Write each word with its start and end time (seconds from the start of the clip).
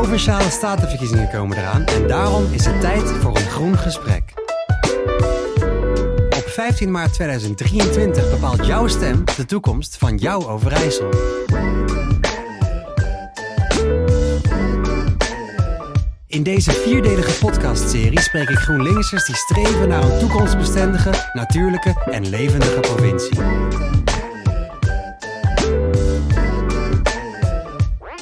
provinciale 0.00 0.50
statenverkiezingen 0.50 1.28
komen 1.28 1.58
eraan 1.58 1.84
en 1.84 2.06
daarom 2.06 2.52
is 2.52 2.64
het 2.64 2.80
tijd 2.80 3.02
voor 3.02 3.36
een 3.36 3.48
groen 3.50 3.78
gesprek. 3.78 4.22
Op 6.36 6.44
15 6.46 6.90
maart 6.90 7.12
2023 7.12 8.30
bepaalt 8.30 8.66
jouw 8.66 8.88
stem 8.88 9.24
de 9.36 9.44
toekomst 9.44 9.96
van 9.96 10.16
jouw 10.16 10.48
Overijssel. 10.48 11.08
In 16.26 16.42
deze 16.42 16.72
vierdelige 16.72 17.38
podcastserie 17.38 18.20
spreek 18.20 18.48
ik 18.48 18.58
GroenLinksers 18.58 19.24
die 19.26 19.36
streven 19.36 19.88
naar 19.88 20.02
een 20.02 20.18
toekomstbestendige, 20.18 21.10
natuurlijke 21.32 22.02
en 22.10 22.28
levendige 22.28 22.80
provincie. 22.80 23.38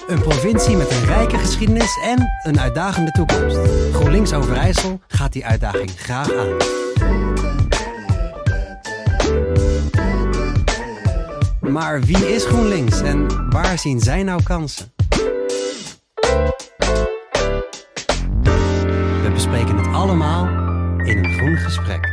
Een 0.09 0.20
provincie 0.20 0.77
met 0.77 0.90
een 0.90 1.04
rijke 1.04 1.38
geschiedenis 1.38 1.98
en 2.02 2.30
een 2.42 2.60
uitdagende 2.60 3.10
toekomst. 3.10 3.56
GroenLinks 3.92 4.32
Overijssel 4.32 5.01
gaat 5.09 5.32
die 5.32 5.46
uitdaging 5.46 5.91
graag 5.96 6.32
aan. 6.32 6.56
Maar 11.60 12.01
wie 12.01 12.34
is 12.34 12.45
GroenLinks 12.45 13.01
en 13.01 13.51
waar 13.51 13.79
zien 13.79 14.01
zij 14.01 14.23
nou 14.23 14.42
kansen? 14.42 14.92
We 19.23 19.30
bespreken 19.32 19.77
het 19.77 19.95
allemaal 19.95 20.46
in 21.06 21.24
een 21.24 21.32
groen 21.32 21.56
gesprek. 21.56 22.09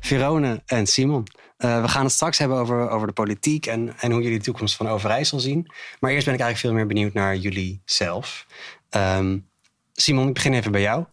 Verone 0.00 0.62
en 0.66 0.86
Simon, 0.86 1.26
uh, 1.64 1.80
we 1.80 1.88
gaan 1.88 2.04
het 2.04 2.12
straks 2.12 2.38
hebben 2.38 2.58
over, 2.58 2.88
over 2.88 3.06
de 3.06 3.12
politiek 3.12 3.66
en, 3.66 3.94
en 3.98 4.12
hoe 4.12 4.22
jullie 4.22 4.38
de 4.38 4.44
toekomst 4.44 4.76
van 4.76 4.88
Overijssel 4.88 5.40
zien. 5.40 5.72
Maar 6.00 6.10
eerst 6.10 6.24
ben 6.24 6.34
ik 6.34 6.40
eigenlijk 6.40 6.58
veel 6.58 6.72
meer 6.72 6.86
benieuwd 6.86 7.12
naar 7.12 7.36
jullie 7.36 7.82
zelf. 7.84 8.46
Um, 8.90 9.48
Simon, 9.92 10.28
ik 10.28 10.34
begin 10.34 10.54
even 10.54 10.72
bij 10.72 10.80
jou. 10.80 11.04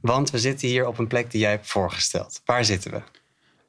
Want 0.00 0.30
we 0.30 0.38
zitten 0.38 0.68
hier 0.68 0.86
op 0.86 0.98
een 0.98 1.06
plek 1.06 1.30
die 1.30 1.40
jij 1.40 1.50
hebt 1.50 1.66
voorgesteld. 1.66 2.40
Waar 2.44 2.64
zitten 2.64 2.90
we? 2.90 3.02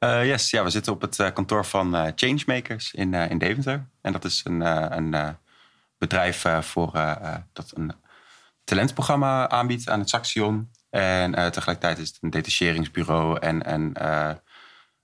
Uh, 0.06 0.26
yes, 0.26 0.50
ja, 0.50 0.64
we 0.64 0.70
zitten 0.70 0.92
op 0.92 1.00
het 1.00 1.18
uh, 1.18 1.32
kantoor 1.32 1.64
van 1.64 1.94
uh, 1.94 2.06
Changemakers 2.14 2.92
in, 2.94 3.14
in 3.14 3.38
Deventer. 3.38 3.88
En 4.00 4.12
dat 4.12 4.24
is 4.24 4.40
een, 4.44 4.60
een 4.96 5.36
bedrijf 5.98 6.46
voor, 6.60 6.92
dat 7.52 7.72
een 7.74 7.92
talentprogramma 8.64 9.48
aanbiedt 9.48 9.88
aan 9.88 9.98
het 9.98 10.08
Saxion. 10.08 10.70
En 10.90 11.32
tegelijkertijd 11.32 11.98
is 11.98 12.08
het 12.08 12.18
een 12.20 12.30
detacheringsbureau 12.30 13.38
en, 13.38 13.62
en 13.62 13.92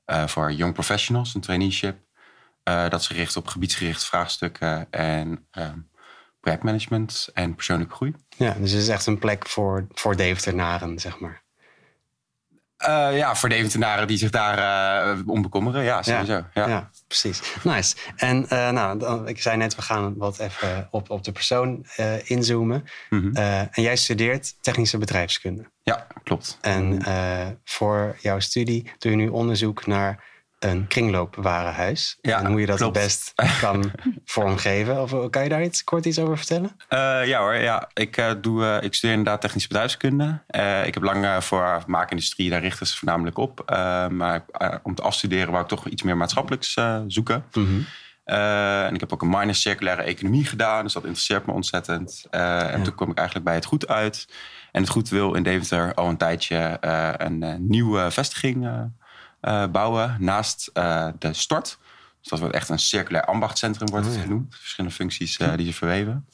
voor 0.06 0.52
young 0.52 0.72
professionals, 0.72 1.34
een 1.34 1.41
traineeship. 1.41 1.98
dat 2.62 3.00
is 3.00 3.06
gericht 3.06 3.36
op 3.36 3.47
gebiedsgericht 3.47 4.05
vraagstukken 4.05 4.91
en 4.91 5.48
projectmanagement 6.41 7.28
en 7.34 7.55
persoonlijke 7.55 7.94
groei. 7.94 8.14
Ja, 8.28 8.52
dus 8.52 8.70
het 8.70 8.80
is 8.80 8.88
echt 8.88 9.06
een 9.06 9.19
plek 9.19 9.48
voor, 9.48 9.86
voor 9.91 10.16
Deventenaren, 10.16 10.98
zeg 10.98 11.19
maar. 11.19 11.44
Uh, 12.89 13.17
ja, 13.17 13.35
voor 13.35 13.49
Deventenaren 13.49 14.07
die 14.07 14.17
zich 14.17 14.31
daar 14.31 14.59
uh, 15.17 15.29
om 15.29 15.43
bekommeren. 15.43 15.85
Ja, 15.85 16.03
sowieso. 16.03 16.33
Ja, 16.33 16.51
ja. 16.55 16.69
ja 16.69 16.91
precies. 17.07 17.41
Nice. 17.63 17.97
En 18.17 18.47
uh, 18.53 18.71
nou, 18.71 19.27
ik 19.27 19.43
zei 19.43 19.57
net, 19.57 19.75
we 19.75 19.83
gaan 19.83 20.17
wat 20.17 20.39
even 20.39 20.89
op, 20.91 21.11
op 21.11 21.25
de 21.25 21.33
persoon 21.33 21.87
inzoomen. 22.25 22.85
Mm 23.11 23.21
-hmm. 23.21 23.35
en 23.71 23.83
jij 23.83 23.97
studeert 23.97 24.55
technische 24.61 24.99
bedrijfskunde. 24.99 25.65
Ja, 25.83 26.07
klopt. 26.23 26.59
En 26.61 27.03
voor 27.65 28.17
jouw 28.21 28.41
studie 28.41 28.93
doe 28.99 29.11
je 29.11 29.17
nu 29.17 29.29
onderzoek 29.29 29.87
naar 29.87 30.25
een 30.65 30.87
kringloopwarenhuis. 30.87 32.19
Ja, 32.20 32.39
en 32.39 32.47
hoe 32.47 32.61
je 32.61 32.67
dat 32.67 32.79
het 32.79 32.93
best 32.93 33.33
kan 33.61 33.91
vormgeven. 34.25 35.03
Of 35.03 35.31
kan 35.31 35.43
je 35.43 35.48
daar 35.48 35.62
iets, 35.62 35.84
kort 35.84 36.05
iets 36.05 36.19
over 36.19 36.37
vertellen? 36.37 36.71
Uh, 36.89 37.27
ja 37.27 37.39
hoor, 37.39 37.55
ja. 37.55 37.89
Ik, 37.95 38.17
uh, 38.17 38.33
doe, 38.41 38.62
uh, 38.62 38.83
ik 38.83 38.95
studeer 38.95 39.17
inderdaad 39.17 39.41
technische 39.41 39.69
bedrijfskunde. 39.69 40.43
ik 40.84 40.95
heb 40.95 41.03
lang 41.03 41.45
voor 41.45 41.83
maakindustrie, 41.87 42.51
daar 42.51 42.61
richten 42.61 42.87
ze 42.87 42.97
voornamelijk 42.97 43.38
op. 43.38 43.62
maar 44.11 44.44
om 44.83 44.94
te 44.94 45.03
afstuderen 45.03 45.50
wou 45.50 45.62
ik 45.62 45.69
toch 45.69 45.88
iets 45.88 46.03
meer 46.03 46.16
maatschappelijks 46.16 46.77
zoeken. 47.06 47.44
Mm 47.53 47.65
-hmm. 47.67 47.87
en 48.87 48.94
ik 48.94 49.00
heb 49.00 49.12
ook 49.12 49.22
een 49.22 49.28
minor 49.28 49.55
circulaire 49.55 50.03
economie 50.03 50.44
gedaan. 50.44 50.83
Dus 50.83 50.93
dat 50.93 51.03
interesseert 51.03 51.47
me 51.47 51.53
ontzettend. 51.53 52.27
En 52.31 52.83
toen 52.83 52.94
kwam 52.94 53.11
ik 53.11 53.17
eigenlijk 53.17 53.47
bij 53.47 53.55
het 53.55 53.65
goed 53.65 53.88
uit. 53.88 54.28
En 54.72 54.81
het 54.81 54.91
goed 54.91 55.09
wil 55.09 55.34
in 55.34 55.43
Deventer 55.43 55.94
al 55.94 56.09
een 56.09 56.17
tijdje 56.17 56.78
een 57.19 57.67
nieuwe 57.69 58.11
vestiging 58.11 58.91
uh, 59.44 59.66
bouwen 59.66 60.16
naast 60.19 60.71
uh, 60.75 61.09
de 61.19 61.32
stort. 61.32 61.78
Dus 62.21 62.28
dat 62.31 62.38
wordt 62.38 62.55
echt 62.55 62.69
een 62.69 62.78
circulair 62.78 63.25
ambachtcentrum 63.25 63.88
wordt 63.88 64.06
het 64.06 64.15
oh, 64.15 64.22
genoemd. 64.22 64.55
Verschillende 64.55 64.97
functies 64.97 65.38
uh, 65.38 65.56
die 65.56 65.66
ze 65.66 65.72
verweven. 65.72 66.28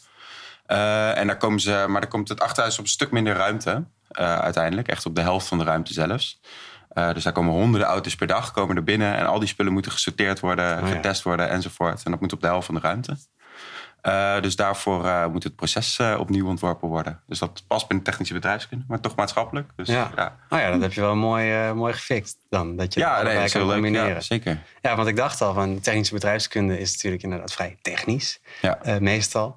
en 0.67 1.27
daar 1.27 1.37
komen 1.37 1.61
ze, 1.61 1.85
maar 1.89 2.01
dan 2.01 2.11
komt 2.11 2.29
het 2.29 2.41
achterhuis 2.41 2.79
op 2.79 2.85
een 2.85 2.91
stuk 2.91 3.11
minder 3.11 3.35
ruimte 3.35 3.85
uiteindelijk. 4.19 4.89
Echt 4.89 5.07
op 5.07 5.15
de 5.15 5.21
helft 5.21 5.47
van 5.47 5.59
de 5.59 5.65
ruimte 5.65 5.93
zelfs. 5.93 6.41
dus 6.95 7.23
daar 7.23 7.33
komen 7.33 7.53
honderden 7.53 7.89
auto's 7.89 8.17
per 8.17 8.27
dag 8.27 8.51
komen 8.51 8.77
er 8.77 8.85
binnen. 8.85 9.17
En 9.17 9.27
al 9.27 9.39
die 9.39 9.49
spullen 9.49 9.73
moeten 9.73 9.93
gesorteerd 9.93 10.41
worden, 10.41 10.83
oh, 10.83 10.89
getest 10.89 11.23
worden 11.23 11.49
enzovoort. 11.49 12.03
En 12.05 12.11
dat 12.11 12.21
moet 12.21 12.33
op 12.33 12.41
de 12.41 12.47
helft 12.47 12.67
van 12.67 12.75
de 12.75 12.81
ruimte. 12.81 13.17
Uh, 14.03 14.41
dus 14.41 14.57
daarvoor 14.57 15.05
uh, 15.05 15.27
moet 15.27 15.45
het 15.45 15.57
proces 15.57 15.99
uh, 15.99 16.17
opnieuw 16.19 16.47
ontworpen 16.47 16.89
worden. 16.89 17.21
Dus 17.27 17.39
dat 17.39 17.63
past 17.67 17.89
binnen 17.89 18.07
technische 18.07 18.35
bedrijfskunde, 18.35 18.85
maar 18.89 19.01
toch 19.01 19.15
maatschappelijk. 19.17 19.71
Dus, 19.77 19.89
ja. 19.89 20.11
ja. 20.17 20.37
Oh 20.49 20.59
ja, 20.59 20.71
dat 20.71 20.81
heb 20.81 20.93
je 20.93 21.01
wel 21.01 21.15
mooi, 21.15 21.73
mooi 21.73 21.93
gefixt 21.93 22.37
dan. 22.49 22.77
Dat 22.77 22.95
je 22.95 23.01
ja, 23.01 23.23
nee, 23.23 23.51
kan 23.51 23.69
combineren. 23.69 24.09
Ja, 24.09 24.21
zeker. 24.21 24.63
Ja, 24.83 24.97
want 24.97 25.09
ik 25.09 25.17
dacht 25.17 25.41
al, 25.43 25.55
van 25.55 25.81
technische 25.81 26.15
bedrijfskunde 26.15 26.79
is 26.79 26.93
natuurlijk 26.93 27.23
inderdaad 27.23 27.53
vrij 27.53 27.79
technisch. 27.83 28.41
Ja. 28.61 28.79
meestal. 29.01 29.55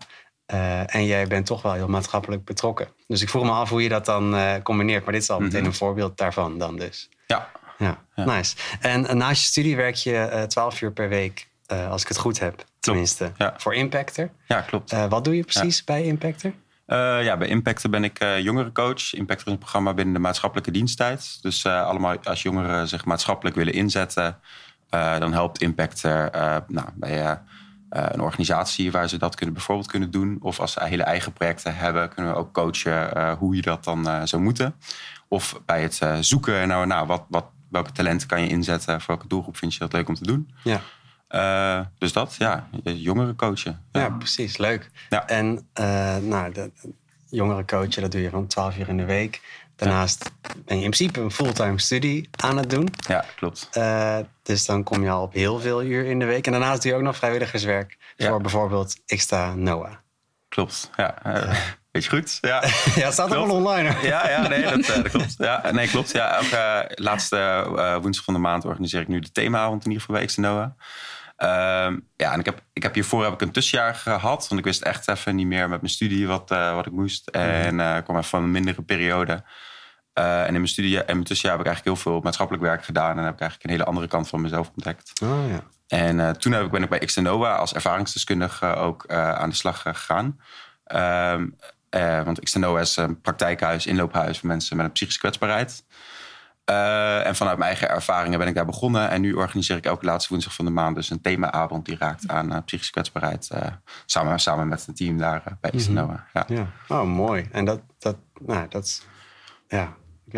en 0.85 1.05
jij 1.05 1.27
bent 1.27 1.45
toch 1.45 1.61
wel 1.61 1.73
heel 1.73 1.87
maatschappelijk 1.87 2.45
betrokken. 2.45 2.87
Dus 3.07 3.21
ik 3.21 3.29
vroeg 3.29 3.43
me 3.43 3.51
af 3.51 3.69
hoe 3.69 3.83
je 3.83 3.89
dat 3.89 4.05
dan 4.05 4.35
combineert. 4.63 5.03
Maar 5.03 5.13
dit 5.13 5.21
is 5.21 5.29
al 5.29 5.39
meteen 5.39 5.59
mhm. 5.59 5.69
een 5.69 5.75
voorbeeld 5.75 6.17
daarvan 6.17 6.57
dan 6.57 6.77
dus. 6.77 7.09
Ja. 7.27 7.49
Ja, 7.77 8.03
nice. 8.15 8.55
En 8.79 9.17
naast 9.17 9.41
je 9.41 9.47
studie 9.47 9.75
werk 9.75 9.95
je 9.95 10.45
twaalf 10.47 10.81
uur 10.81 10.91
per 10.91 11.09
week, 11.09 11.47
als 11.89 12.01
ik 12.01 12.07
het 12.07 12.17
goed 12.17 12.39
heb. 12.39 12.65
Tenminste, 12.83 13.31
ja. 13.37 13.53
voor 13.57 13.73
Impactor. 13.73 14.29
Ja, 14.47 14.61
klopt. 14.61 14.93
Uh, 14.93 15.05
wat 15.05 15.23
doe 15.23 15.35
je 15.35 15.43
precies 15.43 15.83
bij 15.83 16.03
Impactor? 16.03 16.51
Uh, 16.87 17.23
ja, 17.23 17.37
bij 17.37 17.47
Impactor 17.47 17.89
ben 17.89 18.03
ik 18.03 18.23
uh, 18.23 18.39
jongerencoach. 18.39 19.13
Impactor 19.13 19.47
is 19.47 19.53
een 19.53 19.59
programma 19.59 19.93
binnen 19.93 20.13
de 20.13 20.19
maatschappelijke 20.19 20.71
diensttijd. 20.71 21.41
Dus 21.41 21.65
allemaal 21.65 22.17
als 22.23 22.41
jongeren 22.41 22.87
zich 22.87 23.05
maatschappelijk 23.05 23.55
willen 23.55 23.73
inzetten... 23.73 24.39
dan 24.89 25.33
helpt 25.33 25.61
Impactor 25.61 26.29
nou, 26.67 26.87
bij 26.93 27.39
een 27.89 28.21
organisatie 28.21 28.91
waar 28.91 29.09
ze 29.09 29.17
dat 29.17 29.35
kunnen, 29.35 29.55
bijvoorbeeld 29.55 29.87
kunnen 29.87 30.11
doen. 30.11 30.37
Of 30.41 30.59
als 30.59 30.71
ze 30.71 30.83
hele 30.83 31.03
eigen 31.03 31.33
projecten 31.33 31.75
hebben, 31.75 32.09
kunnen 32.09 32.31
we 32.33 32.37
ook 32.37 32.53
coachen 32.53 33.33
hoe 33.35 33.55
je 33.55 33.61
dat 33.61 33.83
dan 33.83 34.27
zou 34.27 34.41
moeten. 34.41 34.75
Of 35.27 35.61
bij 35.65 35.81
het 35.81 36.01
zoeken 36.19 36.67
naar 36.67 36.87
nou, 36.87 37.07
wat, 37.07 37.23
wat, 37.27 37.45
welke 37.69 37.91
talenten 37.91 38.27
kan 38.27 38.41
je 38.41 38.47
inzetten... 38.47 39.01
voor 39.01 39.15
welke 39.15 39.27
doelgroep 39.27 39.57
vind 39.57 39.73
je 39.73 39.79
dat 39.79 39.93
leuk 39.93 40.07
om 40.07 40.15
te 40.15 40.23
doen... 40.23 40.51
Ja. 40.63 40.81
Uh, 41.35 41.79
dus 41.97 42.13
dat, 42.13 42.35
ja, 42.37 42.69
jongeren 42.83 43.35
coachen. 43.35 43.81
Ja, 43.91 43.99
ja 44.01 44.09
precies, 44.09 44.57
leuk. 44.57 44.89
Ja. 45.09 45.27
En 45.27 45.67
uh, 45.79 46.17
nou, 46.17 46.51
de, 46.51 46.71
jongeren 47.29 47.65
coachen, 47.65 48.01
dat 48.01 48.11
doe 48.11 48.21
je 48.21 48.29
van 48.29 48.47
12 48.47 48.77
uur 48.77 48.89
in 48.89 48.97
de 48.97 49.05
week. 49.05 49.41
Daarnaast 49.75 50.31
ben 50.41 50.77
je 50.77 50.83
in 50.83 50.89
principe 50.89 51.21
een 51.21 51.31
fulltime 51.31 51.79
studie 51.79 52.29
aan 52.35 52.57
het 52.57 52.69
doen. 52.69 52.87
Ja, 53.07 53.25
klopt. 53.35 53.69
Uh, 53.77 54.17
dus 54.43 54.65
dan 54.65 54.83
kom 54.83 55.03
je 55.03 55.09
al 55.09 55.23
op 55.23 55.33
heel 55.33 55.59
veel 55.59 55.83
uur 55.83 56.05
in 56.05 56.19
de 56.19 56.25
week. 56.25 56.45
En 56.45 56.51
daarnaast 56.51 56.81
doe 56.81 56.91
je 56.91 56.97
ook 56.97 57.03
nog 57.03 57.15
vrijwilligerswerk 57.15 57.97
voor 58.17 58.41
bijvoorbeeld 58.41 58.95
Xta 59.05 59.53
Noah. 59.55 59.93
Klopt, 60.49 60.89
ja. 60.97 61.15
Weet 61.91 62.03
je 62.03 62.09
goed? 62.09 62.37
Ja, 62.41 62.63
ja 62.95 63.03
het 63.03 63.13
staat 63.13 63.31
allemaal 63.31 63.55
online. 63.55 63.95
Ja, 64.01 64.29
ja 64.29 64.47
nee, 64.47 64.63
dat, 64.63 64.85
dat, 64.85 65.09
klopt. 65.11 65.35
Ja, 65.37 65.71
nee, 65.71 65.87
klopt. 65.87 66.11
Ja, 66.11 66.35
elke 66.35 66.91
laatste 66.95 67.67
woensdag 68.01 68.25
van 68.25 68.33
de 68.33 68.39
maand 68.39 68.65
organiseer 68.65 69.01
ik 69.01 69.07
nu 69.07 69.19
de 69.19 69.31
themaavond 69.31 69.85
in 69.85 69.91
ieder 69.91 70.05
geval 70.05 70.25
bij 70.25 70.33
Noah. 70.35 70.69
Ehm, 71.43 71.99
ja, 72.15 72.33
en 72.33 72.39
ik 72.39 72.45
heb, 72.45 72.61
ik 72.73 72.83
heb 72.83 72.93
hiervoor 72.93 73.23
heb 73.23 73.33
ik 73.33 73.41
een 73.41 73.51
tussenjaar 73.51 73.95
gehad. 73.95 74.47
Want 74.47 74.59
ik 74.59 74.65
wist 74.65 74.81
echt 74.81 75.07
even 75.07 75.35
niet 75.35 75.47
meer 75.47 75.69
met 75.69 75.81
mijn 75.81 75.93
studie 75.93 76.27
wat, 76.27 76.51
uh, 76.51 76.75
wat 76.75 76.85
ik 76.85 76.91
moest. 76.91 77.27
En 77.27 77.79
uh, 77.79 77.97
kwam 78.03 78.17
even 78.17 78.29
van 78.29 78.43
een 78.43 78.51
mindere 78.51 78.81
periode. 78.81 79.43
Uh, 80.13 80.41
en 80.41 80.47
in 80.47 80.53
mijn 80.53 80.67
studie 80.67 80.99
en 80.99 81.13
mijn 81.13 81.23
tussenjaar 81.23 81.57
heb 81.57 81.65
ik 81.65 81.71
eigenlijk 81.71 81.97
heel 81.97 82.11
veel 82.11 82.21
maatschappelijk 82.21 82.63
werk 82.63 82.85
gedaan. 82.85 83.17
En 83.17 83.23
heb 83.23 83.33
ik 83.33 83.39
eigenlijk 83.39 83.63
een 83.63 83.75
hele 83.75 83.89
andere 83.89 84.07
kant 84.07 84.27
van 84.27 84.41
mezelf 84.41 84.71
ontdekt. 84.75 85.21
Oh, 85.23 85.49
ja. 85.49 85.63
En 85.87 86.37
toen 86.39 86.51
heb 86.51 86.63
ik, 86.65 86.71
ben 86.71 86.83
ik 86.83 86.89
bij 86.89 86.99
Xtenova 86.99 87.55
als 87.55 87.73
ervaringsdeskundige 87.73 88.75
ook 88.75 89.07
aan 89.11 89.49
de 89.49 89.55
slag 89.55 89.81
gegaan. 89.81 90.39
Ehm, 90.83 91.47
want 92.23 92.39
Xtenova 92.39 92.79
is 92.79 92.97
een 92.97 93.21
praktijkhuis, 93.21 93.85
inloophuis 93.85 94.39
voor 94.39 94.47
mensen 94.47 94.77
met 94.77 94.85
een 94.85 94.91
psychische 94.91 95.19
kwetsbaarheid. 95.19 95.83
Uh, 96.69 97.25
en 97.25 97.35
vanuit 97.35 97.57
mijn 97.57 97.69
eigen 97.69 97.89
ervaringen 97.89 98.39
ben 98.39 98.47
ik 98.47 98.55
daar 98.55 98.65
begonnen. 98.65 99.09
En 99.09 99.21
nu 99.21 99.33
organiseer 99.33 99.77
ik 99.77 99.85
elke 99.85 100.05
laatste 100.05 100.29
woensdag 100.29 100.53
van 100.53 100.65
de 100.65 100.71
maand 100.71 100.95
dus 100.95 101.09
een 101.09 101.21
themaavond 101.21 101.85
die 101.85 101.97
raakt 101.99 102.27
aan 102.27 102.51
uh, 102.51 102.57
psychische 102.65 102.91
kwetsbaarheid. 102.91 103.49
Uh, 103.53 103.61
samen, 104.05 104.39
samen 104.39 104.67
met 104.67 104.85
het 104.85 104.95
team 104.95 105.17
daar 105.17 105.43
bij 105.61 105.71
mm 105.73 105.97
-hmm. 105.97 106.19
ja. 106.33 106.45
ja. 106.47 106.67
Oh, 106.87 107.03
mooi. 107.03 107.47
En 107.51 107.65
dat, 107.65 107.81
dat, 107.99 108.15
nou, 108.39 108.67
dat 108.69 109.05
ja, 109.67 109.95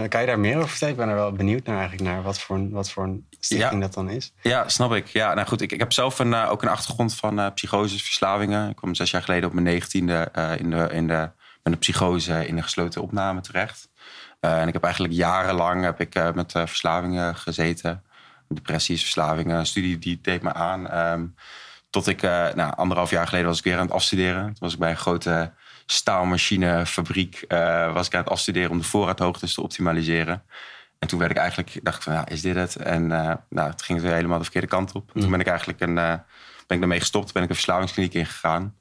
Kan 0.10 0.22
je 0.22 0.27
daar 0.27 0.39
meer 0.39 0.57
over 0.57 0.69
vertellen? 0.69 0.94
Ik 0.94 1.00
ben 1.00 1.10
er 1.10 1.16
wel 1.16 1.31
benieuwd 1.31 1.66
naar 1.66 1.77
eigenlijk 1.77 2.10
naar 2.10 2.24
wat 2.24 2.39
voor 2.39 2.56
een, 2.56 2.69
wat 2.69 2.92
voor 2.92 3.04
een 3.04 3.27
stichting 3.39 3.81
dat 3.81 3.94
dan 3.94 4.10
is. 4.10 4.33
Ja, 4.42 4.69
snap 4.69 4.94
ik. 4.94 5.07
Ja, 5.07 5.33
nou 5.33 5.48
goed, 5.48 5.62
ik, 5.62 5.72
ik 5.72 5.80
heb 5.80 5.94
zelf 5.94 6.19
een, 6.19 6.33
ook 6.33 6.62
een 6.62 6.69
achtergrond 6.69 7.16
van 7.16 7.54
psychoses, 7.54 8.04
verslavingen. 8.04 8.69
Ik 8.69 8.75
kwam 8.75 8.95
zes 8.95 9.12
jaar 9.12 9.24
geleden 9.24 9.48
op 9.48 9.54
mijn 9.54 9.66
negentiende 9.66 10.31
in 10.57 10.69
de, 10.69 10.88
in 10.92 11.07
de, 11.07 11.31
met 11.63 11.74
een 11.74 11.80
psychose 11.80 12.48
in 12.48 12.56
de 12.56 12.62
gesloten 12.62 13.01
opname 13.01 13.42
terecht. 13.42 13.89
En 14.45 14.68
ik 14.68 14.74
heb 14.74 14.83
eigenlijk 14.83 15.13
jarenlang 15.13 15.83
heb 15.83 16.00
ik, 16.00 16.33
met 16.33 16.51
verslavingen 16.51 17.36
gezeten. 17.36 18.03
Depressies, 18.50 19.01
verslavingen, 19.01 19.57
een 19.57 19.65
studie 19.65 19.97
die 19.97 20.19
deed 20.21 20.42
me 20.42 20.53
aan. 20.53 20.97
Um, 20.97 21.36
tot 21.89 22.07
ik, 22.07 22.21
nou, 22.21 22.75
anderhalf 22.75 23.09
jaar 23.09 23.27
geleden 23.27 23.47
was 23.47 23.57
ik 23.57 23.63
weer 23.63 23.77
aan 23.77 23.86
het 23.86 23.92
afstuderen. 23.92 24.45
Toen 24.45 24.56
was 24.59 24.74
ik 24.74 24.80
bij 24.80 24.89
een 24.89 24.97
grote 24.97 25.51
staalmachinefabriek 25.86 27.45
uh, 27.47 27.94
was 27.94 28.07
ik 28.07 28.13
aan 28.13 28.21
het 28.21 28.30
afstuderen 28.30 28.71
om 28.71 28.77
de 28.77 28.83
voorraadhoogtes 28.83 29.53
te 29.53 29.62
optimaliseren. 29.62 30.44
En 31.00 31.07
toen 31.07 31.19
werd 31.19 31.31
ik 31.31 31.38
eigenlijk, 31.38 31.80
dacht 31.83 31.98
ik 31.98 32.03
van, 32.03 32.13
ja, 32.13 32.27
is 32.27 32.41
dit 32.41 32.56
het? 32.56 32.75
En 32.75 33.03
uh, 33.03 33.33
nou, 33.50 33.69
het 33.69 33.81
ging 33.81 34.01
weer 34.01 34.13
helemaal 34.13 34.38
de 34.38 34.44
verkeerde 34.44 34.68
kant 34.68 34.91
op. 34.91 35.12
En 35.13 35.21
toen 35.21 35.31
ben 35.31 35.39
ik 35.39 35.48
eigenlijk 35.48 35.80
een, 35.80 35.98
uh, 35.98 36.13
ben 36.68 36.77
ik 36.77 36.81
ermee 36.81 37.00
gestopt, 37.00 37.33
ben 37.33 37.44
ik 37.44 37.50
een 37.50 37.56
verslavingskliniek 37.56 38.13
ingegaan. 38.13 38.75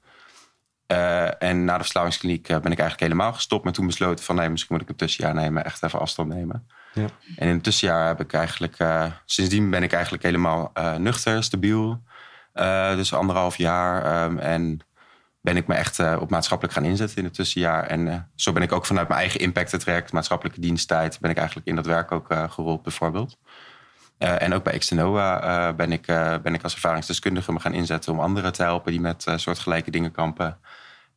En 1.39 1.65
na 1.65 1.73
de 1.73 1.83
verslavingskliniek 1.83 2.47
ben 2.47 2.59
ik 2.59 2.65
eigenlijk 2.65 3.01
helemaal 3.01 3.33
gestopt. 3.33 3.65
Maar 3.65 3.73
toen 3.73 3.87
besloten 3.87 4.25
van, 4.25 4.37
nee, 4.37 4.49
misschien 4.49 4.75
moet 4.75 4.85
ik 4.85 4.91
een 4.91 4.97
tussenjaar 4.97 5.35
nemen, 5.35 5.65
echt 5.65 5.83
even 5.83 6.01
afstand 6.01 6.29
nemen. 6.29 6.69
Ja. 6.93 7.07
En 7.37 7.49
in 7.49 7.55
het 7.55 7.63
tussenjaar 7.63 8.07
heb 8.07 8.21
ik 8.21 8.33
eigenlijk, 8.33 8.77
sindsdien 9.25 9.71
ben 9.71 9.83
ik 9.83 9.93
eigenlijk 9.93 10.23
helemaal 10.23 10.73
nuchter, 10.99 11.43
stabiel. 11.43 12.03
dus 12.97 13.15
anderhalf 13.15 13.57
jaar. 13.57 14.25
Um, 14.25 14.39
en 14.39 14.81
ben 15.41 15.57
ik 15.57 15.67
me 15.67 15.75
echt 15.75 15.99
op 16.19 16.31
maatschappelijk 16.31 16.75
gaan 16.75 16.85
inzetten 16.85 17.19
in 17.19 17.25
het 17.25 17.35
tussenjaar. 17.35 17.87
En 17.87 18.31
zo 18.35 18.53
ben 18.53 18.63
ik 18.63 18.73
ook 18.73 18.87
vanuit 18.87 19.09
mijn 19.09 19.21
eigen 19.21 19.41
impact 19.41 19.81
traject, 19.81 20.13
maatschappelijke 20.13 20.61
diensttijd, 20.61 21.21
ben 21.21 21.31
ik 21.31 21.37
eigenlijk 21.37 21.67
in 21.67 21.77
dat 21.77 21.87
werk 21.87 22.13
ook 22.13 22.35
gerold 22.49 22.83
bijvoorbeeld. 22.83 23.39
En 24.19 24.55
ook 24.55 24.63
bij 24.63 24.73
Extenova 24.73 25.73
ben, 25.73 25.93
ik, 25.93 26.07
ben 26.43 26.55
ik 26.55 26.63
als 26.63 26.75
ervaringsdeskundige 26.75 27.53
me 27.53 27.61
gaan 27.61 27.75
inzetten 27.75 28.13
om 28.13 28.21
anderen 28.21 28.53
te 28.53 28.63
helpen 28.63 28.93
die 28.93 29.01
met 29.01 29.27
soortgelijke 29.37 29.91
dingen 29.91 30.11
kampen. 30.11 30.59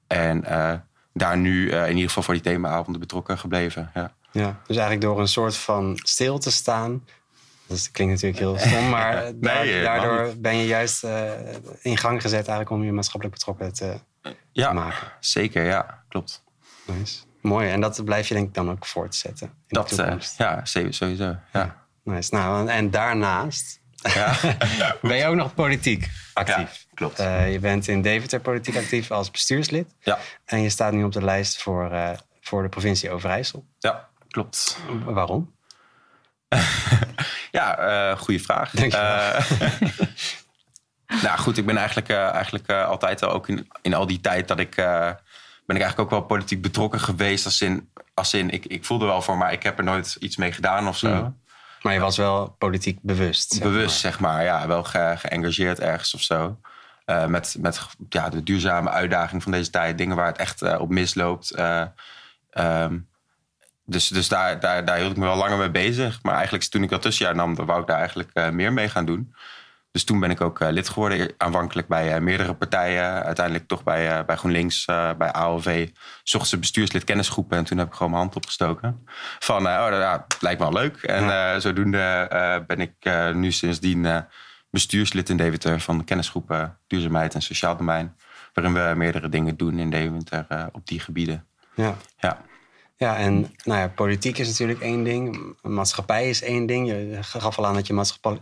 En 0.07 0.43
daar 1.13 1.37
nu 1.37 1.71
in 1.71 1.89
ieder 1.89 2.07
geval 2.07 2.23
voor 2.23 2.33
die 2.33 2.43
themaavonden 2.43 3.01
betrokken 3.01 3.37
gebleven. 3.37 3.91
Ja. 3.93 4.13
ja, 4.31 4.59
dus 4.67 4.75
eigenlijk 4.75 5.01
door 5.01 5.19
een 5.19 5.27
soort 5.27 5.57
van 5.57 5.99
stil 6.03 6.37
te 6.37 6.51
staan, 6.51 7.05
dat 7.67 7.91
klinkt 7.91 8.13
natuurlijk 8.13 8.39
heel 8.39 8.69
stom, 8.69 8.89
maar 8.95 9.31
nee, 9.39 9.81
daardoor 9.81 10.33
ben 10.37 10.55
je 10.55 10.65
juist 10.65 11.03
in 11.81 11.97
gang 11.97 12.21
gezet 12.21 12.47
eigenlijk 12.47 12.69
om 12.69 12.83
je 12.83 12.91
maatschappelijk 12.91 13.37
betrokken 13.37 13.73
te, 13.73 13.99
ja, 14.51 14.73
maken. 14.73 15.07
Zeker, 15.19 15.65
ja, 15.65 16.03
klopt. 16.07 16.43
Nice. 16.85 17.19
Mooi, 17.41 17.69
en 17.69 17.81
dat 17.81 18.03
blijf 18.05 18.27
je 18.27 18.33
denk 18.33 18.47
ik 18.47 18.53
dan 18.53 18.71
ook 18.71 18.85
voortzetten. 18.85 19.47
In 19.47 19.53
dat, 19.67 19.99
uh, 19.99 20.19
ja, 20.37 20.65
sowieso. 20.65 21.35
Ja. 21.53 21.86
Nice. 22.07 22.35
Nou, 22.35 22.69
en 22.69 22.91
daarnaast 22.91 23.79
ja. 23.95 24.35
ben 25.01 25.17
je 25.17 25.25
ook 25.25 25.35
nog 25.35 25.53
politiek 25.53 26.09
actief. 26.33 26.55
Ja, 26.55 26.93
klopt. 26.93 27.19
Uh, 27.19 27.51
je 27.51 27.59
bent 27.59 27.87
in 27.87 28.01
Deventer 28.01 28.39
politiek 28.39 28.75
actief 28.75 29.11
als 29.11 29.31
bestuurslid. 29.31 29.95
Ja. 29.99 30.17
En 30.45 30.61
je 30.61 30.69
staat 30.69 30.93
nu 30.93 31.03
op 31.03 31.11
de 31.11 31.23
lijst 31.23 31.61
voor, 31.61 31.91
uh, 31.91 32.09
voor 32.41 32.61
de 32.61 32.69
provincie 32.69 33.11
Overijssel. 33.11 33.65
Ja, 33.79 34.09
klopt. 34.27 34.77
Waarom? 35.05 35.55
ja, 37.51 38.15
goede 38.15 38.39
vraag. 38.39 38.71
Dank 38.71 38.91
Nou 41.23 41.39
goed, 41.39 41.57
ik 41.57 41.65
ben 41.65 41.77
eigenlijk, 41.77 42.09
eigenlijk 42.09 42.69
altijd 42.69 43.23
al 43.23 43.31
ook 43.31 43.47
in, 43.47 43.67
in 43.81 43.93
al 43.93 44.07
die 44.07 44.21
tijd 44.21 44.47
dat 44.47 44.59
ik. 44.59 44.75
Ben 44.75 45.75
ik 45.75 45.81
eigenlijk 45.81 45.99
ook 45.99 46.19
wel 46.19 46.27
politiek 46.27 46.61
betrokken 46.61 46.99
geweest. 46.99 47.45
Als 47.45 47.61
in, 47.61 47.91
als 48.13 48.33
in 48.33 48.49
ik, 48.49 48.65
ik 48.65 48.85
voelde 48.85 49.05
wel 49.05 49.21
voor, 49.21 49.37
maar 49.37 49.51
ik 49.51 49.63
heb 49.63 49.77
er 49.77 49.83
nooit 49.83 50.17
iets 50.19 50.37
mee 50.37 50.51
gedaan 50.51 50.87
of 50.87 50.97
zo. 50.97 51.13
Mm. 51.13 51.37
Maar 51.87 51.95
je 51.95 52.01
was 52.01 52.17
wel 52.17 52.55
politiek 52.57 52.99
bewust. 53.01 53.51
Zeg 53.51 53.63
bewust, 53.63 54.03
maar. 54.03 54.11
zeg 54.11 54.19
maar. 54.19 54.43
Ja, 54.43 54.67
wel 54.67 54.83
ge, 54.83 55.13
geëngageerd 55.17 55.79
ergens 55.79 56.13
of 56.13 56.21
zo. 56.21 56.59
met 57.27 57.55
met 57.59 57.87
ja, 58.09 58.29
de 58.29 58.43
duurzame 58.43 58.89
uitdaging 58.89 59.43
van 59.43 59.51
deze 59.51 59.69
tijd. 59.69 59.97
Dingen 59.97 60.15
waar 60.15 60.27
het 60.27 60.37
echt 60.37 60.77
op 60.77 60.89
misloopt. 60.89 61.59
Um, 62.53 63.07
dus 63.85 64.07
dus 64.07 64.27
daar, 64.27 64.59
daar, 64.59 64.85
daar 64.85 64.97
hield 64.97 65.11
ik 65.11 65.17
me 65.17 65.25
wel 65.25 65.35
langer 65.35 65.57
mee 65.57 65.71
bezig. 65.71 66.19
Maar 66.21 66.33
eigenlijk 66.33 66.63
toen 66.63 66.83
ik 66.83 66.89
dat 66.89 67.01
tussenjaar 67.01 67.35
nam, 67.35 67.55
dan 67.55 67.65
wou 67.65 67.81
ik 67.81 67.87
daar 67.87 67.97
eigenlijk 67.97 68.51
meer 68.51 68.73
mee 68.73 68.89
gaan 68.89 69.05
doen. 69.05 69.33
Dus 69.97 70.05
toen 70.05 70.19
ben 70.19 70.29
ik 70.29 70.41
ook 70.41 70.59
uh, 70.59 70.69
lid 70.69 70.89
geworden. 70.89 71.33
Aanvankelijk 71.37 71.87
bij 71.87 72.15
uh, 72.15 72.21
meerdere 72.21 72.53
partijen. 72.53 73.23
Uiteindelijk 73.23 73.67
toch 73.67 73.83
bij, 73.83 74.25
bij 74.25 74.35
GroenLinks, 74.35 74.85
bij 75.17 75.31
AOV. 75.31 75.89
Zocht 76.23 76.47
ze 76.47 76.57
bestuurslid 76.57 77.03
kennisgroepen. 77.03 77.57
En 77.57 77.63
toen 77.63 77.77
heb 77.77 77.87
ik 77.87 77.93
gewoon 77.93 78.11
mijn 78.11 78.23
hand 78.23 78.35
opgestoken. 78.35 79.07
Van, 79.39 79.57
oh, 79.57 79.87
ja, 79.89 80.25
lijkt 80.39 80.59
me 80.59 80.71
wel 80.71 80.81
leuk. 80.81 80.97
En 81.01 81.23
ja. 81.23 81.59
zodoende 81.59 82.63
ben 82.67 82.79
ik 82.79 82.93
nu 83.33 83.51
sindsdien 83.51 84.25
bestuurslid 84.69 85.29
in 85.29 85.37
Deventer... 85.37 85.79
van 85.79 85.97
de 85.97 86.03
kennisgroepen 86.03 86.77
Duurzaamheid 86.87 87.33
en 87.33 87.41
Sociaal 87.41 87.77
Domein. 87.77 88.15
Waarin 88.53 88.73
we 88.73 88.93
meerdere 88.95 89.29
dingen 89.29 89.57
doen 89.57 89.79
in 89.79 89.89
Deventer 89.89 90.69
op 90.71 90.87
die 90.87 90.99
gebieden. 90.99 91.45
Ja. 91.75 91.95
ja. 92.17 92.41
Ja, 92.97 93.17
en 93.17 93.55
nou 93.63 93.79
ja, 93.79 93.87
politiek 93.87 94.37
is 94.37 94.47
natuurlijk 94.47 94.79
één 94.79 95.03
ding. 95.03 95.55
Maatschappij 95.61 96.29
is 96.29 96.41
één 96.41 96.65
ding. 96.65 96.87
Je 96.87 97.17
gaf 97.21 97.57
al 97.57 97.65
aan 97.65 97.73
dat 97.73 97.87
je 97.87 97.93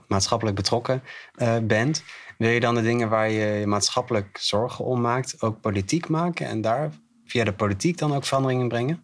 maatschappelijk 0.08 0.56
betrokken 0.56 1.04
uh, 1.36 1.56
bent. 1.64 2.04
Wil 2.38 2.50
je 2.50 2.60
dan 2.60 2.76
de 2.76 2.82
dingen 2.82 3.10
waar 3.10 3.30
je 3.30 3.46
je 3.46 3.68
maatschappelijk 3.68 4.38
zorgen 4.38 4.86
om 4.86 5.02
maakt... 5.02 5.42
ook 5.42 5.62
politiek 5.62 6.08
maken 6.08 6.48
en 6.48 6.62
daar 6.62 6.90
via 7.26 7.44
de 7.44 7.54
politiek 7.54 7.98
dan 7.98 8.16
ook 8.16 8.26
veranderingen 8.26 8.68
brengen? 8.68 9.04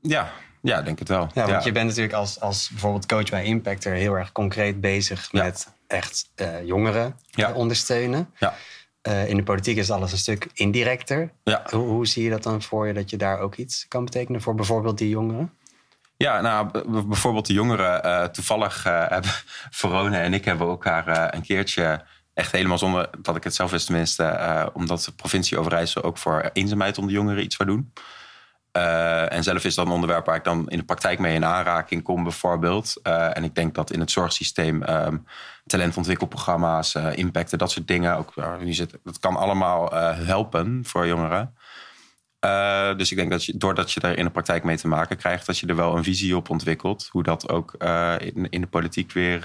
Ja, 0.00 0.32
ja, 0.62 0.82
denk 0.82 0.98
het 0.98 1.08
wel. 1.08 1.28
Ja, 1.34 1.46
want 1.46 1.64
je 1.64 1.72
bent 1.72 1.86
natuurlijk 1.86 2.14
als, 2.14 2.40
als 2.40 2.68
bijvoorbeeld 2.70 3.06
coach 3.06 3.30
bij 3.30 3.44
Impactor... 3.44 3.92
heel 3.92 4.14
erg 4.14 4.32
concreet 4.32 4.80
bezig 4.80 5.32
met 5.32 5.72
echt 5.86 6.30
uh, 6.36 6.66
jongeren 6.66 7.16
ja. 7.30 7.52
ondersteunen. 7.52 8.30
Ja. 8.38 8.54
Uh, 9.08 9.28
in 9.28 9.36
de 9.36 9.42
politiek 9.42 9.76
is 9.76 9.90
alles 9.90 10.12
een 10.12 10.18
stuk 10.18 10.48
indirecter. 10.54 11.32
Ja. 11.44 11.62
Hoe, 11.70 11.88
hoe, 11.88 12.06
zie 12.06 12.24
je 12.24 12.30
dat 12.30 12.42
dan 12.42 12.62
voor 12.62 12.86
je 12.86 12.92
dat 12.92 13.10
je 13.10 13.16
daar 13.16 13.38
ook 13.38 13.54
iets 13.54 13.88
kan 13.88 14.04
betekenen 14.04 14.40
voor 14.40 14.54
bijvoorbeeld 14.54 14.98
die 14.98 15.08
jongeren? 15.08 15.52
Ja, 16.16 16.40
nou, 16.40 16.70
bijvoorbeeld 17.06 17.46
de 17.46 17.52
jongeren. 17.52 18.06
Uh, 18.06 18.24
toevallig 18.24 18.86
uh, 18.86 19.08
hebben 19.08 19.30
Verone 19.70 20.18
en 20.18 20.34
ik 20.34 20.44
hebben 20.44 20.68
elkaar 20.68 21.34
een 21.34 21.42
keertje, 21.42 22.04
echt 22.34 22.52
helemaal 22.52 22.78
zonder 22.78 23.10
dat 23.18 23.36
ik 23.36 23.44
het 23.44 23.54
zelf 23.54 23.70
wist 23.70 23.86
tenminste, 23.86 24.70
omdat 24.72 25.04
de 25.04 25.12
provincie 25.12 25.58
Overijssel 25.58 26.02
ook 26.02 26.18
voor 26.18 26.50
eenzaamheid 26.52 26.98
onder 26.98 27.14
jongeren 27.14 27.44
iets 27.44 27.56
zou 27.56 27.68
doen. 27.68 27.92
Uh, 28.76 29.32
en 29.32 29.42
zelf 29.42 29.64
is 29.64 29.74
dat 29.74 29.86
een 29.86 29.92
onderwerp 29.92 30.26
waar 30.26 30.36
ik 30.36 30.44
dan 30.44 30.68
in 30.68 30.78
de 30.78 30.84
praktijk 30.84 31.18
mee 31.18 31.34
in 31.34 31.44
aanraking 31.44 32.02
kom, 32.02 32.22
bijvoorbeeld. 32.22 32.94
Uh, 33.02 33.36
en 33.36 33.44
ik 33.44 33.54
denk 33.54 33.74
dat 33.74 33.90
in 33.90 34.00
het 34.00 34.10
zorgsysteem 34.10 34.82
um, 34.82 35.26
talentontwikkelprogramma's, 35.66 36.94
uh, 36.94 37.16
impacten, 37.16 37.58
dat 37.58 37.70
soort 37.70 37.88
dingen, 37.88 38.16
ook, 38.16 38.32
zit, 38.64 38.98
dat 39.04 39.18
kan 39.18 39.36
allemaal 39.36 39.94
helpen 40.14 40.84
voor 40.84 41.06
jongeren. 41.06 41.54
dus 42.96 43.10
ik 43.10 43.16
denk 43.16 43.30
dat 43.30 43.44
je, 43.44 43.56
doordat 43.56 43.92
je 43.92 44.00
er 44.00 44.18
in 44.18 44.24
de 44.24 44.30
praktijk 44.30 44.64
mee 44.64 44.76
te 44.76 44.88
maken 44.88 45.16
krijgt, 45.16 45.46
dat 45.46 45.58
je 45.58 45.66
er 45.66 45.76
wel 45.76 45.96
een 45.96 46.04
visie 46.04 46.36
op 46.36 46.50
ontwikkelt. 46.50 47.08
Hoe 47.10 47.22
dat 47.22 47.48
ook 47.48 47.72
in, 48.18 48.50
in 48.50 48.60
de 48.60 48.66
politiek 48.66 49.12
weer 49.12 49.40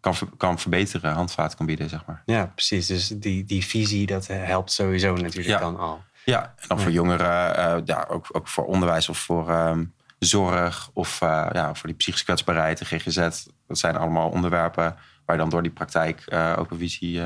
kan, 0.00 0.14
kan 0.36 0.58
verbeteren, 0.58 1.12
handvaat 1.12 1.54
kan 1.54 1.66
bieden, 1.66 1.88
zeg 1.88 2.06
maar. 2.06 2.22
Ja, 2.26 2.46
precies. 2.54 2.86
Dus 2.86 3.08
die, 3.08 3.44
die 3.44 3.64
visie, 3.64 4.06
dat 4.06 4.26
helpt 4.26 4.72
sowieso 4.72 5.12
natuurlijk 5.12 5.48
ja. 5.48 5.58
dan 5.58 5.78
al. 5.78 6.06
Ja, 6.24 6.42
en 6.42 6.68
dan 6.68 6.80
voor 6.80 6.90
jongeren, 6.90 7.58
uh, 7.58 7.76
ja, 7.84 8.06
ook, 8.08 8.26
ook 8.32 8.48
voor 8.48 8.64
onderwijs 8.64 9.08
of 9.08 9.18
voor 9.18 9.50
um, 9.50 9.94
zorg 10.18 10.90
of 10.92 11.20
uh, 11.22 11.46
ja, 11.52 11.74
voor 11.74 11.86
die 11.88 11.96
psychische 11.96 12.24
kwetsbaarheid, 12.24 12.78
de 12.78 12.84
GGZ. 12.84 13.16
Dat 13.66 13.78
zijn 13.78 13.96
allemaal 13.96 14.28
onderwerpen 14.28 14.96
waar 15.24 15.36
je 15.36 15.42
dan 15.42 15.50
door 15.50 15.62
die 15.62 15.72
praktijk 15.72 16.24
uh, 16.28 16.54
ook 16.58 16.70
een 16.70 16.78
visie 16.78 17.20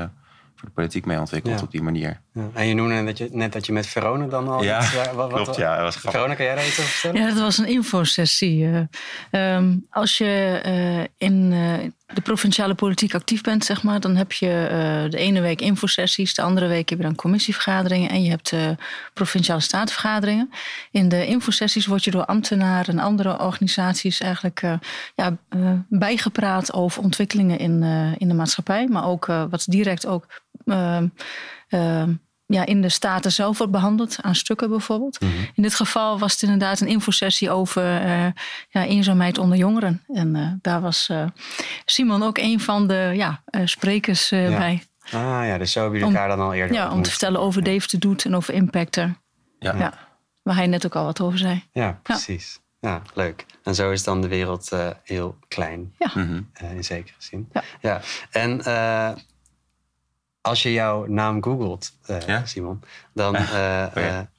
voor 0.55 0.67
de 0.67 0.71
politiek 0.73 1.05
mee 1.05 1.19
ontwikkelt 1.19 1.59
ja. 1.59 1.65
op 1.65 1.71
die 1.71 1.81
manier. 1.81 2.21
Ja. 2.33 2.49
En 2.53 2.67
je 2.67 2.73
noemde 2.73 2.93
net, 2.93 3.17
je, 3.17 3.29
net 3.31 3.53
dat 3.53 3.65
je 3.65 3.71
met 3.71 3.87
Verona 3.87 4.25
dan 4.25 4.47
al... 4.47 4.63
Ja, 4.63 4.81
iets, 4.81 4.93
wat, 5.13 5.29
klopt. 5.29 5.45
Wat, 5.47 5.55
ja, 5.55 5.75
dat 5.75 5.83
was 5.83 5.95
Verona, 5.95 6.35
kan 6.35 6.45
jij 6.45 6.55
daar 6.55 6.67
iets 6.67 6.79
over 6.79 6.91
vertellen? 6.91 7.27
Ja, 7.27 7.33
dat 7.33 7.43
was 7.43 7.57
een 7.57 7.67
infosessie. 7.67 8.87
Um, 9.31 9.85
als 9.89 10.17
je 10.17 11.09
in 11.17 11.49
de 12.13 12.21
provinciale 12.21 12.73
politiek 12.75 13.13
actief 13.13 13.41
bent, 13.41 13.65
zeg 13.65 13.83
maar, 13.83 13.99
dan 13.99 14.15
heb 14.15 14.31
je 14.31 14.47
uh, 14.47 15.11
de 15.11 15.17
ene 15.17 15.41
week 15.41 15.61
infosessies, 15.61 16.33
de 16.33 16.41
andere 16.41 16.67
week 16.67 16.89
heb 16.89 16.97
je 16.97 17.03
dan 17.03 17.15
commissievergaderingen 17.15 18.09
en 18.09 18.23
je 18.23 18.29
hebt 18.29 18.51
uh, 18.51 18.69
provinciale 19.13 19.61
statenvergaderingen. 19.61 20.49
In 20.91 21.09
de 21.09 21.25
infosessies 21.25 21.85
word 21.85 22.03
je 22.03 22.11
door 22.11 22.25
ambtenaren 22.25 22.97
en 22.97 23.03
andere 23.03 23.39
organisaties 23.39 24.19
eigenlijk 24.19 24.61
uh, 24.61 24.73
ja, 25.15 25.37
bijgepraat 25.89 26.73
over 26.73 27.03
ontwikkelingen 27.03 27.59
in, 27.59 27.83
in 28.17 28.27
de 28.27 28.33
maatschappij, 28.33 28.87
maar 28.87 29.05
ook 29.05 29.25
wat 29.25 29.65
direct 29.67 30.05
ook 30.05 30.41
ja, 32.45 32.65
in 32.65 32.81
de 32.81 32.89
Staten 32.89 33.31
zelf 33.31 33.57
wordt 33.57 33.71
behandeld, 33.71 34.17
aan 34.21 34.35
stukken 34.35 34.69
bijvoorbeeld. 34.69 35.21
Mm 35.21 35.29
-hmm. 35.29 35.47
In 35.53 35.63
dit 35.63 35.75
geval 35.75 36.19
was 36.19 36.31
het 36.31 36.41
inderdaad 36.41 36.79
een 36.79 36.87
infosessie 36.87 37.51
over 37.51 37.83
uh, 37.83 38.25
ja, 38.69 38.85
eenzaamheid 38.85 39.37
onder 39.37 39.57
jongeren. 39.57 40.03
En 40.13 40.35
uh, 40.35 40.47
daar 40.61 40.81
was 40.81 41.07
uh, 41.11 41.25
Simon 41.85 42.23
ook 42.23 42.37
een 42.37 42.59
van 42.59 42.87
de 42.87 43.11
ja, 43.15 43.43
sprekers 43.65 44.29
ja. 44.29 44.57
bij. 44.57 44.83
Ah 45.11 45.45
ja, 45.45 45.57
dus 45.57 45.71
zo 45.71 45.81
hebben 45.81 45.99
jullie 45.99 46.15
elkaar 46.15 46.37
dan 46.37 46.45
al 46.45 46.53
eerder 46.53 46.75
Ja, 46.75 46.91
om 46.91 47.01
te 47.01 47.09
vertellen 47.09 47.39
over. 47.39 47.63
Dave 47.63 47.87
te 47.87 47.97
doet 47.97 48.25
en 48.25 48.35
over 48.35 48.53
Impactor. 48.53 49.15
Ja. 49.59 49.75
ja. 49.75 49.93
Waar 50.41 50.55
hij 50.55 50.67
net 50.67 50.85
ook 50.85 50.95
al 50.95 51.05
wat 51.05 51.21
over 51.21 51.37
zei. 51.37 51.63
Ja, 51.71 51.99
precies. 52.03 52.59
ja, 52.79 53.01
leuk. 53.13 53.45
En 53.63 53.75
zo 53.75 53.91
is 53.91 54.03
dan 54.03 54.21
de 54.21 54.27
wereld 54.27 54.69
uh, 54.73 54.89
heel 55.03 55.37
klein. 55.47 55.93
Ja. 55.97 56.11
Mhm. 56.13 56.41
Uh, 56.63 56.73
in 56.73 56.83
zekere 56.83 57.15
zin. 57.17 57.49
Ja. 57.51 57.63
ja. 57.81 58.01
En 58.31 58.61
uh, 58.67 59.11
als 60.43 60.63
je 60.63 60.73
jouw 60.73 61.05
naam 61.05 61.43
googelt, 61.43 61.91
Ja? 62.25 62.45
Simon, 62.45 62.83
dan 63.13 63.33
ja. 63.95 64.29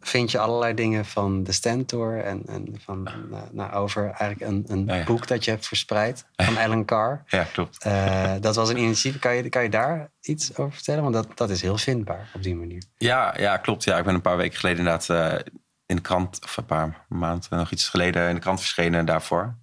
vind 0.00 0.30
je 0.30 0.38
allerlei 0.38 0.74
dingen 0.74 1.04
van 1.04 1.42
de 1.42 1.52
Stentor 1.52 2.20
en, 2.20 2.42
en 2.46 2.80
van, 2.84 3.08
nou, 3.50 3.72
over 3.72 4.10
eigenlijk 4.10 4.40
een, 4.40 4.64
een 4.68 4.84
Ja, 4.86 4.94
ja. 4.94 5.04
boek 5.04 5.26
dat 5.26 5.44
je 5.44 5.50
hebt 5.50 5.66
verspreid 5.66 6.26
van 6.36 6.56
Alan 6.56 6.84
Carr. 6.84 7.22
Ja, 7.26 7.46
klopt. 7.52 7.86
Uh, 7.86 8.32
dat 8.40 8.56
was 8.56 8.68
een 8.68 8.76
initiatief. 8.76 9.20
Kan 9.20 9.34
je, 9.34 9.48
kan 9.48 9.62
je 9.62 9.68
daar 9.68 10.10
iets 10.20 10.56
over 10.56 10.72
vertellen? 10.72 11.02
Want 11.02 11.14
dat, 11.14 11.26
dat 11.34 11.50
is 11.50 11.62
heel 11.62 11.78
vindbaar 11.78 12.30
op 12.34 12.42
die 12.42 12.56
manier. 12.56 12.82
Ja, 12.96 13.34
ja, 13.38 13.56
klopt. 13.56 13.84
Ja, 13.84 13.98
ik 13.98 14.04
ben 14.04 14.14
een 14.14 14.20
paar 14.20 14.36
weken 14.36 14.58
geleden 14.58 14.78
inderdaad 14.78 15.08
uh, 15.08 15.40
in 15.86 15.96
de 15.96 16.02
krant, 16.02 16.40
of 16.44 16.56
een 16.56 16.64
paar 16.64 17.04
maanden 17.08 17.58
nog 17.58 17.70
iets 17.70 17.88
geleden 17.88 18.28
in 18.28 18.34
de 18.34 18.40
krant 18.40 18.60
verschenen 18.60 19.06
daarvoor. 19.06 19.54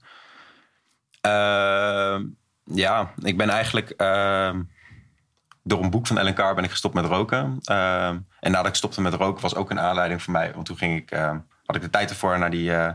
Uh, 1.26 2.20
ja, 2.64 3.14
ik 3.22 3.38
ben 3.38 3.50
eigenlijk 3.50 3.94
door 5.70 5.84
een 5.84 5.90
boek 5.90 6.08
van 6.08 6.18
Ellen 6.18 6.34
Carr 6.34 6.56
ben 6.56 6.64
ik 6.64 6.70
gestopt 6.72 6.94
met 6.94 7.06
roken. 7.06 7.60
en 8.40 8.52
nadat 8.52 8.68
ik 8.68 8.76
stopte 8.76 9.02
met 9.02 9.14
roken 9.14 9.42
was 9.42 9.56
ook 9.56 9.70
een 9.70 9.80
aanleiding 9.80 10.24
voor 10.24 10.34
mij. 10.34 10.54
Want 10.54 10.66
toen 10.66 10.78
ging 10.78 10.98
ik, 10.98 11.10
had 11.66 11.76
ik 11.76 11.82
de 11.82 11.90
tijd 11.90 12.10
ervoor 12.10 12.40
naar 12.40 12.50
die, 12.50 12.70
uh, 12.70 12.90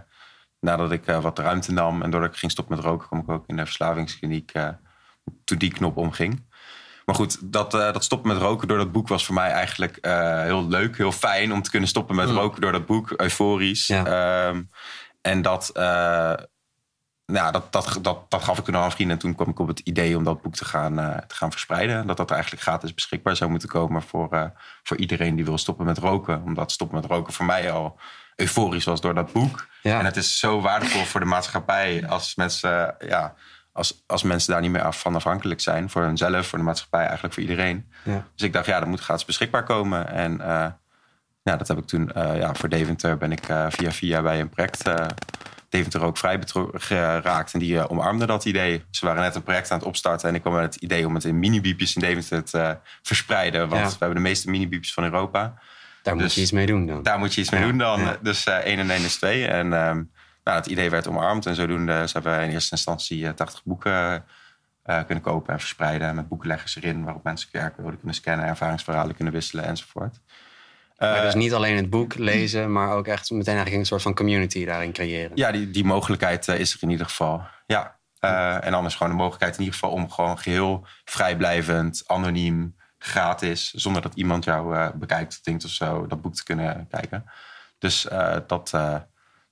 nadat 0.60 0.92
ik 0.92 1.08
uh, 1.08 1.20
wat 1.20 1.38
ruimte 1.38 1.72
nam. 1.72 2.02
En 2.02 2.10
doordat 2.10 2.30
ik 2.30 2.36
ging 2.36 2.52
stoppen 2.52 2.76
met 2.76 2.84
roken, 2.84 3.06
kwam 3.06 3.20
ik 3.20 3.30
ook 3.30 3.44
in 3.46 3.56
de 3.56 3.64
verslavingskliniek 3.64 4.54
uh, 4.54 4.68
toen 5.44 5.58
die 5.58 5.72
knop 5.72 5.96
omging. 5.96 6.42
Maar 7.04 7.14
goed, 7.14 7.52
dat, 7.52 7.70
dat 7.70 8.04
stoppen 8.04 8.32
met 8.32 8.42
roken 8.42 8.68
door 8.68 8.78
dat 8.78 8.92
boek 8.92 9.08
was 9.08 9.26
voor 9.26 9.34
mij 9.34 9.50
eigenlijk 9.50 9.98
heel 10.44 10.68
leuk, 10.68 10.96
heel 10.96 11.12
fijn 11.12 11.52
om 11.52 11.62
te 11.62 11.70
kunnen 11.70 11.88
stoppen 11.88 12.16
met 12.16 12.28
mm. 12.28 12.36
roken 12.36 12.60
door 12.60 12.72
dat 12.72 12.86
boek. 12.86 13.12
Euforisch. 13.16 13.86
Ja. 13.86 14.46
Um, 14.48 14.70
en 15.20 15.42
dat, 15.42 15.70
nou, 17.26 17.52
dat, 17.52 17.72
dat, 17.72 17.98
dat, 18.02 18.30
dat 18.30 18.42
gaf 18.42 18.58
ik 18.58 18.64
toen 18.64 18.76
aan 18.76 18.92
vrienden. 18.92 19.16
En 19.16 19.22
toen 19.22 19.34
kwam 19.34 19.48
ik 19.48 19.58
op 19.58 19.68
het 19.68 19.78
idee 19.78 20.16
om 20.16 20.24
dat 20.24 20.42
boek 20.42 20.54
te 20.54 20.64
gaan, 20.64 20.94
te 21.26 21.34
gaan 21.34 21.50
verspreiden. 21.50 22.06
Dat 22.06 22.16
dat 22.16 22.30
eigenlijk 22.30 22.62
gratis 22.62 22.94
beschikbaar 22.94 23.36
zou 23.36 23.50
moeten 23.50 23.68
komen 23.68 24.02
voor, 24.02 24.52
voor 24.82 24.96
iedereen 24.96 25.36
die 25.36 25.44
wil 25.44 25.58
stoppen 25.58 25.86
met 25.86 25.98
roken. 25.98 26.42
Omdat 26.42 26.72
stoppen 26.72 27.00
met 27.00 27.10
roken 27.10 27.32
voor 27.32 27.44
mij 27.44 27.70
al 27.70 27.98
euforisch 28.36 28.84
was 28.84 29.00
door 29.00 29.14
dat 29.14 29.32
boek. 29.32 29.66
Ja. 29.82 29.98
En 29.98 30.04
het 30.04 30.16
is 30.16 30.38
zo 30.38 30.60
waardevol 30.60 31.04
voor 31.04 31.20
de 31.20 31.26
maatschappij 31.26 32.08
als 32.08 32.34
mensen, 32.34 32.94
ja, 32.98 33.34
als, 33.72 34.02
als 34.06 34.22
mensen 34.22 34.52
daar 34.52 34.60
niet 34.60 34.70
meer 34.70 34.82
af, 34.82 35.00
van 35.00 35.14
afhankelijk 35.14 35.60
zijn. 35.60 35.90
Voor 35.90 36.02
hunzelf, 36.02 36.46
voor 36.46 36.58
de 36.58 36.64
maatschappij, 36.64 37.02
eigenlijk 37.02 37.34
voor 37.34 37.42
iedereen. 37.42 37.90
Ja. 38.04 38.26
Dus 38.34 38.46
ik 38.46 38.52
dacht, 38.52 38.66
ja, 38.66 38.78
dat 38.78 38.88
moet 38.88 39.00
gratis 39.00 39.24
beschikbaar 39.24 39.64
komen. 39.64 40.08
En 40.08 40.36
ja, 41.42 41.56
dat 41.56 41.68
heb 41.68 41.78
ik 41.78 41.86
toen, 41.86 42.10
ja, 42.14 42.54
voor 42.54 42.68
Deventer 42.68 43.16
ben 43.16 43.32
ik 43.32 43.44
via 43.68 43.90
via 43.90 44.22
bij 44.22 44.40
een 44.40 44.48
project 44.48 44.82
Deventer 45.74 46.02
ook 46.02 46.18
vrij 46.18 46.38
geraakt. 46.72 47.52
En 47.52 47.58
die 47.58 47.88
omarmden 47.88 48.26
dat 48.26 48.44
idee. 48.44 48.84
Ze 48.90 49.06
waren 49.06 49.22
net 49.22 49.34
een 49.34 49.42
project 49.42 49.70
aan 49.70 49.78
het 49.78 49.86
opstarten. 49.86 50.28
En 50.28 50.34
ik 50.34 50.40
kwam 50.40 50.52
met 50.54 50.74
het 50.74 50.82
idee 50.82 51.06
om 51.06 51.14
het 51.14 51.24
in 51.24 51.38
mini-biepjes 51.38 51.94
in 51.94 52.00
Deventer 52.00 52.44
te 52.44 52.78
verspreiden. 53.02 53.68
Want 53.68 53.82
Ja. 53.82 53.88
we 53.88 53.96
hebben 53.98 54.16
de 54.16 54.22
meeste 54.28 54.50
mini-biepjes 54.50 54.94
van 54.94 55.04
Europa. 55.04 55.54
Daar 56.02 56.14
moet 56.14 56.22
Dus 56.22 56.34
je 56.34 56.40
iets 56.40 56.52
mee 56.52 56.66
doen 56.66 56.86
dan. 56.86 57.02
Daar 57.02 57.18
moet 57.18 57.34
je 57.34 57.40
iets 57.40 57.50
mee 57.50 57.60
Ja, 57.60 57.66
doen 57.66 57.78
dan. 57.78 58.00
ja. 58.00 58.16
Dus 58.22 58.46
uh, 58.46 58.54
1 58.56 58.78
en 58.78 58.90
1 58.90 59.04
is 59.04 59.16
2. 59.16 59.46
En 59.46 59.72
um, 59.72 60.10
nou, 60.44 60.56
het 60.58 60.66
idee 60.66 60.90
werd 60.90 61.08
omarmd. 61.08 61.46
En 61.46 61.54
zodoende 61.54 62.06
ze 62.06 62.12
hebben 62.12 62.38
we 62.38 62.44
in 62.44 62.50
eerste 62.50 62.74
instantie 62.74 63.18
uh, 63.18 63.30
80 63.30 63.64
boeken 63.64 64.24
uh, 64.86 65.02
kunnen 65.06 65.24
kopen 65.24 65.52
en 65.52 65.58
verspreiden. 65.60 66.14
Met 66.14 66.28
boekenleggers 66.28 66.76
erin 66.76 67.04
waarop 67.04 67.24
mensen 67.24 67.48
QR-code 67.48 67.96
kunnen 67.96 68.14
scannen, 68.14 68.46
ervaringsverhalen 68.46 69.14
kunnen 69.14 69.32
wisselen 69.34 69.64
enzovoort. 69.64 70.20
Maar 71.04 71.16
Uh, 71.16 71.22
dus 71.22 71.34
niet 71.34 71.52
alleen 71.54 71.76
het 71.76 71.90
boek 71.90 72.14
lezen, 72.14 72.72
maar 72.72 72.90
ook 72.90 73.06
echt 73.06 73.30
meteen 73.30 73.54
eigenlijk 73.54 73.76
een 73.76 73.86
soort 73.86 74.02
van 74.02 74.14
community 74.14 74.64
daarin 74.64 74.92
creëren. 74.92 75.32
Ja, 75.34 75.52
die, 75.52 75.70
die 75.70 75.84
mogelijkheid 75.84 76.48
uh, 76.48 76.58
is 76.58 76.74
er 76.74 76.82
in 76.82 76.90
ieder 76.90 77.06
geval. 77.06 77.42
Ja. 77.66 77.98
Uh, 78.20 78.64
en 78.64 78.74
anders 78.74 78.94
gewoon 78.94 79.12
de 79.12 79.18
mogelijkheid 79.18 79.54
in 79.54 79.60
ieder 79.64 79.74
geval 79.74 79.90
om 79.90 80.10
gewoon 80.10 80.38
geheel 80.38 80.86
vrijblijvend, 81.04 82.02
anoniem, 82.06 82.76
gratis, 82.98 83.70
zonder 83.70 84.02
dat 84.02 84.14
iemand 84.14 84.44
jou 84.44 84.74
uh, 84.74 84.88
bekijkt 84.94 85.32
of 85.32 85.40
denkt 85.40 85.64
of 85.64 85.70
zo, 85.70 86.06
dat 86.06 86.22
boek 86.22 86.34
te 86.34 86.44
kunnen 86.44 86.86
kijken. 86.90 87.24
Dus 87.78 88.06
uh, 88.12 88.36
dat, 88.46 88.72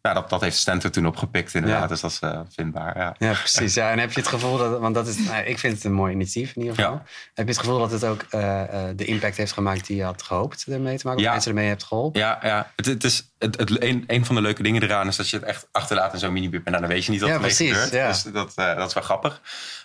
ja, 0.03 0.13
dat, 0.15 0.31
dat 0.31 0.41
heeft 0.41 0.57
Stenter 0.57 0.91
toen 0.91 1.07
opgepikt 1.07 1.55
inderdaad, 1.55 1.81
Ja. 1.81 1.87
dus 1.87 2.01
dat 2.01 2.11
is 2.11 2.21
uh, 2.21 2.41
vindbaar. 2.55 2.99
Ja. 2.99 3.15
Ja, 3.19 3.33
precies. 3.33 3.75
Ja, 3.75 3.91
en 3.91 3.99
heb 3.99 4.13
je 4.13 4.21
het 4.21 4.29
gevoel 4.29 4.57
dat, 4.59 4.81
want 4.81 4.95
dat 4.95 5.07
is, 5.07 5.17
nou, 5.19 5.45
ik 5.45 5.59
vind 5.59 5.75
het 5.75 5.85
een 5.85 5.93
mooi 5.93 6.13
initiatief 6.13 6.57
in 6.57 6.63
ieder 6.63 6.77
geval. 6.77 6.93
Ja. 6.93 7.03
Heb 7.35 7.47
je 7.47 7.53
het 7.53 7.61
gevoel 7.61 7.79
dat 7.79 7.91
het 7.91 8.05
ook 8.05 8.25
uh, 8.31 8.41
uh, 8.41 8.83
de 8.97 9.05
impact 9.05 9.37
heeft 9.37 9.53
gemaakt 9.53 9.87
die 9.87 9.97
je 9.97 10.05
had 10.05 10.23
gehoopt 10.23 10.65
ermee 10.69 10.99
te 10.99 11.07
maken? 11.07 11.25
Of 11.25 11.31
mensen 11.31 11.51
ermee 11.51 11.69
hebt 11.69 11.83
geholpen? 11.83 12.21
Ja, 12.21 12.39
ja. 12.43 12.71
Het, 12.77 12.87
het 12.87 13.05
is, 13.05 13.33
het, 13.39 13.59
het, 13.59 13.83
een, 13.83 14.05
een 14.07 14.25
van 14.27 14.35
de 14.35 14.41
leuke 14.41 14.63
dingen 14.63 14.83
eraan 14.83 15.09
is 15.09 15.17
dat 15.17 15.29
je 15.29 15.37
het 15.37 15.45
echt 15.45 15.69
achterlaat 15.73 16.13
in 16.13 16.19
zo'n 16.19 16.33
minibub. 16.33 16.67
En 16.67 16.73
dan 16.73 16.87
weet 16.87 17.05
je 17.05 17.11
niet 17.11 17.21
wat 17.21 17.31
Ja, 17.31 17.39
precies, 17.39 17.73
gebeurt. 17.73 17.93
ja. 17.93 18.09
Dus 18.09 18.23
dat, 18.23 18.53
uh, 18.57 18.77
dat 18.77 18.89
is 18.89 18.95
wel 18.95 19.03
grappig. 19.03 19.41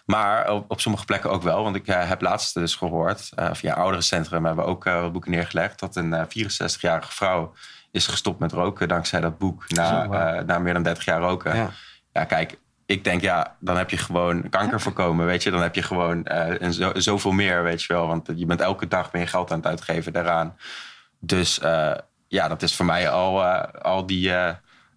Maar 0.05 0.51
op, 0.51 0.71
op 0.71 0.81
sommige 0.81 1.05
plekken 1.05 1.29
ook 1.31 1.43
wel. 1.43 1.63
Want 1.63 1.75
ik 1.75 1.85
heb 1.85 2.21
laatst 2.21 2.53
dus 2.53 2.75
gehoord, 2.75 3.29
via 3.51 3.73
ouderencentrum 3.73 4.45
hebben 4.45 4.65
we 4.65 4.69
ook 4.71 5.11
boeken 5.11 5.31
neergelegd. 5.31 5.79
Dat 5.79 5.95
een 5.95 6.27
64-jarige 6.27 7.11
vrouw 7.11 7.53
is 7.97 8.07
gestopt 8.07 8.39
met 8.39 8.51
roken 8.51 8.87
dankzij 8.87 9.19
dat 9.19 9.37
boek. 9.37 9.69
Na, 9.69 10.03
Zo, 10.03 10.09
wow. 10.09 10.13
uh, 10.13 10.41
na 10.45 10.59
meer 10.59 10.73
dan 10.73 10.83
30 10.83 11.05
jaar 11.05 11.19
roken. 11.19 11.55
Ja. 11.55 11.69
ja, 12.13 12.23
kijk, 12.23 12.57
ik 12.85 13.03
denk 13.03 13.21
ja, 13.21 13.55
dan 13.59 13.77
heb 13.77 13.89
je 13.89 13.97
gewoon 13.97 14.49
kanker 14.49 14.81
voorkomen, 14.81 15.25
weet 15.25 15.43
je. 15.43 15.51
Dan 15.51 15.61
heb 15.61 15.75
je 15.75 15.83
gewoon 15.83 16.25
uh, 16.31 16.61
en 16.61 16.73
zo, 16.73 16.91
zoveel 16.93 17.31
meer, 17.31 17.63
weet 17.63 17.83
je 17.83 17.93
wel. 17.93 18.07
Want 18.07 18.29
je 18.35 18.45
bent 18.45 18.61
elke 18.61 18.87
dag 18.87 19.11
meer 19.11 19.27
geld 19.27 19.51
aan 19.51 19.57
het 19.57 19.67
uitgeven 19.67 20.13
daaraan. 20.13 20.57
Dus 21.19 21.59
uh, 21.59 21.93
ja, 22.27 22.47
dat 22.47 22.61
is 22.61 22.75
voor 22.75 22.85
mij 22.85 23.09
al, 23.09 23.43
al 23.81 24.05
die... 24.05 24.31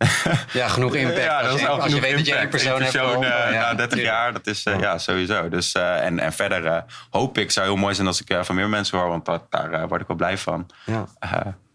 Ja, 0.53 0.69
genoeg 0.69 0.95
impact. 0.95 1.23
Ja, 1.23 1.41
als 1.41 1.47
dat 1.47 1.55
is 1.55 1.61
je, 1.61 1.69
al 1.69 1.81
als 1.81 1.93
je 1.93 2.01
weet 2.01 2.27
dat 2.27 2.49
persoon, 2.51 2.81
hebt 2.81 2.93
persoon 2.93 3.23
uh, 3.23 3.29
ja, 3.29 3.51
na 3.51 3.75
30 3.75 3.87
tuurlijk. 3.87 4.09
jaar, 4.09 4.33
dat 4.33 4.47
is 4.47 4.67
uh, 4.67 4.81
ja, 4.81 4.99
sowieso. 4.99 5.49
Dus, 5.49 5.75
uh, 5.75 6.05
en, 6.05 6.19
en 6.19 6.33
verder 6.33 6.85
hoop 7.11 7.39
ik, 7.39 7.51
zou 7.51 7.67
heel 7.67 7.77
mooi 7.77 7.95
zijn 7.95 8.07
als 8.07 8.21
ik 8.21 8.39
van 8.45 8.55
meer 8.55 8.69
mensen 8.69 8.99
hoor, 8.99 9.09
want 9.09 9.25
dat, 9.25 9.45
daar 9.51 9.89
word 9.89 10.01
ik 10.01 10.07
wel 10.07 10.17
blij 10.17 10.39
van. 10.39 10.67
Ja. 10.85 11.07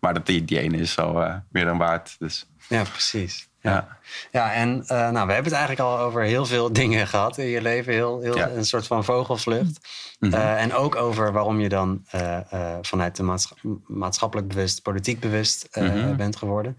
Maar 0.05 0.13
dat, 0.13 0.25
die, 0.25 0.45
die 0.45 0.59
ene 0.59 0.77
is 0.77 0.97
al 0.97 1.21
uh, 1.21 1.35
meer 1.49 1.65
dan 1.65 1.77
waard. 1.77 2.15
Dus, 2.19 2.47
Ja, 2.69 2.83
precies. 2.83 3.49
ja. 3.61 3.97
Ja, 4.31 4.53
en 4.53 4.77
uh, 4.81 4.87
nou, 4.87 5.27
we 5.27 5.33
hebben 5.33 5.51
het 5.51 5.61
eigenlijk 5.61 5.79
al 5.79 5.99
over 5.99 6.21
heel 6.21 6.45
veel 6.45 6.73
dingen 6.81 7.07
gehad 7.07 7.37
in 7.37 7.45
je 7.45 7.61
leven. 7.61 7.93
Heel, 7.93 8.21
heel, 8.21 8.35
Ja. 8.37 8.49
Een 8.49 8.65
soort 8.65 8.87
van 8.87 9.03
vogelvlucht. 9.03 9.79
Mhm. 10.19 10.33
Uh, 10.33 10.61
en 10.61 10.73
ook 10.73 10.95
over 10.95 11.31
waarom 11.31 11.59
je 11.59 11.69
dan 11.69 12.05
uh, 12.15 12.39
vanuit 12.81 13.15
de 13.15 13.23
maatscha 13.23 13.55
maatschappelijk 13.87 14.47
bewust, 14.47 14.81
politiek 14.81 15.19
bewust 15.19 15.67
Mhm. 15.71 16.15
bent 16.15 16.35
geworden. 16.35 16.77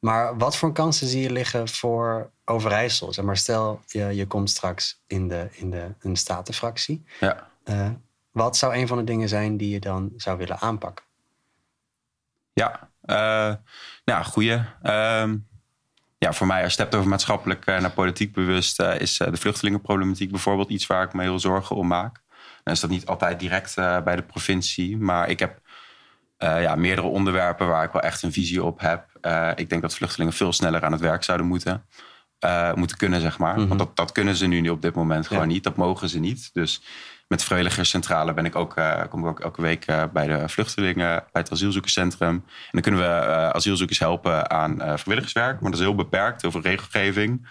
Maar 0.00 0.36
wat 0.38 0.56
voor 0.56 0.72
kansen 0.72 1.06
zie 1.06 1.22
je 1.22 1.30
liggen 1.30 1.68
voor 1.68 2.30
Overijssel? 2.44 3.12
Zeg 3.12 3.24
maar, 3.24 3.36
stel, 3.36 3.80
je, 3.86 4.14
je 4.14 4.26
komt 4.26 4.50
straks 4.50 5.02
in 5.06 5.28
de, 5.28 5.48
in 5.52 5.70
de, 5.70 5.84
in 6.02 6.12
de 6.12 6.18
statenfractie. 6.18 7.04
ja. 7.20 7.48
Wat 8.30 8.56
zou 8.56 8.74
een 8.74 8.86
van 8.86 8.98
de 8.98 9.04
dingen 9.04 9.28
zijn 9.28 9.56
die 9.56 9.70
je 9.70 9.80
dan 9.80 10.12
zou 10.16 10.38
willen 10.38 10.58
aanpakken? 10.60 11.04
Ja, 12.54 12.88
uh, 13.04 13.54
nou, 14.04 14.24
goeie. 14.24 14.58
Uh, 14.82 15.32
ja, 16.18 16.32
voor 16.32 16.46
mij, 16.46 16.64
als 16.64 16.74
je 16.74 16.82
het 16.82 16.94
over 16.94 17.08
maatschappelijk 17.08 17.66
uh, 17.66 17.80
naar 17.80 17.90
politiek 17.90 18.32
bewust, 18.32 18.80
uh, 18.80 19.00
is 19.00 19.16
de 19.16 19.36
vluchtelingenproblematiek 19.36 20.30
bijvoorbeeld 20.30 20.70
iets 20.70 20.86
waar 20.86 21.04
ik 21.04 21.12
me 21.12 21.22
heel 21.22 21.38
zorgen 21.38 21.76
om 21.76 21.86
maak. 21.86 22.22
Dan 22.62 22.74
is 22.74 22.80
dat 22.80 22.90
niet 22.90 23.06
altijd 23.06 23.40
direct 23.40 23.74
bij 23.74 24.16
de 24.16 24.22
provincie, 24.22 24.96
maar 24.96 25.28
ik 25.28 25.38
heb 25.38 25.60
ja, 26.38 26.74
meerdere 26.74 27.06
onderwerpen 27.06 27.66
waar 27.66 27.84
ik 27.84 27.92
wel 27.92 28.02
echt 28.02 28.22
een 28.22 28.32
visie 28.32 28.64
op 28.64 28.80
heb. 28.80 29.06
Ik 29.58 29.68
denk 29.68 29.82
dat 29.82 29.94
vluchtelingen 29.94 30.32
veel 30.32 30.52
sneller 30.52 30.84
aan 30.84 30.92
het 30.92 31.00
werk 31.00 31.24
zouden 31.24 31.46
moeten, 31.46 31.86
uh, 32.44 32.74
moeten 32.74 32.96
kunnen, 32.96 33.20
zeg 33.20 33.38
maar. 33.38 33.54
Mhm. 33.54 33.60
Mm 33.60 33.68
-hmm. 33.68 33.76
Want 33.76 33.88
dat, 33.88 33.96
dat 34.06 34.12
kunnen 34.12 34.36
ze 34.36 34.46
nu 34.46 34.68
op 34.68 34.82
dit 34.82 34.94
moment 34.94 35.26
gewoon 35.26 35.42
Ja. 35.42 35.48
niet. 35.48 35.64
Dat 35.64 35.76
mogen 35.76 36.08
ze 36.08 36.18
niet. 36.18 36.50
Dus 36.52 36.82
met 37.28 37.44
Vrijwilligerscentrale 37.44 38.34
ben 38.34 38.44
ik 38.44 38.56
ook, 38.56 38.76
uh, 38.78 39.02
kom 39.08 39.20
ik 39.20 39.26
ook 39.26 39.40
elke 39.40 39.62
week 39.62 39.90
uh, 39.90 40.02
bij 40.12 40.26
de 40.26 40.48
vluchtelingen, 40.48 41.24
bij 41.32 41.42
het 41.42 41.50
asielzoekerscentrum. 41.52 42.34
En 42.34 42.44
dan 42.70 42.80
kunnen 42.80 43.00
we 43.00 43.06
asielzoekers 43.52 43.98
helpen 43.98 44.50
aan 44.50 44.76
vrijwilligerswerk, 44.76 45.60
maar 45.60 45.70
dat 45.70 45.80
is 45.80 45.86
heel 45.86 45.94
beperkt, 45.94 46.42
heel 46.42 46.50
veel 46.50 46.60
regelgeving. 46.60 47.48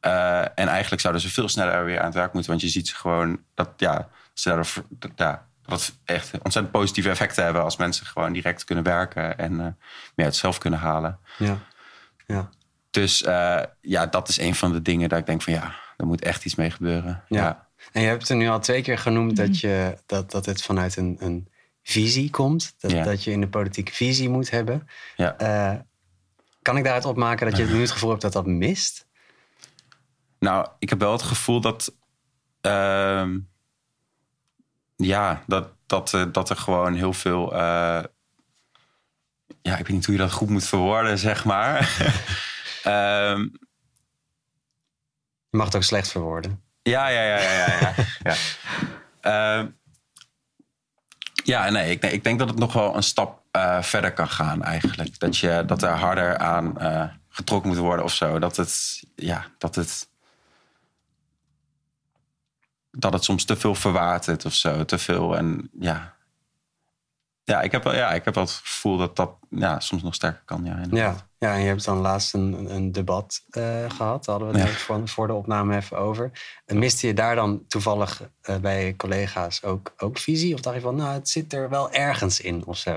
En 0.00 0.68
eigenlijk 0.68 1.00
zouden 1.00 1.22
ze 1.22 1.30
veel 1.30 1.48
sneller 1.48 1.84
weer 1.84 1.98
aan 1.98 2.04
het 2.04 2.14
werk 2.14 2.32
moeten, 2.32 2.50
want 2.50 2.62
je 2.62 2.68
ziet 2.68 2.88
ze 2.88 2.94
gewoon 2.94 3.40
dat, 3.54 3.70
ja, 3.76 4.08
ze 4.34 4.48
daardoor, 4.48 4.84
dat, 4.88 5.10
ja, 5.16 5.46
het 5.64 5.98
echt 6.04 6.32
ontzettend 6.32 6.70
positieve 6.70 7.08
effecten 7.08 7.44
hebben 7.44 7.62
als 7.62 7.76
mensen 7.76 8.06
gewoon 8.06 8.32
direct 8.32 8.64
kunnen 8.64 8.84
werken 8.84 9.38
en 9.38 9.56
meer 10.14 10.26
uit 10.26 10.36
zelf 10.36 10.58
kunnen 10.58 10.78
halen. 10.78 11.18
Ja. 11.38 11.58
ja. 12.26 12.48
Dus 12.90 13.22
uh, 13.22 13.62
ja, 13.80 14.06
dat 14.06 14.28
is 14.28 14.38
een 14.38 14.54
van 14.54 14.72
de 14.72 14.82
dingen 14.82 15.08
dat 15.08 15.18
ik 15.18 15.26
denk 15.26 15.42
van 15.42 15.52
ja, 15.52 15.74
er 15.96 16.06
moet 16.06 16.22
echt 16.22 16.44
iets 16.44 16.54
mee 16.54 16.70
gebeuren. 16.70 17.24
Ja. 17.28 17.42
ja. 17.42 17.68
En 17.92 18.02
je 18.02 18.08
hebt 18.08 18.28
er 18.28 18.36
nu 18.36 18.48
al 18.48 18.60
twee 18.60 18.82
keer 18.82 18.98
genoemd 18.98 19.36
dat, 19.36 19.60
je, 19.60 19.98
dat, 20.06 20.30
dat 20.30 20.46
het 20.46 20.62
vanuit 20.62 20.96
een, 20.96 21.16
een 21.18 21.48
visie 21.82 22.30
komt. 22.30 22.74
Dat, 22.78 22.90
Ja. 22.90 23.04
dat 23.04 23.24
je 23.24 23.30
in 23.30 23.40
de 23.40 23.48
politiek 23.48 23.88
visie 23.88 24.28
moet 24.28 24.50
hebben. 24.50 24.88
Ja. 25.16 25.36
Uh, 25.40 25.80
kan 26.62 26.76
ik 26.76 26.84
daaruit 26.84 27.04
opmaken 27.04 27.50
dat 27.50 27.58
je 27.58 27.64
nu 27.64 27.80
het 27.80 27.90
gevoel 27.90 28.10
hebt 28.10 28.22
dat 28.22 28.32
dat 28.32 28.46
mist? 28.46 29.06
Nou, 30.38 30.68
ik 30.78 30.88
heb 30.88 31.00
wel 31.00 31.12
het 31.12 31.22
gevoel 31.22 31.60
dat. 31.60 31.94
Uh, 32.66 33.28
ja, 34.96 35.42
dat, 35.46 35.68
dat, 35.86 36.12
uh, 36.12 36.24
dat 36.32 36.50
er 36.50 36.56
gewoon 36.56 36.94
heel 36.94 37.12
veel. 37.12 37.52
Uh, 37.52 38.02
ja, 39.62 39.76
ik 39.76 39.86
weet 39.86 39.88
niet 39.88 40.06
hoe 40.06 40.14
je 40.14 40.20
dat 40.20 40.32
goed 40.32 40.48
moet 40.48 40.66
verwoorden, 40.66 41.18
zeg 41.18 41.44
maar. 41.44 41.78
Ehm, 42.82 43.40
Je 45.50 45.56
mag 45.56 45.66
het 45.66 45.76
ook 45.76 45.82
slecht 45.82 46.10
verwoorden. 46.10 46.62
ja, 46.82 47.08
ja, 47.08 47.22
ja, 47.22 47.38
ja, 47.38 47.52
ja. 47.52 47.78
ja. 47.80 47.94
ja. 48.30 48.34
Ehm, 49.20 49.66
ja, 51.44 51.70
nee 51.70 51.90
ik, 51.90 52.02
nee, 52.02 52.12
ik 52.12 52.24
denk 52.24 52.38
dat 52.38 52.48
het 52.48 52.58
nog 52.58 52.72
wel 52.72 52.96
een 52.96 53.02
stap 53.02 53.42
eh, 53.50 53.82
verder 53.82 54.12
kan 54.12 54.28
gaan 54.28 54.62
eigenlijk. 54.62 55.18
Dat, 55.18 55.36
je, 55.36 55.62
dat 55.66 55.82
er 55.82 55.90
harder 55.90 56.38
aan 56.38 56.78
eh, 56.78 57.04
getrokken 57.28 57.70
moet 57.70 57.78
worden 57.78 58.04
of 58.04 58.12
zo. 58.14 58.38
Dat 58.38 58.56
het, 58.56 59.02
ja, 59.14 59.46
dat 59.58 59.74
het, 59.74 60.08
dat 62.90 63.12
het 63.12 63.24
soms 63.24 63.44
te 63.44 63.56
veel 63.56 63.74
verwatert 63.74 64.44
of 64.44 64.54
zo. 64.54 64.84
Te 64.84 64.98
veel 64.98 65.36
en 65.36 65.70
ja. 65.80 66.14
Ja, 67.50 67.60
ik 67.60 67.72
heb 67.72 67.84
wel, 67.84 67.94
ja, 67.94 68.10
ik 68.12 68.24
heb 68.24 68.34
wel 68.34 68.44
het 68.44 68.52
gevoel 68.52 68.96
dat 68.96 69.16
dat 69.16 69.30
ja, 69.48 69.80
soms 69.80 70.02
nog 70.02 70.14
sterker 70.14 70.42
kan. 70.44 70.64
Ja, 70.64 70.76
inderdaad. 70.76 71.26
Ja, 71.38 71.48
ja, 71.48 71.54
en 71.54 71.60
je 71.60 71.66
hebt 71.66 71.84
dan 71.84 71.98
laatst 71.98 72.34
een, 72.34 72.74
een 72.74 72.92
debat 72.92 73.44
eh, 73.50 73.62
gehad. 73.88 74.24
Daar 74.24 74.34
hadden 74.38 74.52
we 74.52 74.58
het 74.58 74.66
Ja. 74.66 74.72
net 74.72 74.82
voor, 74.82 75.08
voor 75.08 75.26
de 75.26 75.32
opname 75.32 75.76
even 75.76 75.98
over. 75.98 76.30
En 76.66 76.78
miste 76.78 77.06
je 77.06 77.14
daar 77.14 77.34
dan 77.34 77.64
toevallig 77.68 78.22
eh, 78.42 78.56
bij 78.56 78.94
collega's 78.96 79.62
ook, 79.62 79.92
ook 79.96 80.18
visie? 80.18 80.54
Of 80.54 80.60
dacht 80.60 80.76
je 80.76 80.82
van, 80.82 80.94
nou, 80.96 81.12
het 81.12 81.28
zit 81.28 81.52
er 81.52 81.68
wel 81.68 81.90
ergens 81.92 82.40
in 82.40 82.66
of 82.66 82.76
zo? 82.76 82.96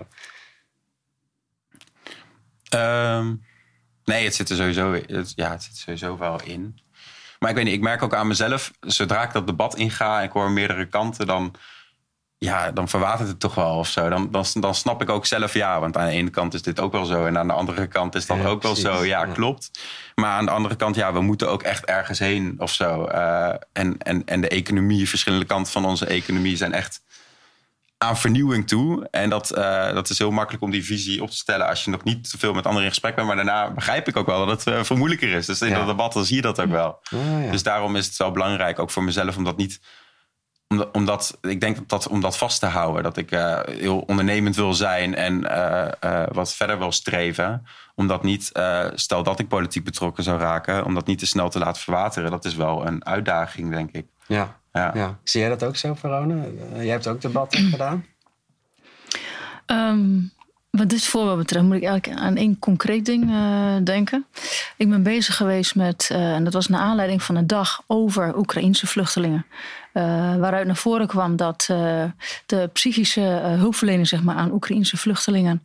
Ehm, 2.70 3.36
nee, 4.06 4.24
het 4.24 4.36
zit 4.36 4.50
er 4.50 4.56
sowieso, 4.56 4.94
het, 4.94 5.34
ja, 5.36 5.52
het 5.52 5.64
zit 5.64 5.78
sowieso 5.78 6.18
wel 6.18 6.42
in. 6.44 6.80
Maar 7.40 7.50
ik 7.50 7.56
weet 7.56 7.66
niet, 7.66 7.74
ik 7.74 7.82
merk 7.82 8.02
ook 8.04 8.14
aan 8.14 8.28
mezelf, 8.28 8.72
zodra 8.80 9.24
ik 9.24 9.32
dat 9.34 9.48
debat 9.48 9.76
inga 9.76 10.18
en 10.20 10.24
ik 10.26 10.32
hoor 10.32 10.52
meerdere 10.52 10.88
kanten, 10.88 11.28
dan, 11.28 11.56
ja, 12.44 12.72
dan 12.72 12.90
verwatert 12.90 13.28
het 13.28 13.40
toch 13.40 13.56
wel 13.56 13.78
of 13.78 13.88
zo. 13.88 14.10
Dan, 14.10 14.32
dan, 14.32 14.46
dan 14.54 14.76
snap 14.76 15.02
ik 15.02 15.10
ook 15.10 15.26
zelf, 15.26 15.54
ja, 15.54 15.80
want 15.80 15.98
aan 15.98 16.06
de 16.06 16.12
ene 16.12 16.30
kant 16.30 16.54
is 16.54 16.62
dit 16.62 16.80
ook 16.80 16.92
wel 16.92 17.06
zo 17.06 17.26
en 17.26 17.38
aan 17.38 17.48
de 17.48 17.54
andere 17.54 17.88
kant 17.88 18.16
is 18.16 18.26
dat 18.26 18.38
Ja, 18.38 18.44
ook 18.46 18.62
wel 18.62 18.76
zo. 18.76 19.04
Ja, 19.06 19.26
klopt. 19.26 19.72
Maar 20.16 20.32
aan 20.32 20.46
de 20.46 20.52
andere 20.52 20.76
kant, 20.76 20.96
ja, 20.96 21.14
we 21.14 21.22
moeten 21.22 21.50
ook 21.50 21.64
echt 21.64 21.86
ergens 21.86 22.20
heen 22.20 22.56
of 22.58 22.72
zo. 22.74 23.06
Eh, 23.06 23.54
en, 23.74 23.98
en, 23.98 24.26
en 24.26 24.42
de 24.42 24.48
economie, 24.48 25.10
verschillende 25.10 25.46
kanten 25.46 25.72
van 25.72 25.86
onze 25.86 26.06
economie 26.06 26.58
zijn 26.58 26.74
echt 26.74 27.02
aan 27.98 28.18
vernieuwing 28.18 28.68
toe. 28.68 29.08
En 29.12 29.30
dat, 29.30 29.52
eh, 29.52 29.94
dat 29.94 30.10
is 30.10 30.18
heel 30.18 30.32
makkelijk 30.32 30.64
om 30.64 30.72
die 30.72 30.86
visie 30.86 31.22
op 31.22 31.30
te 31.30 31.36
stellen 31.36 31.68
als 31.68 31.84
je 31.84 31.90
nog 31.92 32.04
niet 32.04 32.30
te 32.30 32.38
veel 32.38 32.54
met 32.54 32.64
anderen 32.66 32.84
in 32.84 32.90
gesprek 32.90 33.16
bent. 33.16 33.28
Maar 33.28 33.36
daarna 33.36 33.72
begrijp 33.72 34.08
ik 34.08 34.18
ook 34.18 34.26
wel 34.26 34.46
dat 34.46 34.66
het 34.66 34.76
eh, 34.76 34.84
veel 34.84 34.96
moeilijker 34.96 35.30
is. 35.32 35.46
Dus 35.46 35.62
in 35.62 35.70
Ja. 35.70 35.78
dat 35.78 35.88
debat 35.88 36.14
dan 36.14 36.26
zie 36.26 36.36
je 36.36 36.42
dat 36.42 36.60
ook 36.62 36.70
wel. 36.72 37.00
Ja. 37.10 37.52
Dus 37.52 37.64
daarom 37.64 37.96
is 37.96 38.06
het 38.06 38.18
wel 38.18 38.32
belangrijk, 38.32 38.80
ook 38.80 38.92
voor 38.92 39.04
mezelf, 39.04 39.38
om 39.38 39.44
dat 39.44 39.58
niet. 39.58 39.80
Omdat, 40.74 40.96
omdat 40.96 41.38
ik 41.42 41.62
denk 41.62 41.76
dat, 41.76 41.90
dat 41.90 42.08
om 42.08 42.22
dat 42.22 42.38
vast 42.38 42.60
te 42.60 42.66
houden. 42.66 43.04
Dat 43.04 43.18
ik 43.18 43.32
eh, 43.32 43.60
heel 43.66 44.00
ondernemend 44.00 44.56
wil 44.56 44.74
zijn 44.74 45.16
en 45.16 45.50
eh, 45.50 45.92
eh, 46.00 46.28
wat 46.32 46.54
verder 46.54 46.78
wil 46.78 46.92
streven. 46.92 47.66
Om 47.96 48.08
dat 48.08 48.24
niet, 48.24 48.52
eh, 48.52 48.86
stel 48.94 49.24
dat 49.24 49.40
ik 49.40 49.48
politiek 49.48 49.84
betrokken 49.84 50.24
zou 50.24 50.40
raken, 50.40 50.86
om 50.86 50.94
dat 50.94 51.06
niet 51.06 51.20
te 51.20 51.26
snel 51.26 51.50
te 51.50 51.60
laten 51.60 51.82
verwateren. 51.82 52.32
Dat 52.32 52.46
is 52.46 52.56
wel 52.56 52.86
een 52.88 53.06
uitdaging, 53.06 53.72
denk 53.72 53.92
ik. 53.92 54.06
ja, 54.28 54.60
Ja. 54.74 54.92
ja. 54.94 55.18
Zie 55.24 55.40
jij 55.40 55.50
dat 55.50 55.64
ook 55.64 55.76
zo, 55.76 55.94
Verone? 55.94 56.54
Jij 56.76 56.88
hebt 56.88 57.08
ook 57.08 57.22
debatten 57.22 57.70
gedaan? 57.76 58.06
Ehm, 59.66 60.20
wat 60.78 60.90
dit 60.90 61.06
voorbeeld 61.06 61.38
betreft 61.38 61.66
moet 61.66 61.76
ik 61.76 61.84
eigenlijk 61.84 62.20
aan 62.20 62.36
één 62.36 62.60
concreet 62.60 63.06
ding 63.06 63.32
eh, 63.32 63.76
denken. 63.84 64.26
Ik 64.78 64.90
ben 64.90 65.04
bezig 65.04 65.36
geweest 65.36 65.76
met, 65.76 66.10
eh, 66.12 66.34
en 66.34 66.44
dat 66.44 66.54
was 66.54 66.68
naar 66.68 66.80
aanleiding 66.80 67.24
van 67.24 67.36
een 67.36 67.48
dag 67.48 67.84
over 67.88 68.38
Oekraïnse 68.38 68.88
vluchtelingen. 68.88 69.46
Eh, 69.94 70.36
waaruit 70.36 70.66
naar 70.66 70.76
voren 70.76 71.08
kwam 71.08 71.36
dat 71.36 71.68
eh, 71.70 72.04
de 72.46 72.70
psychische 72.74 73.22
eh, 73.22 73.54
hulpverlening 73.54 74.08
zeg 74.08 74.24
maar, 74.24 74.36
aan 74.36 74.52
Oekraïnse 74.52 74.98
vluchtelingen, 74.98 75.64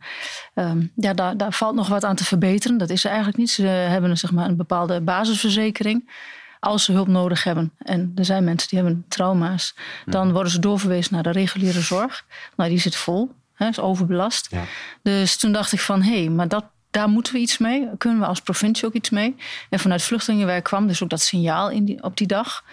ehm, 0.53 0.85
ja, 0.95 1.13
daar, 1.13 1.37
daar 1.37 1.53
valt 1.53 1.75
nog 1.75 1.87
wat 1.87 2.03
aan 2.03 2.15
te 2.15 2.25
verbeteren. 2.25 2.77
Dat 2.77 2.89
is 2.89 3.03
er 3.03 3.09
eigenlijk 3.09 3.37
niet. 3.37 3.49
Ze 3.49 3.63
hebben 3.63 4.17
zeg 4.17 4.31
maar, 4.31 4.47
een 4.47 4.55
bepaalde 4.55 5.01
basisverzekering. 5.01 6.11
Als 6.59 6.83
ze 6.83 6.91
hulp 6.91 7.07
nodig 7.07 7.43
hebben, 7.43 7.71
en 7.77 8.11
er 8.15 8.25
zijn 8.25 8.43
mensen 8.43 8.69
die 8.69 8.79
hebben 8.79 9.05
trauma's, 9.07 9.75
dan 10.05 10.31
worden 10.31 10.51
ze 10.51 10.59
doorverwezen 10.59 11.13
naar 11.13 11.23
de 11.23 11.31
reguliere 11.31 11.81
zorg. 11.81 12.25
Nou, 12.55 12.69
die 12.69 12.79
zit 12.79 12.95
vol, 12.95 13.31
hè, 13.53 13.67
is 13.67 13.79
overbelast. 13.79 14.47
Ja. 14.51 14.63
Dus 15.01 15.37
toen 15.37 15.51
dacht 15.51 15.71
ik 15.71 15.79
van, 15.79 16.01
hé, 16.01 16.19
hey, 16.19 16.29
maar 16.29 16.47
dat, 16.47 16.65
daar 16.91 17.09
moeten 17.09 17.33
we 17.33 17.39
iets 17.39 17.57
mee. 17.57 17.87
Kunnen 17.97 18.19
we 18.19 18.25
als 18.25 18.41
provincie 18.41 18.87
ook 18.87 18.93
iets 18.93 19.09
mee? 19.09 19.35
En 19.69 19.79
vanuit 19.79 20.01
vluchtelingenwerk 20.03 20.63
kwam 20.63 20.87
dus 20.87 21.03
ook 21.03 21.09
dat 21.09 21.21
signaal 21.21 21.69
in 21.69 21.85
die, 21.85 22.03
op 22.03 22.17
die 22.17 22.27
dag. 22.27 22.63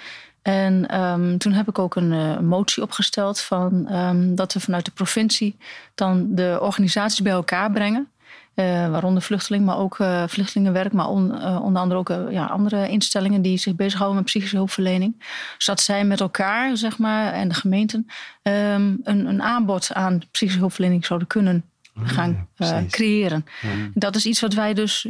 En 0.46 0.88
ehm, 0.88 1.36
toen 1.36 1.52
heb 1.52 1.68
ik 1.68 1.78
ook 1.78 1.96
een 1.96 2.12
eh, 2.12 2.38
motie 2.38 2.82
opgesteld 2.82 3.40
van 3.40 3.86
ehm, 3.88 4.34
dat 4.34 4.52
we 4.52 4.60
vanuit 4.60 4.84
de 4.84 4.90
provincie 4.90 5.56
dan 5.94 6.34
de 6.34 6.58
organisaties 6.60 7.22
bij 7.22 7.32
elkaar 7.32 7.70
brengen. 7.70 8.08
Eh, 8.54 8.64
waaronder 8.90 9.22
vluchteling, 9.22 9.64
maar 9.64 9.78
ook 9.78 9.98
eh, 9.98 10.22
vluchtelingenwerk, 10.26 10.92
maar 10.92 11.08
on- 11.08 11.42
onder 11.62 11.82
andere 11.82 12.00
ook 12.00 12.32
ja, 12.32 12.44
andere 12.44 12.88
instellingen 12.88 13.42
die 13.42 13.58
zich 13.58 13.74
bezighouden 13.74 14.16
met 14.18 14.26
psychische 14.26 14.56
hulpverlening. 14.56 15.24
Zodat 15.58 15.80
zij 15.80 16.04
met 16.04 16.20
elkaar, 16.20 16.76
zeg 16.76 16.98
maar, 16.98 17.32
en 17.32 17.48
de 17.48 17.54
gemeenten 17.54 18.06
ehm, 18.42 18.94
een, 19.02 19.26
een 19.26 19.42
aanbod 19.42 19.92
aan 19.92 20.22
psychische 20.30 20.58
hulpverlening 20.60 21.06
zouden 21.06 21.28
kunnen 21.28 21.64
gaan 22.02 22.48
eh, 22.56 22.68
precies. 22.68 22.92
creëren. 22.92 23.44
Dat 23.94 24.16
is 24.16 24.26
iets 24.26 24.40
wat 24.40 24.54
wij 24.54 24.74
dus 24.74 25.06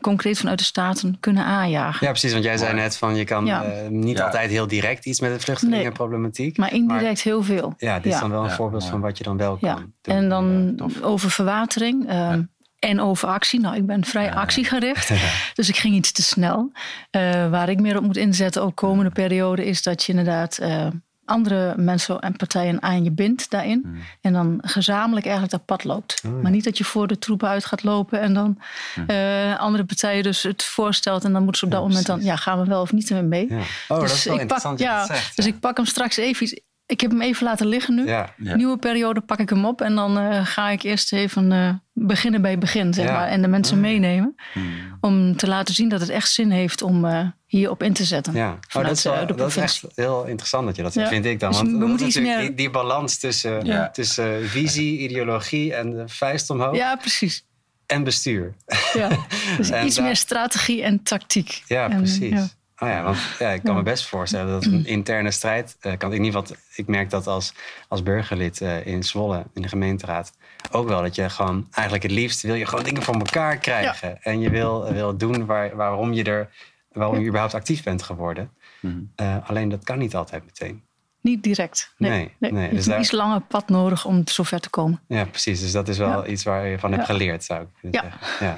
concreet 0.00 0.38
vanuit 0.38 0.58
de 0.58 0.64
Staten 0.64 1.16
kunnen 1.20 1.44
aanjagen. 1.44 2.06
Ja, 2.06 2.10
precies. 2.10 2.32
Want 2.32 2.44
jij 2.44 2.56
zei 2.56 2.74
net 2.74 2.96
van 2.96 3.14
je 3.16 3.24
kan 3.24 3.46
Ja. 3.46 3.62
eh, 3.64 3.88
niet 3.88 4.18
Ja. 4.18 4.24
altijd 4.24 4.50
heel 4.50 4.66
direct 4.66 5.06
iets 5.06 5.20
met 5.20 5.32
de 5.32 5.40
vluchtelingenproblematiek. 5.40 6.56
Maar 6.58 6.72
indirect 6.72 7.20
heel 7.22 7.42
veel. 7.42 7.74
Ja, 7.78 8.00
dit 8.00 8.12
is 8.12 8.20
dan 8.20 8.30
wel 8.30 8.42
een 8.42 8.48
Ja, 8.48 8.54
voorbeeld 8.54 8.84
van 8.84 9.00
wat 9.00 9.18
je 9.18 9.24
dan 9.24 9.36
wel 9.36 9.56
kan 9.56 9.92
doen. 10.02 10.14
en 10.16 10.28
dan 10.28 10.76
over 11.02 11.30
verwatering 11.30 12.08
ehm, 12.08 12.42
en 12.78 13.00
over 13.00 13.28
actie. 13.28 13.60
Nou, 13.60 13.76
ik 13.76 13.86
ben 13.86 14.04
vrij 14.04 14.34
actiegericht, 14.34 15.10
dus 15.54 15.68
ik 15.68 15.76
ging 15.76 15.94
iets 15.94 16.12
te 16.12 16.22
snel. 16.22 16.72
Eh, 17.10 17.50
waar 17.50 17.68
ik 17.68 17.80
meer 17.80 17.96
op 17.96 18.02
moet 18.02 18.16
inzetten, 18.16 18.62
ook 18.62 18.74
komende 18.76 19.10
periode, 19.10 19.64
is 19.66 19.82
dat 19.82 20.02
je 20.04 20.12
inderdaad 20.12 20.58
eh, 20.58 20.86
andere 21.24 21.74
mensen 21.76 22.20
en 22.20 22.36
partijen 22.36 22.82
aan 22.82 23.04
je 23.04 23.10
bindt 23.10 23.50
daarin. 23.50 23.80
Hmm. 23.82 24.02
En 24.20 24.32
dan 24.32 24.58
gezamenlijk 24.62 25.26
eigenlijk 25.26 25.56
dat 25.56 25.64
pad 25.64 25.84
loopt. 25.84 26.22
Oh, 26.26 26.32
ja. 26.32 26.38
Maar 26.42 26.50
niet 26.50 26.64
dat 26.64 26.78
je 26.78 26.84
voor 26.84 27.06
de 27.06 27.18
troepen 27.18 27.48
uit 27.48 27.64
gaat 27.64 27.82
lopen 27.82 28.20
en 28.20 28.34
dan 28.34 28.58
Hmm. 28.94 29.06
eh, 29.06 29.58
andere 29.58 29.84
partijen 29.84 30.22
dus 30.22 30.42
het 30.42 30.64
voorstelt. 30.64 31.24
En 31.24 31.32
dan 31.32 31.42
moeten 31.42 31.58
ze 31.60 31.64
op 31.64 31.70
dat 31.70 31.80
Ja, 31.80 31.86
moment 31.88 32.06
dan, 32.06 32.22
ja, 32.22 32.36
gaan 32.36 32.60
we 32.60 32.64
wel 32.64 32.80
of 32.80 32.92
niet 32.92 33.10
ermee 33.10 33.22
mee. 33.48 33.58
Ja. 33.58 33.58
Oh, 33.58 33.64
dat 33.88 34.00
Dus 34.00 34.12
is 34.12 34.24
wel 34.24 34.34
ik 34.34 34.40
interessant 34.40 34.78
pak, 34.78 34.86
dat 34.86 34.94
je 34.96 35.00
ja, 35.02 35.06
dat 35.06 35.16
zegt. 35.16 35.36
Dus 35.36 35.46
ik 35.46 35.60
pak 35.60 35.76
hem 35.76 35.86
straks 35.86 36.16
even 36.16 36.42
iets. 36.46 36.60
Ik 36.94 37.00
heb 37.00 37.10
hem 37.10 37.20
even 37.22 37.44
laten 37.44 37.66
liggen 37.66 37.94
nu. 37.94 38.06
Ja. 38.06 38.34
Ja. 38.36 38.54
Nieuwe 38.56 38.76
periode 38.78 39.20
pak 39.20 39.38
ik 39.38 39.48
hem 39.48 39.64
op 39.64 39.80
en 39.80 39.94
dan 39.94 40.18
eh, 40.18 40.46
ga 40.46 40.68
ik 40.70 40.82
eerst 40.82 41.12
even 41.12 41.52
eh, 41.52 41.68
beginnen 41.92 42.42
bij 42.42 42.50
het 42.50 42.60
begin, 42.60 42.94
zeg 42.94 43.04
Ja. 43.06 43.12
maar. 43.12 43.28
En 43.28 43.42
de 43.42 43.48
mensen 43.48 43.76
Ah. 43.76 43.82
meenemen. 43.82 44.34
Hmm. 44.52 44.64
Om 45.00 45.36
te 45.36 45.46
laten 45.48 45.74
zien 45.74 45.88
dat 45.88 46.00
het 46.00 46.08
echt 46.08 46.30
zin 46.30 46.50
heeft 46.50 46.82
om 46.82 47.04
eh, 47.04 47.26
hierop 47.46 47.82
in 47.82 47.92
te 47.92 48.04
zetten. 48.04 48.34
Ja, 48.34 48.50
oh, 48.50 48.56
Vanuit, 48.68 48.88
dat, 48.88 48.96
is 48.96 49.02
wel, 49.04 49.26
de 49.26 49.34
dat 49.34 49.48
is 49.48 49.56
echt 49.56 49.84
heel 49.94 50.24
interessant 50.26 50.66
dat 50.66 50.76
je 50.76 50.82
dat 50.82 50.92
vind 50.92 51.24
ik 51.24 51.40
dan. 51.40 51.50
Dus 51.50 51.58
Want 51.58 51.70
we 51.72 51.78
dat 51.78 51.88
moeten 51.88 52.06
iets 52.06 52.16
natuurlijk 52.16 52.42
meer- 52.42 52.56
die, 52.56 52.64
die 52.64 52.70
balans 52.74 53.18
tussen, 53.18 53.64
Ja. 53.64 53.90
tussen 53.90 54.48
visie, 54.48 54.98
ideologie 54.98 55.74
en 55.74 55.90
de 55.90 56.02
vuist 56.08 56.50
omhoog 56.50 56.76
Ja, 56.76 56.96
precies. 56.96 57.44
en 57.86 58.04
bestuur. 58.04 58.54
Ja. 58.92 59.08
Dus 59.56 59.70
En 59.70 59.86
iets 59.86 59.96
daar- 59.96 60.04
meer 60.04 60.16
strategie 60.16 60.82
en 60.82 61.02
tactiek. 61.02 61.62
Ja, 61.66 61.90
En, 61.90 61.96
precies. 61.96 62.56
Oh 62.78 62.88
ja, 62.88 63.02
want 63.02 63.18
ja, 63.38 63.50
ik 63.50 63.62
kan 63.62 63.72
Ja. 63.72 63.78
me 63.78 63.84
best 63.84 64.06
voorstellen 64.06 64.52
dat 64.52 64.64
een 64.64 64.86
interne 64.86 65.30
strijd 65.30 65.76
eh, 65.80 65.96
kan. 65.96 66.12
In 66.12 66.24
ieder 66.24 66.40
geval, 66.40 66.56
ik 66.74 66.86
merk 66.86 67.10
dat 67.10 67.26
als, 67.26 67.54
als 67.88 68.02
burgerlid 68.02 68.60
eh, 68.60 68.86
in 68.86 69.02
Zwolle, 69.02 69.44
in 69.54 69.62
de 69.62 69.68
gemeenteraad, 69.68 70.32
ook 70.70 70.88
wel 70.88 71.02
dat 71.02 71.14
je 71.14 71.30
gewoon 71.30 71.66
eigenlijk 71.70 72.02
het 72.02 72.12
liefst 72.12 72.42
wil 72.42 72.54
je 72.54 72.66
gewoon 72.66 72.84
dingen 72.84 73.02
voor 73.02 73.14
elkaar 73.14 73.56
krijgen. 73.56 74.22
En 74.22 74.40
je 74.40 74.50
wil, 74.50 74.92
wil 74.92 75.16
doen 75.16 75.46
waar, 75.46 75.76
waarom 75.76 76.12
je 76.12 76.24
er, 76.24 76.48
waarom 76.92 77.18
je 77.20 77.26
überhaupt 77.26 77.54
actief 77.54 77.82
bent 77.82 78.02
geworden. 78.02 78.50
Mhm. 78.80 78.98
Eh, 79.16 79.36
alleen 79.48 79.68
dat 79.68 79.84
kan 79.84 79.98
niet 79.98 80.14
altijd 80.14 80.44
meteen. 80.44 80.82
Niet 81.24 81.42
direct. 81.42 81.94
Nee, 81.98 82.10
Nee, 82.10 82.30
nee. 82.38 82.52
nee, 82.52 82.60
dus 82.62 82.70
hebt 82.70 82.84
een 82.84 82.90
daar- 82.90 83.00
iets 83.00 83.10
langer 83.10 83.40
pad 83.40 83.68
nodig 83.68 84.04
om 84.04 84.22
zover 84.24 84.60
te 84.60 84.70
komen. 84.70 85.00
Ja, 85.08 85.24
precies. 85.24 85.60
Dus 85.60 85.72
dat 85.72 85.88
is 85.88 85.98
wel 85.98 86.08
Ja. 86.24 86.26
iets 86.26 86.42
waar 86.44 86.66
je 86.66 86.78
van 86.78 86.92
hebt 86.92 87.06
Ja. 87.06 87.12
geleerd, 87.12 87.44
zou 87.44 87.62
ik 87.82 87.92
Ja. 87.92 88.02
zeggen. 88.02 88.46
Ja. 88.46 88.56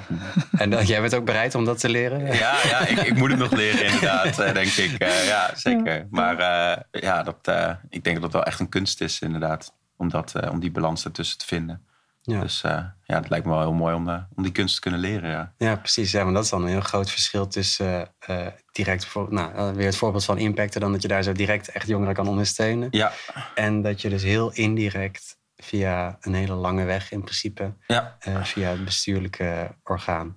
En 0.57 0.69
dat, 0.69 0.87
jij 0.87 1.01
bent 1.01 1.15
ook 1.15 1.25
bereid 1.25 1.55
om 1.55 1.65
dat 1.65 1.79
te 1.79 1.89
leren? 1.89 2.25
Ja, 2.25 2.55
ja 2.63 2.79
ik, 2.87 2.97
ik 2.99 3.15
moet 3.17 3.29
het 3.29 3.39
nog 3.39 3.51
leren 3.51 3.85
inderdaad, 3.85 4.39
eh, 4.39 4.53
denk 4.53 4.71
ik. 4.71 4.99
Eh, 4.99 5.27
ja, 5.27 5.51
zeker. 5.55 6.07
Maar 6.09 6.37
eh, 6.39 7.01
ja, 7.01 7.23
dat, 7.23 7.37
eh, 7.41 7.71
ik 7.89 8.03
denk 8.03 8.15
dat 8.15 8.23
het 8.23 8.33
wel 8.33 8.43
echt 8.43 8.59
een 8.59 8.69
kunst 8.69 9.01
is 9.01 9.19
inderdaad. 9.21 9.73
Om, 9.97 10.09
dat, 10.09 10.35
eh, 10.35 10.51
om 10.51 10.59
die 10.59 10.71
balans 10.71 11.05
ertussen 11.05 11.37
te 11.37 11.45
vinden. 11.45 11.85
Ja. 12.27 12.41
Dus 12.41 12.63
eh, 12.63 12.83
ja, 13.03 13.15
het 13.15 13.29
lijkt 13.29 13.45
me 13.45 13.51
wel 13.51 13.61
heel 13.61 13.73
mooi 13.73 13.95
om, 13.95 14.09
eh, 14.09 14.21
om 14.35 14.43
die 14.43 14.51
kunst 14.51 14.75
te 14.75 14.81
kunnen 14.81 14.99
leren. 14.99 15.29
Ja. 15.29 15.53
Ja, 15.57 15.75
precies. 15.75 16.11
Ja, 16.11 16.23
maar 16.23 16.33
dat 16.33 16.43
is 16.43 16.49
dan 16.49 16.61
een 16.61 16.67
heel 16.67 16.81
groot 16.81 17.11
verschil 17.11 17.47
tussen 17.47 18.11
eh, 18.19 18.45
eh, 18.45 18.53
direct, 18.71 19.05
voor, 19.05 19.27
nou, 19.33 19.73
weer 19.75 19.85
het 19.85 19.95
voorbeeld 19.97 20.25
van 20.25 20.37
impacten, 20.37 20.81
dan 20.81 20.91
dat 20.91 21.01
je 21.01 21.07
daar 21.07 21.23
zo 21.23 21.31
direct 21.31 21.69
echt 21.69 21.87
jongeren 21.87 22.13
kan 22.13 22.27
ondersteunen. 22.27 22.87
Ja, 22.91 23.11
En 23.55 23.81
dat 23.81 24.01
je 24.01 24.09
dus 24.09 24.23
heel 24.23 24.51
indirect 24.53 25.37
via 25.55 26.17
een 26.21 26.33
hele 26.33 26.53
lange 26.53 26.83
weg 26.83 27.11
in 27.11 27.23
principe, 27.23 27.73
ja, 27.87 28.17
via 28.43 28.69
het 28.69 28.85
bestuurlijke 28.85 29.75
orgaan, 29.83 30.35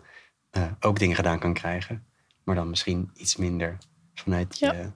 eh, 0.51 0.63
ook 0.81 0.99
dingen 0.99 1.17
gedaan 1.17 1.39
kan 1.39 1.55
krijgen. 1.55 2.07
Maar 2.45 2.55
dan 2.55 2.71
misschien 2.71 3.11
iets 3.15 3.37
minder 3.37 3.79
vanuit 4.15 4.59
je. 4.59 4.91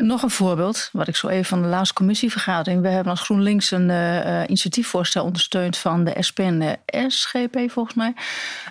Nog 0.00 0.22
een 0.22 0.30
voorbeeld, 0.30 0.88
wat 0.92 1.08
ik 1.08 1.16
zo 1.16 1.28
even 1.28 1.44
van 1.44 1.62
de 1.62 1.68
laatste 1.68 1.94
commissievergadering. 1.94 2.82
We 2.82 2.88
hebben 2.88 3.10
als 3.10 3.20
GroenLinks 3.20 3.70
een 3.70 3.88
uh, 3.88 4.42
initiatiefvoorstel 4.46 5.24
ondersteund 5.24 5.76
van 5.76 6.04
de 6.04 6.16
SP 6.28 6.38
en 6.38 6.58
de 6.58 6.78
SGP 7.08 7.70
volgens 7.70 7.94
mij. 7.94 8.14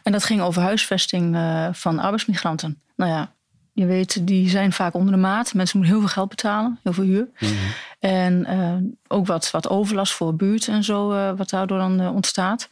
En 0.03 0.11
dat 0.11 0.23
ging 0.23 0.41
over 0.41 0.61
huisvesting 0.61 1.35
uh, 1.35 1.67
van 1.71 1.99
arbeidsmigranten. 1.99 2.81
Nou 2.95 3.11
ja, 3.11 3.33
je 3.73 3.85
weet, 3.85 4.27
die 4.27 4.49
zijn 4.49 4.73
vaak 4.73 4.93
onder 4.93 5.13
de 5.13 5.19
maat. 5.19 5.53
Mensen 5.53 5.77
moeten 5.77 5.95
heel 5.95 6.05
veel 6.05 6.13
geld 6.13 6.29
betalen, 6.29 6.79
heel 6.83 6.93
veel 6.93 7.03
huur. 7.03 7.29
Mm 7.39 7.47
-hmm. 7.47 7.57
En 7.99 8.97
ook 9.07 9.27
wat, 9.27 9.51
wat 9.51 9.69
overlast 9.69 10.13
voor 10.13 10.35
buurt 10.35 10.67
en 10.67 10.83
zo, 10.83 11.07
wat 11.35 11.49
daardoor 11.49 11.77
dan 11.77 12.09
ontstaat. 12.09 12.69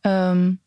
Um, 0.00 0.60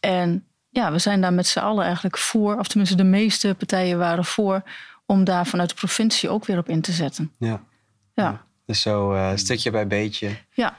en 0.00 0.44
ja, 0.68 0.92
we 0.92 0.98
zijn 0.98 1.20
daar 1.20 1.32
met 1.32 1.46
z'n 1.46 1.58
allen 1.58 1.84
eigenlijk 1.84 2.18
voor, 2.18 2.58
of 2.58 2.68
tenminste 2.68 2.96
de 2.96 3.04
meeste 3.04 3.54
partijen 3.58 3.98
waren 3.98 4.24
voor, 4.24 4.62
om 5.06 5.24
daar 5.24 5.46
vanuit 5.46 5.68
de 5.68 5.74
provincie 5.74 6.28
ook 6.28 6.44
weer 6.44 6.58
op 6.58 6.68
in 6.68 6.80
te 6.80 6.92
zetten. 6.92 7.32
Ja. 7.38 7.62
ja. 8.14 8.44
Dus 8.64 8.80
zo 8.80 9.14
uh, 9.14 9.30
stukje 9.34 9.70
bij 9.70 9.86
beetje. 9.86 10.36
Ja. 10.54 10.76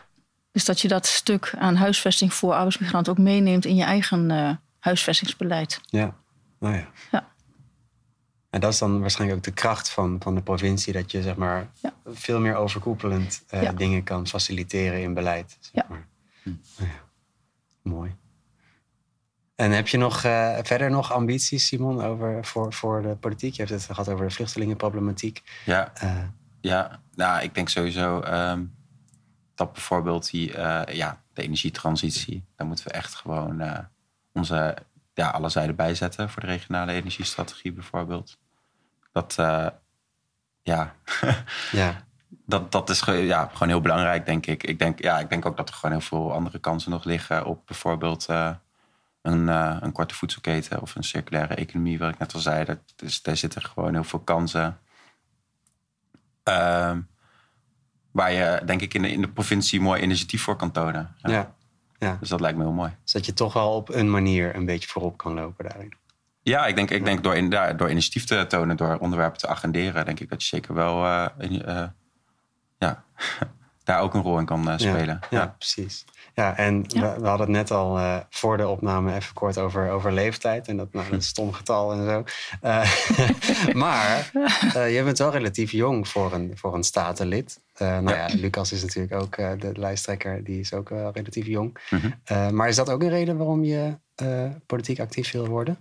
Dus 0.51 0.65
dat 0.65 0.81
je 0.81 0.87
dat 0.87 1.05
stuk 1.05 1.53
aan 1.57 1.75
huisvesting 1.75 2.33
voor 2.33 2.53
arbeidsmigranten 2.53 3.11
ook 3.11 3.19
meeneemt 3.19 3.65
in 3.65 3.75
je 3.75 3.83
eigen 3.83 4.29
uh, 4.29 4.51
huisvestingsbeleid. 4.79 5.81
Ja. 5.85 6.15
Nou 6.59 6.75
ja. 6.75 6.87
ja. 7.11 7.27
En 8.49 8.59
dat 8.59 8.73
is 8.73 8.79
dan 8.79 8.99
waarschijnlijk 8.99 9.39
ook 9.39 9.45
de 9.45 9.51
kracht 9.61 9.89
van, 9.89 10.17
van 10.19 10.35
de 10.35 10.41
provincie, 10.41 10.93
dat 10.93 11.11
je 11.11 11.21
zeg 11.21 11.35
maar 11.35 11.69
ja. 11.81 11.93
veel 12.05 12.39
meer 12.39 12.55
overkoepelend 12.55 13.43
uh, 13.53 13.61
Ja. 13.61 13.71
dingen 13.71 14.03
kan 14.03 14.27
faciliteren 14.27 15.01
in 15.01 15.13
beleid. 15.13 15.57
Zeg 15.59 15.71
Ja. 15.73 15.85
maar. 15.89 16.07
Nou 16.43 16.57
ja. 16.77 17.03
Mooi. 17.81 18.15
En 19.57 19.71
heb 19.71 19.87
je 19.87 19.97
nog 19.97 20.23
eh, 20.23 20.57
verder 20.61 20.89
nog 20.89 21.11
ambities, 21.11 21.67
Simon, 21.67 22.03
over, 22.03 22.45
voor, 22.45 22.73
voor 22.73 23.01
de 23.01 23.15
politiek? 23.15 23.53
Je 23.53 23.63
hebt 23.63 23.73
het 23.73 23.85
gehad 23.85 24.09
over 24.09 24.27
de 24.27 24.33
vluchtelingenproblematiek. 24.33 25.43
Ja, 25.65 25.91
Eh, 25.93 26.23
ja, 26.61 26.99
nou, 27.15 27.41
ik 27.41 27.55
denk 27.55 27.69
sowieso 27.69 28.19
ehm, 28.19 28.63
dat 29.55 29.73
bijvoorbeeld 29.73 30.31
die, 30.31 30.53
eh, 30.53 30.95
ja, 30.95 31.21
de 31.33 31.41
energietransitie, 31.41 32.45
daar 32.55 32.67
moeten 32.67 32.85
we 32.85 32.91
echt 32.91 33.15
gewoon 33.15 33.87
onze 34.33 34.75
ja, 35.13 35.29
alle 35.29 35.49
zijden 35.49 35.75
bijzetten 35.75 36.29
voor 36.29 36.41
de 36.41 36.47
regionale 36.47 36.91
energiestrategie 36.91 37.71
bijvoorbeeld. 37.71 38.37
Dat, 39.11 39.35
ja, 40.61 40.95
ja. 41.71 42.03
dat, 42.29 42.71
dat 42.71 42.89
is 42.89 42.99
ja, 43.05 43.49
gewoon 43.51 43.67
heel 43.67 43.81
belangrijk, 43.81 44.25
denk 44.25 44.45
ik. 44.45 44.63
Ik 44.63 44.79
denk, 44.79 45.01
ja, 45.01 45.19
ik 45.19 45.29
denk 45.29 45.45
ook 45.45 45.57
dat 45.57 45.69
er 45.69 45.75
gewoon 45.75 45.97
heel 45.97 46.07
veel 46.07 46.33
andere 46.33 46.59
kansen 46.59 46.91
nog 46.91 47.03
liggen 47.03 47.45
op 47.45 47.65
bijvoorbeeld 47.65 48.27
een, 49.27 49.49
eh, 49.49 49.77
een 49.79 49.91
korte 49.91 50.15
voedselketen 50.15 50.81
of 50.81 50.95
een 50.95 51.03
circulaire 51.03 51.55
economie, 51.55 51.97
wat 51.99 52.09
ik 52.13 52.17
net 52.19 52.33
al 52.33 52.39
zei. 52.39 52.65
Dat, 52.65 52.79
dus, 52.95 53.21
daar 53.21 53.37
zitten 53.37 53.61
gewoon 53.61 53.93
heel 53.93 54.03
veel 54.03 54.19
kansen. 54.19 54.79
Ehm, 56.43 56.99
waar 58.11 58.31
je, 58.31 58.61
denk 58.65 58.81
ik, 58.81 58.93
in 58.93 59.01
de, 59.01 59.11
in 59.11 59.21
de 59.21 59.29
provincie 59.29 59.81
mooi 59.81 60.01
initiatief 60.01 60.41
voor 60.43 60.55
kan 60.55 60.71
tonen. 60.71 61.15
Ja. 61.17 61.55
Ja. 61.99 62.17
Dus 62.19 62.29
dat 62.29 62.39
lijkt 62.39 62.57
me 62.57 62.63
heel 62.63 62.73
mooi. 62.73 62.95
Dus 63.03 63.11
dat 63.11 63.25
je 63.25 63.33
toch 63.33 63.53
wel 63.53 63.75
op 63.75 63.89
een 63.89 64.11
manier 64.11 64.55
een 64.55 64.65
beetje 64.65 64.87
voorop 64.89 65.17
kan 65.17 65.33
lopen 65.33 65.65
daarin. 65.69 65.93
Ja, 66.41 66.65
ik 66.65 66.75
denk, 66.75 66.89
ik 66.91 67.05
denk 67.05 67.23
door, 67.23 67.35
in, 67.35 67.49
daar- 67.49 67.77
door 67.77 67.89
initiatief 67.89 68.25
te 68.25 68.45
tonen, 68.47 68.77
door 68.77 68.97
onderwerpen 68.97 69.39
te 69.39 69.47
agenderen, 69.47 70.05
denk 70.05 70.19
ik 70.19 70.29
dat 70.29 70.41
je 70.41 70.47
zeker 70.47 70.73
wel 70.73 71.05
eh, 71.05 71.25
in- 71.37 71.63
eh, 71.65 71.87
ja, 72.77 73.03
daar 73.87 74.01
ook 74.01 74.13
een 74.13 74.21
rol 74.21 74.39
in 74.39 74.45
kan 74.45 74.69
eh, 74.69 74.77
spelen. 74.77 75.19
Ja, 75.29 75.39
ja, 75.39 75.55
precies. 75.57 76.05
Ja, 76.33 76.57
en 76.57 76.83
Ja. 76.87 77.01
We, 77.15 77.21
we 77.21 77.27
hadden 77.27 77.47
het 77.47 77.55
net 77.55 77.71
al 77.71 77.97
eh, 77.97 78.17
voor 78.29 78.57
de 78.57 78.67
opname 78.67 79.15
even 79.15 79.33
kort 79.33 79.57
over, 79.57 79.89
over 79.89 80.13
leeftijd. 80.13 80.67
En 80.67 80.77
dat, 80.77 80.93
nou, 80.93 81.05
dat 81.05 81.13
een 81.13 81.21
stom 81.33 81.53
getal 81.53 81.91
en 81.93 82.05
zo. 82.05 82.23
Eh, 82.61 82.91
maar 83.83 84.31
eh, 84.73 84.95
je 84.95 85.03
bent 85.03 85.17
wel 85.17 85.31
relatief 85.31 85.71
jong 85.71 86.07
voor 86.07 86.33
een, 86.33 86.51
voor 86.57 86.73
een 86.75 86.83
statenlid. 86.83 87.59
Eh, 87.73 87.87
nou 87.87 88.09
ja. 88.17 88.27
Ja. 88.27 88.35
Lucas 88.35 88.71
is 88.71 88.81
natuurlijk 88.81 89.13
ook 89.21 89.35
eh, 89.35 89.51
de 89.59 89.71
lijsttrekker. 89.75 90.43
Die 90.43 90.59
is 90.59 90.73
ook 90.73 90.89
wel 90.89 91.11
relatief 91.13 91.45
jong. 91.45 91.77
Mhm. 91.89 92.09
Eh, 92.23 92.49
maar 92.49 92.67
is 92.67 92.75
dat 92.75 92.89
ook 92.89 93.01
een 93.01 93.09
reden 93.09 93.37
waarom 93.37 93.63
je 93.63 93.97
eh, 94.15 94.49
politiek 94.65 94.99
actief 94.99 95.31
wil 95.31 95.47
worden? 95.47 95.79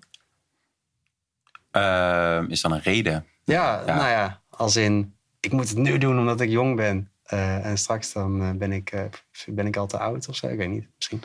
Ehm, 1.71 2.45
is 2.51 2.61
dan 2.61 2.73
een 2.73 2.81
reden? 2.83 3.27
Ja, 3.45 3.83
Ja. 3.87 3.95
nou 3.97 4.09
ja, 4.09 4.40
als 4.51 4.77
in... 4.77 5.14
Ik 5.40 5.53
moet 5.53 5.69
het 5.69 5.79
nu 5.79 5.99
doen 5.99 6.19
omdat 6.19 6.40
ik 6.40 6.49
jong 6.51 6.77
ben. 6.77 7.11
Eh, 7.27 7.67
en 7.67 7.79
straks 7.79 8.12
dan 8.12 8.43
eh, 8.43 8.51
ben, 8.51 8.73
ik, 8.73 8.91
eh, 8.91 9.05
ben 9.47 9.67
ik 9.67 9.77
al 9.77 9.87
te 9.87 9.99
oud 9.99 10.29
of 10.29 10.37
zo. 10.37 10.47
Ik 10.47 10.57
weet 10.57 10.69
niet, 10.69 10.89
misschien. 10.97 11.23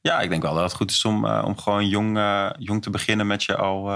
Ja, 0.00 0.20
ik 0.20 0.30
denk 0.30 0.42
wel 0.42 0.54
dat 0.54 0.62
het 0.62 0.72
goed 0.72 0.90
is 0.90 1.04
om, 1.04 1.26
om 1.26 1.58
gewoon 1.58 1.88
jong, 1.88 2.18
jong 2.58 2.82
te 2.82 2.90
beginnen 2.90 3.26
met 3.26 3.44
je 3.44 3.56
al 3.56 3.90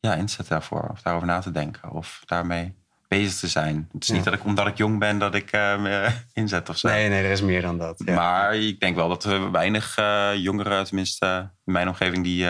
ja, 0.00 0.14
inzet 0.14 0.48
daarvoor. 0.48 0.88
Of 0.90 1.02
daarover 1.02 1.28
na 1.28 1.38
te 1.40 1.50
denken. 1.50 1.90
Of 1.90 2.22
daarmee 2.26 2.74
bezig 3.08 3.38
te 3.38 3.48
zijn. 3.48 3.88
Het 3.92 4.02
is 4.02 4.08
Ja. 4.08 4.14
niet 4.14 4.24
dat 4.24 4.34
ik, 4.34 4.44
omdat 4.44 4.66
ik 4.66 4.76
jong 4.76 4.98
ben, 4.98 5.18
dat 5.18 5.34
ik 5.34 5.52
me 5.52 6.12
inzet 6.32 6.68
of 6.68 6.78
zo. 6.78 6.88
Nee, 6.88 7.08
nee, 7.08 7.24
er 7.24 7.30
is 7.30 7.42
meer 7.42 7.62
dan 7.62 7.78
dat. 7.78 8.02
Ja. 8.04 8.14
Maar 8.14 8.56
ik 8.56 8.80
denk 8.80 8.96
wel 8.96 9.08
dat 9.08 9.24
er 9.24 9.50
weinig 9.50 9.96
jongeren, 10.36 10.84
tenminste 10.84 11.50
in 11.64 11.72
mijn 11.72 11.88
omgeving, 11.88 12.24
die 12.24 12.46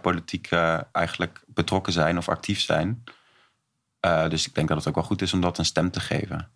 politiek 0.00 0.48
eigenlijk 0.92 1.44
betrokken 1.46 1.92
zijn 1.92 2.18
of 2.18 2.28
actief 2.28 2.60
zijn. 2.60 3.04
Dus 4.28 4.46
ik 4.46 4.54
denk 4.54 4.68
dat 4.68 4.76
het 4.76 4.88
ook 4.88 4.94
wel 4.94 5.04
goed 5.04 5.22
is 5.22 5.32
om 5.32 5.40
dat 5.40 5.58
een 5.58 5.64
stem 5.64 5.90
te 5.90 6.00
geven. 6.00 6.50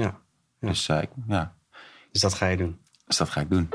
Ja. 0.00 0.20
Ja. 0.60 0.68
Dus, 0.68 0.88
eh, 0.88 1.02
ik- 1.02 1.10
ja, 1.28 1.54
Dus 2.12 2.20
dat 2.20 2.34
ga 2.34 2.46
je 2.46 2.56
doen. 2.56 2.78
dus 3.06 3.16
dat 3.16 3.28
ga 3.30 3.40
ik 3.40 3.50
doen. 3.50 3.68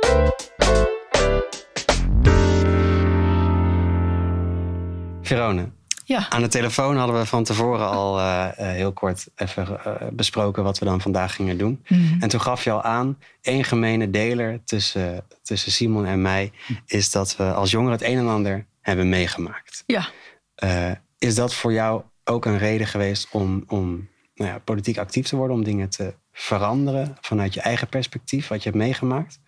Verone, 5.22 5.70
Ja, 6.08 6.30
aan 6.30 6.42
de 6.42 6.48
telefoon 6.48 6.98
hadden 6.98 7.18
we 7.20 7.26
van 7.26 7.44
tevoren 7.44 7.90
al 7.90 8.20
eh, 8.20 8.46
eh, 8.46 8.52
heel 8.76 8.94
kort 8.94 9.28
even 9.36 9.80
besproken 10.12 10.64
wat 10.64 10.80
we 10.80 10.86
dan 10.86 11.02
vandaag 11.02 11.36
gingen 11.36 11.58
doen. 11.58 11.84
Mhm. 11.88 12.22
En 12.22 12.30
toen 12.30 12.42
gaf 12.42 12.64
je 12.64 12.72
al 12.72 12.82
aan, 12.82 13.18
één 13.42 13.64
gemene 13.64 14.10
deler 14.10 14.64
tussen, 14.64 15.26
tussen 15.42 15.72
Simon 15.72 16.06
en 16.06 16.22
mij 16.22 16.52
is 16.86 17.12
dat 17.12 17.36
we 17.36 17.54
als 17.54 17.72
jongeren 17.72 17.98
het 17.98 18.08
een 18.08 18.18
en 18.18 18.28
ander 18.28 18.66
hebben 18.82 19.10
meegemaakt. 19.10 19.84
ja. 19.86 20.08
Eh, 20.56 20.92
is 21.18 21.36
dat 21.36 21.54
voor 21.54 21.74
jou 21.74 22.02
ook 22.24 22.46
een 22.46 22.58
reden 22.58 22.88
geweest 22.88 23.28
om, 23.32 23.64
om 23.68 24.08
nou 24.36 24.52
ja, 24.52 24.60
politiek 24.60 24.98
actief 24.98 25.28
te 25.28 25.36
worden, 25.36 25.56
om 25.56 25.64
dingen 25.64 25.90
te 25.90 26.14
veranderen 26.32 27.18
vanuit 27.22 27.54
je 27.54 27.62
eigen 27.62 27.88
perspectief, 27.88 28.48
wat 28.48 28.64
je 28.64 28.70
hebt 28.70 28.82
meegemaakt? 28.82 29.40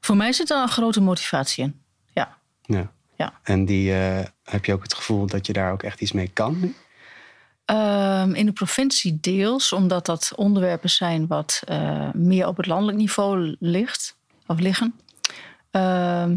Voor 0.00 0.16
mij 0.16 0.32
zit 0.32 0.48
daar 0.48 0.62
een 0.62 0.68
grote 0.68 1.00
motivatie 1.00 1.64
in. 1.64 1.80
Ja. 2.12 2.38
Ja. 2.62 2.92
Ja. 3.16 3.32
En 3.42 3.64
die, 3.64 3.94
eh, 3.94 4.24
heb 4.44 4.64
je 4.64 4.72
ook 4.72 4.82
het 4.82 4.94
gevoel 4.94 5.26
dat 5.26 5.46
je 5.46 5.52
daar 5.52 5.72
ook 5.72 5.82
echt 5.82 6.00
iets 6.00 6.12
mee 6.12 6.28
kan? 6.28 6.74
Ehm, 7.64 8.34
in 8.34 8.46
de 8.46 8.52
provincie 8.52 9.18
deels, 9.20 9.72
omdat 9.72 10.06
dat 10.06 10.32
onderwerpen 10.36 10.90
zijn 10.90 11.26
wat 11.26 11.62
eh, 11.64 12.12
meer 12.12 12.46
op 12.46 12.56
het 12.56 12.66
landelijk 12.66 12.98
niveau 12.98 13.56
ligt 13.58 14.16
of 14.46 14.58
liggen. 14.58 14.94
Ehm, 15.70 16.36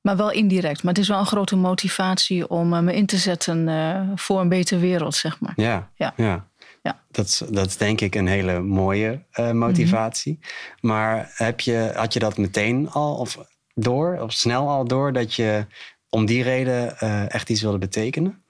maar 0.00 0.16
wel 0.16 0.30
indirect. 0.30 0.82
Maar 0.82 0.92
het 0.92 1.02
is 1.02 1.08
wel 1.08 1.18
een 1.18 1.26
grote 1.26 1.56
motivatie 1.56 2.48
om 2.48 2.72
eh, 2.74 2.80
me 2.80 2.94
in 2.94 3.06
te 3.06 3.16
zetten 3.16 3.68
eh, 3.68 4.00
voor 4.14 4.40
een 4.40 4.48
betere 4.48 4.80
wereld, 4.80 5.14
zeg 5.14 5.40
maar. 5.40 5.52
Ja, 5.56 5.90
Ja. 5.94 6.12
ja. 6.16 6.48
Ja. 6.82 7.00
Dat, 7.10 7.26
is, 7.26 7.42
dat 7.50 7.66
is 7.66 7.76
denk 7.76 8.00
ik 8.00 8.14
een 8.14 8.26
hele 8.26 8.60
mooie 8.60 9.22
eh, 9.30 9.50
motivatie. 9.50 10.38
Maar 10.80 11.32
heb 11.34 11.60
je, 11.60 11.92
had 11.94 12.12
je 12.12 12.18
dat 12.18 12.36
meteen 12.38 12.90
al 12.90 13.14
of 13.16 13.38
door, 13.74 14.18
of 14.20 14.32
snel 14.32 14.68
al 14.68 14.84
door, 14.84 15.12
dat 15.12 15.34
je 15.34 15.66
om 16.08 16.26
die 16.26 16.42
reden 16.42 16.98
echt 17.30 17.50
iets 17.50 17.60
wilde 17.60 17.78
betekenen? 17.78 18.42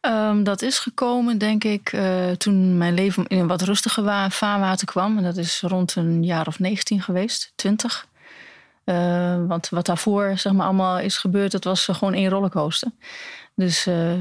Ehm, 0.00 0.42
dat 0.42 0.62
is 0.62 0.78
gekomen, 0.78 1.38
denk 1.38 1.64
ik, 1.64 1.96
toen 2.38 2.78
mijn 2.78 2.94
leven 2.94 3.26
in 3.26 3.38
een 3.38 3.46
wat 3.46 3.62
rustiger 3.62 4.02
wa- 4.04 4.30
vaarwater 4.30 4.86
kwam. 4.86 5.16
En 5.16 5.22
dat 5.22 5.36
is 5.36 5.60
rond 5.60 5.94
een 5.96 6.24
jaar 6.24 6.46
of 6.46 6.58
19 6.58 7.02
geweest, 7.02 7.52
20. 7.54 8.06
Eh, 8.90 9.46
want 9.46 9.68
wat 9.68 9.86
daarvoor 9.86 10.32
zeg 10.38 10.52
maar, 10.52 10.66
allemaal 10.66 10.98
is 10.98 11.18
gebeurd, 11.18 11.52
dat 11.52 11.64
was 11.64 11.84
gewoon 11.84 12.14
één 12.14 12.28
rollercoaster. 12.28 12.90
Dus 13.54 13.86
eh, 13.86 14.12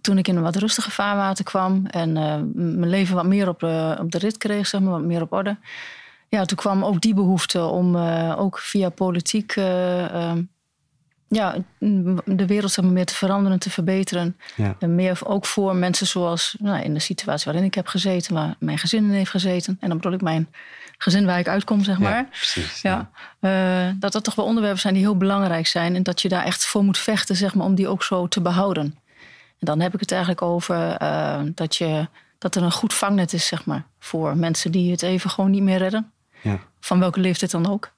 toen 0.00 0.18
ik 0.18 0.28
in 0.28 0.36
een 0.36 0.42
wat 0.42 0.56
rustiger 0.56 0.92
vaarwater 0.92 1.44
kwam 1.44 1.86
en 1.86 2.16
eh, 2.16 2.40
mijn 2.54 2.90
leven 2.90 3.14
wat 3.14 3.26
meer 3.26 3.48
op 3.48 3.60
de, 3.60 3.96
op 4.00 4.10
de 4.10 4.18
rit 4.18 4.36
kreeg, 4.36 4.66
zeg 4.66 4.80
maar, 4.80 4.90
wat 4.90 5.02
meer 5.02 5.22
op 5.22 5.32
orde. 5.32 5.56
Ja, 6.28 6.44
toen 6.44 6.56
kwam 6.56 6.84
ook 6.84 7.00
die 7.00 7.14
behoefte 7.14 7.64
om 7.64 7.96
ook 8.36 8.58
via 8.58 8.88
politiek 8.88 9.54
ja, 11.32 11.56
de 12.24 12.46
wereld 12.46 12.72
zeg 12.72 12.84
maar, 12.84 12.94
meer 12.94 13.06
te 13.06 13.14
veranderen, 13.14 13.58
te 13.58 13.70
verbeteren. 13.70 14.36
Ja. 14.56 14.76
En 14.78 14.94
meer 14.94 15.18
ook 15.24 15.46
voor 15.46 15.76
mensen 15.76 16.06
zoals 16.06 16.56
nou, 16.58 16.82
in 16.82 16.94
de 16.94 17.00
situatie 17.00 17.44
waarin 17.44 17.64
ik 17.64 17.74
heb 17.74 17.86
gezeten, 17.86 18.34
waar 18.34 18.54
mijn 18.58 18.78
gezin 18.78 19.04
in 19.04 19.10
heeft 19.10 19.30
gezeten. 19.30 19.76
En 19.80 19.88
dan 19.88 19.96
bedoel 19.96 20.12
ik 20.12 20.20
mijn 20.20 20.48
gezin 20.98 21.26
waar 21.26 21.38
ik 21.38 21.48
uitkom, 21.48 21.84
zeg 21.84 21.98
maar. 21.98 22.16
Ja, 22.16 22.22
precies. 22.22 22.80
Ja, 22.80 23.10
eh, 23.40 23.88
dat 23.98 24.12
dat 24.12 24.24
toch 24.24 24.34
wel 24.34 24.44
onderwerpen 24.44 24.80
zijn 24.80 24.94
die 24.94 25.02
heel 25.02 25.16
belangrijk 25.16 25.66
zijn. 25.66 25.94
En 25.94 26.02
dat 26.02 26.22
je 26.22 26.28
daar 26.28 26.44
echt 26.44 26.66
voor 26.66 26.84
moet 26.84 26.98
vechten, 26.98 27.36
zeg 27.36 27.54
maar, 27.54 27.66
om 27.66 27.74
die 27.74 27.88
ook 27.88 28.02
zo 28.02 28.28
te 28.28 28.40
behouden. 28.40 28.98
En 29.58 29.66
dan 29.66 29.80
heb 29.80 29.94
ik 29.94 30.00
het 30.00 30.10
eigenlijk 30.10 30.42
over 30.42 30.96
eh, 30.96 31.40
dat, 31.54 31.76
je, 31.76 32.08
dat 32.38 32.54
er 32.54 32.62
een 32.62 32.72
goed 32.72 32.94
vangnet 32.94 33.32
is, 33.32 33.46
zeg 33.46 33.64
maar, 33.64 33.86
voor 33.98 34.36
mensen 34.36 34.72
die 34.72 34.90
het 34.90 35.02
even 35.02 35.30
gewoon 35.30 35.50
niet 35.50 35.62
meer 35.62 35.78
redden. 35.78 36.12
Ja. 36.42 36.58
Van 36.80 36.98
welke 36.98 37.20
leeftijd 37.20 37.50
dan 37.50 37.70
ook. 37.70 37.92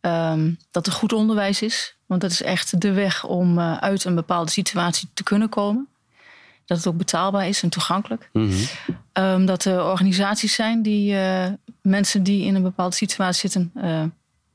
Ehm, 0.00 0.52
dat 0.70 0.86
er 0.86 0.92
goed 0.92 1.12
onderwijs 1.12 1.62
is. 1.62 1.97
Want 2.08 2.20
dat 2.20 2.30
is 2.30 2.42
echt 2.42 2.80
de 2.80 2.92
weg 2.92 3.24
om 3.24 3.58
eh, 3.58 3.76
uit 3.76 4.04
een 4.04 4.14
bepaalde 4.14 4.50
situatie 4.50 5.08
te 5.14 5.22
kunnen 5.22 5.48
komen. 5.48 5.88
Dat 6.64 6.76
het 6.76 6.86
ook 6.86 6.96
betaalbaar 6.96 7.48
is 7.48 7.62
en 7.62 7.68
toegankelijk. 7.68 8.28
Mhm. 8.32 8.64
Um, 9.12 9.46
dat 9.46 9.64
er 9.64 9.84
organisaties 9.84 10.54
zijn 10.54 10.82
die 10.82 11.14
uh, 11.14 11.46
mensen 11.82 12.22
die 12.22 12.44
in 12.44 12.54
een 12.54 12.62
bepaalde 12.62 12.96
situatie 12.96 13.50
zitten 13.50 13.72
uh, 13.76 14.04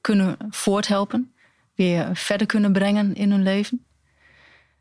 kunnen 0.01 0.37
voorthelpen. 0.49 1.33
Weer 1.75 2.09
verder 2.13 2.47
kunnen 2.47 2.71
brengen 2.71 3.15
in 3.15 3.31
hun 3.31 3.43
leven. 3.43 3.85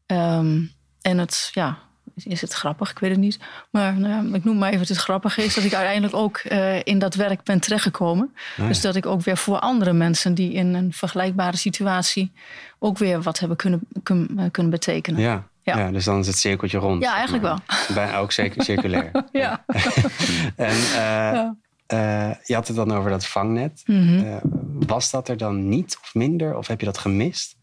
Um, 0.06 0.72
en 1.00 1.18
het, 1.18 1.50
ja, 1.52 1.78
is 2.14 2.40
het 2.40 2.52
grappig? 2.52 2.90
Ik 2.90 2.98
weet 2.98 3.10
het 3.10 3.18
niet. 3.20 3.38
Maar 3.70 3.94
nou 3.98 4.28
ja, 4.28 4.36
ik 4.36 4.44
noem 4.44 4.58
maar 4.58 4.72
even 4.72 4.86
het 4.86 4.96
grappige 4.96 5.44
is 5.44 5.54
dat 5.54 5.64
ik 5.64 5.74
uiteindelijk 5.74 6.14
ook 6.14 6.40
uh, 6.48 6.82
in 6.82 6.98
dat 6.98 7.14
werk 7.14 7.42
ben 7.42 7.60
terechtgekomen. 7.60 8.34
ja. 8.56 8.66
Dus 8.66 8.80
dat 8.80 8.96
ik 8.96 9.06
ook 9.06 9.22
weer 9.22 9.36
voor 9.36 9.58
andere 9.58 9.92
mensen 9.92 10.34
die 10.34 10.52
in 10.52 10.74
een 10.74 10.92
vergelijkbare 10.92 11.56
situatie 11.56 12.32
ook 12.78 12.98
weer 12.98 13.22
wat 13.22 13.38
hebben 13.38 13.56
kunnen, 13.56 13.80
kun, 14.02 14.48
kunnen 14.50 14.72
betekenen. 14.72 15.20
Ja. 15.20 15.50
Ja. 15.64 15.78
ja. 15.78 15.90
dus 15.90 16.04
dan 16.04 16.18
is 16.18 16.26
het 16.26 16.38
cirkeltje 16.38 16.78
rond. 16.78 17.02
Ja, 17.02 17.14
eigenlijk 17.14 17.44
maar. 17.44 17.58
wel. 17.86 17.94
Bijna 17.96 18.18
ook 18.18 18.32
zeker 18.32 18.64
circulair. 18.72 19.10
ja. 19.32 19.64
en 20.56 20.74
uh, 20.76 20.96
ja. 20.96 21.54
uh, 21.88 22.34
je 22.44 22.54
had 22.54 22.66
het 22.66 22.76
dan 22.76 22.92
over 22.92 23.10
dat 23.10 23.26
vangnet. 23.26 23.82
Mm 23.86 23.96
Mhm. 23.96 24.18
-hmm. 24.24 24.40
was 24.86 25.10
dat 25.10 25.28
er 25.28 25.36
dan 25.36 25.68
niet 25.68 25.98
of 26.02 26.14
minder? 26.14 26.56
Of 26.56 26.66
heb 26.66 26.80
je 26.80 26.86
dat 26.86 26.98
gemist? 26.98 27.56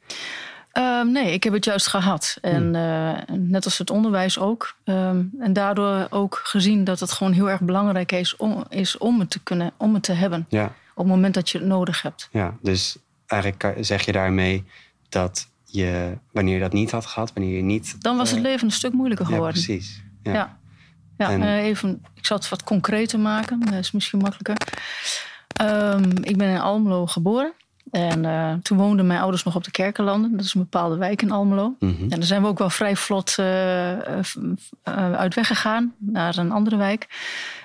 Um, 0.74 1.12
nee, 1.12 1.34
ik 1.34 1.44
heb 1.44 1.54
het 1.54 1.66
juist 1.66 1.88
gehad. 1.88 2.38
En 2.42 2.74
uh, 2.74 3.18
net 3.38 3.66
als 3.66 3.78
het 3.78 3.90
onderwijs 3.90 4.40
ook. 4.40 4.76
Um, 4.86 5.32
en 5.40 5.54
daardoor 5.54 6.08
ook 6.10 6.42
gezien 6.44 6.84
dat 6.84 7.00
het 7.00 7.12
gewoon 7.12 7.34
heel 7.34 7.50
erg 7.50 7.62
belangrijk 7.62 8.12
is 8.12 8.36
om, 8.36 8.64
is 8.70 8.98
om 8.98 9.20
het 9.20 9.30
te 9.30 9.40
kunnen, 9.44 9.72
om 9.78 9.94
het 9.94 10.04
te 10.04 10.14
hebben. 10.14 10.46
Ja. 10.50 10.66
Op 10.66 11.06
het 11.06 11.16
moment 11.16 11.34
dat 11.34 11.50
je 11.50 11.58
het 11.58 11.68
nodig 11.68 12.02
hebt. 12.02 12.30
Ja, 12.32 12.58
dus 12.62 12.98
eigenlijk 13.26 13.74
zeg 13.80 14.06
je 14.06 14.12
daarmee 14.12 14.66
dat 15.10 15.48
je, 15.66 16.18
wanneer 16.32 16.54
je 16.54 16.60
dat 16.60 16.74
niet 16.74 16.92
had 16.92 17.06
gehad, 17.06 17.34
wanneer 17.34 17.56
je 17.56 17.62
niet. 17.62 18.02
Dan 18.02 18.18
was 18.18 18.32
het 18.32 18.40
leven 18.40 18.68
een 18.68 18.74
stuk 18.74 18.94
moeilijker 18.94 19.26
geworden. 19.26 19.60
Ja, 19.60 19.66
precies. 19.66 20.04
Ja. 20.24 20.34
ja. 20.34 20.58
ja 21.18 21.30
en... 21.30 21.44
even, 21.44 22.06
ik 22.14 22.26
zal 22.26 22.38
het 22.38 22.50
wat 22.50 22.64
concreter 22.64 23.20
maken, 23.20 23.60
dat 23.60 23.74
is 23.74 23.92
misschien 23.92 24.20
makkelijker. 24.20 24.68
Um, 25.62 26.24
ik 26.24 26.38
ben 26.38 26.50
in 26.50 26.60
Almelo 26.60 27.06
geboren. 27.06 27.54
En 27.92 28.24
uh, 28.24 28.54
toen 28.62 28.78
woonden 28.78 29.08
mijn 29.08 29.20
ouders 29.20 29.44
nog 29.44 29.56
op 29.56 29.64
de 29.64 29.72
Kerkenlanden. 29.72 30.32
Dat 30.32 30.46
is 30.46 30.54
een 30.54 30.62
bepaalde 30.62 30.98
wijk 30.98 31.22
in 31.22 31.32
Almelo. 31.32 31.76
Mm 31.80 31.96
-hmm. 31.96 32.02
En 32.02 32.20
daar 32.20 32.24
zijn 32.24 32.42
we 32.42 32.48
ook 32.48 32.58
wel 32.58 32.70
vrij 32.70 32.96
vlot 32.96 33.36
uh, 33.40 34.00
uit 34.94 35.36
weggegaan 35.36 35.94
naar 35.98 36.38
een 36.38 36.52
andere 36.52 36.76
wijk. 36.76 37.08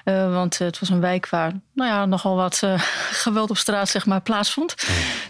Uh, 0.04 0.32
want 0.32 0.58
het 0.58 0.78
was 0.78 0.88
een 0.88 1.00
wijk 1.00 1.28
waar 1.28 1.52
nou 1.72 1.90
ja, 1.90 2.06
nogal 2.06 2.36
wat 2.36 2.62
geweld 3.24 3.50
op 3.50 3.56
straat 3.56 3.88
zeg 3.88 4.06
maar, 4.06 4.20
plaatsvond. 4.20 4.74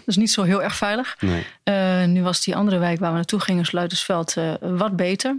Dus 0.05 0.15
niet 0.15 0.31
zo 0.31 0.43
heel 0.43 0.63
erg 0.63 0.75
veilig. 0.75 1.17
Nee. 1.19 2.07
Nu 2.07 2.23
was 2.23 2.43
die 2.43 2.55
andere 2.55 2.77
wijk 2.77 2.99
waar 2.99 3.09
we 3.09 3.15
naartoe 3.15 3.39
gingen, 3.39 3.65
Sluitersveld, 3.65 4.35
wat 4.59 4.95
beter. 4.95 5.37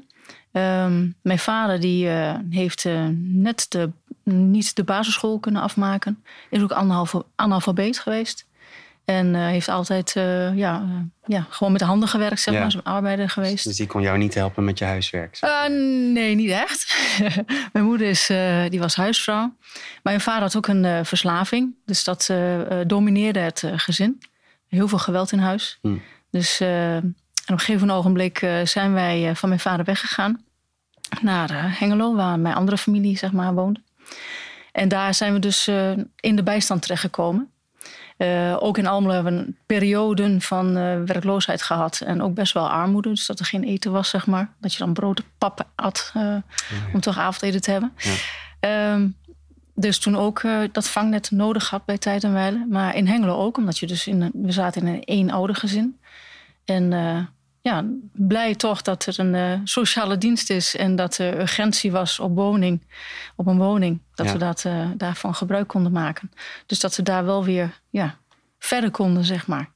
Um, 0.52 1.14
mijn 1.22 1.38
vader 1.38 1.80
die, 1.80 2.08
heeft 2.50 2.84
net 3.18 3.66
de, 3.68 3.90
niet 4.24 4.76
de 4.76 4.84
basisschool 4.84 5.38
kunnen 5.38 5.62
afmaken. 5.62 6.22
Is 6.50 6.62
ook 6.62 6.72
analfabeet 7.36 7.98
geweest. 7.98 8.45
En 9.06 9.34
uh, 9.34 9.46
heeft 9.46 9.68
altijd 9.68 10.14
uh, 10.16 10.56
ja, 10.56 10.84
uh, 10.88 10.96
ja, 11.26 11.46
gewoon 11.48 11.72
met 11.72 11.80
de 11.80 11.86
handen 11.86 12.08
gewerkt, 12.08 12.40
zeg 12.40 12.54
Ja. 12.54 12.60
maar. 12.60 12.74
Een 12.74 12.82
arbeider 12.82 13.30
geweest. 13.30 13.64
Dus 13.64 13.76
die 13.76 13.86
kon 13.86 14.02
jou 14.02 14.18
niet 14.18 14.34
helpen 14.34 14.64
met 14.64 14.78
je 14.78 14.84
huiswerk? 14.84 15.38
nee, 16.12 16.34
niet 16.34 16.50
echt. 16.50 16.96
Mijn 17.72 17.84
moeder 17.84 18.08
is, 18.08 18.26
die 18.70 18.80
was 18.80 18.96
huisvrouw. 18.96 19.40
Maar 19.42 20.00
mijn 20.02 20.20
vader 20.20 20.42
had 20.42 20.56
ook 20.56 20.66
een 20.66 21.04
verslaving. 21.04 21.74
Dus 21.84 22.04
dat 22.04 22.30
domineerde 22.86 23.38
het 23.38 23.62
gezin. 23.76 24.22
Heel 24.68 24.88
veel 24.88 24.98
geweld 24.98 25.32
in 25.32 25.38
huis. 25.38 25.78
Hm. 25.82 25.96
Dus 26.30 26.60
op 26.60 26.66
een 27.46 27.58
gegeven 27.58 27.90
ogenblik 27.90 28.38
zijn 28.64 28.92
wij 28.92 29.34
van 29.34 29.48
mijn 29.48 29.60
vader 29.60 29.84
weggegaan. 29.84 30.44
Naar 31.20 31.78
Hengelo, 31.78 32.14
waar 32.14 32.38
mijn 32.38 32.54
andere 32.54 32.78
familie 32.78 33.18
zeg 33.18 33.32
maar, 33.32 33.54
woonde. 33.54 33.80
En 34.72 34.88
daar 34.88 35.14
zijn 35.14 35.32
we 35.32 35.38
dus 35.38 35.68
in 36.16 36.36
de 36.36 36.42
bijstand 36.42 36.82
terechtgekomen. 36.82 37.50
Uh, 38.18 38.56
ook 38.58 38.78
in 38.78 38.86
Almelo 38.86 39.14
hebben 39.14 39.36
we 39.36 39.52
perioden 39.66 40.40
van 40.40 40.78
uh, 40.78 41.02
werkloosheid 41.02 41.62
gehad. 41.62 42.00
En 42.00 42.22
ook 42.22 42.34
best 42.34 42.52
wel 42.52 42.70
armoede. 42.70 43.08
Dus 43.08 43.26
dat 43.26 43.38
er 43.38 43.46
geen 43.46 43.64
eten 43.64 43.92
was, 43.92 44.08
zeg 44.08 44.26
maar. 44.26 44.52
Dat 44.60 44.72
je 44.72 44.78
dan 44.78 44.92
brood 44.92 45.18
en 45.18 45.24
pap 45.38 45.66
at 45.74 46.12
uh, 46.16 46.22
ja, 46.22 46.30
ja. 46.32 46.42
om 46.92 47.00
toch 47.00 47.18
avondeten 47.18 47.60
te 47.60 47.70
hebben. 47.70 47.92
Ja. 48.60 48.92
Um, 48.92 49.16
dus 49.74 49.98
toen 49.98 50.16
ook 50.16 50.42
dat 50.72 50.88
vangnet 50.88 51.30
nodig 51.30 51.70
had 51.70 51.84
bij 51.84 51.98
tijd 51.98 52.24
en 52.24 52.32
wijle. 52.32 52.66
Maar 52.68 52.96
in 52.96 53.06
Hengelo 53.06 53.36
ook, 53.36 53.56
omdat 53.56 53.78
je 53.78 53.86
dus 53.86 54.06
in 54.06 54.30
we 54.34 54.52
zaten 54.52 54.82
in 54.82 54.94
een 54.94 55.02
eenoudergezin. 55.04 55.98
En 56.64 56.92
ja, 57.66 57.84
blij 58.12 58.54
toch 58.54 58.82
dat 58.82 59.06
er 59.06 59.18
een 59.20 59.60
sociale 59.68 60.18
dienst 60.18 60.50
is. 60.50 60.76
En 60.76 60.96
dat 60.96 61.18
er 61.18 61.40
urgentie 61.40 61.92
was 61.92 62.18
op 62.20 62.34
woning, 62.36 62.82
op 63.36 63.46
een 63.46 63.58
woning. 63.58 64.00
Dat 64.14 64.26
Ja. 64.26 64.32
we 64.32 64.38
dat, 64.38 64.66
daarvan 64.96 65.34
gebruik 65.34 65.68
konden 65.68 65.92
maken. 65.92 66.30
Dus 66.66 66.80
dat 66.80 66.96
we 66.96 67.02
daar 67.02 67.24
wel 67.24 67.44
weer 67.44 67.80
ja, 67.90 68.18
verder 68.58 68.90
konden, 68.90 69.24
zeg 69.24 69.46
maar. 69.46 69.70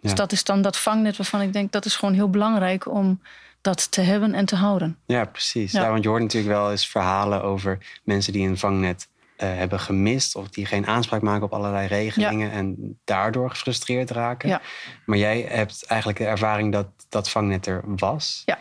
Dus 0.00 0.14
dat 0.14 0.32
is 0.32 0.44
dan 0.44 0.62
dat 0.62 0.76
vangnet 0.76 1.16
waarvan 1.16 1.40
ik 1.40 1.52
denk... 1.52 1.72
dat 1.72 1.84
is 1.84 1.96
gewoon 1.96 2.14
heel 2.14 2.30
belangrijk 2.30 2.88
om 2.88 3.20
dat 3.60 3.90
te 3.90 4.00
hebben 4.00 4.34
en 4.34 4.44
te 4.44 4.56
houden. 4.56 4.98
Ja, 5.06 5.24
precies. 5.24 5.72
Ja. 5.72 5.90
Want 5.90 6.02
je 6.02 6.08
hoort 6.08 6.22
natuurlijk 6.22 6.52
wel 6.52 6.70
eens 6.70 6.86
verhalen 6.86 7.42
over 7.42 7.78
mensen 8.04 8.32
die 8.32 8.48
een 8.48 8.58
vangnet 8.58 9.08
eh, 9.08 9.15
hebben 9.36 9.80
gemist. 9.80 10.36
Of 10.36 10.48
die 10.48 10.66
geen 10.66 10.86
aanspraak 10.86 11.22
maken 11.22 11.44
op 11.44 11.52
allerlei 11.52 11.86
regelingen. 11.86 12.50
En 12.50 12.98
daardoor 13.04 13.50
gefrustreerd 13.50 14.10
raken. 14.10 14.48
Ja. 14.48 14.60
Maar 15.06 15.18
jij 15.18 15.40
hebt 15.48 15.84
eigenlijk 15.86 16.20
de 16.20 16.26
ervaring 16.26 16.72
dat 16.72 16.86
dat 17.08 17.30
vangnet 17.30 17.66
er 17.66 17.82
was. 17.86 18.42
Ja. 18.44 18.58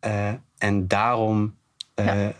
Eh, 0.00 0.32
en 0.58 0.88
daarom 0.88 1.56
eh, 1.94 2.26
eh, 2.26 2.32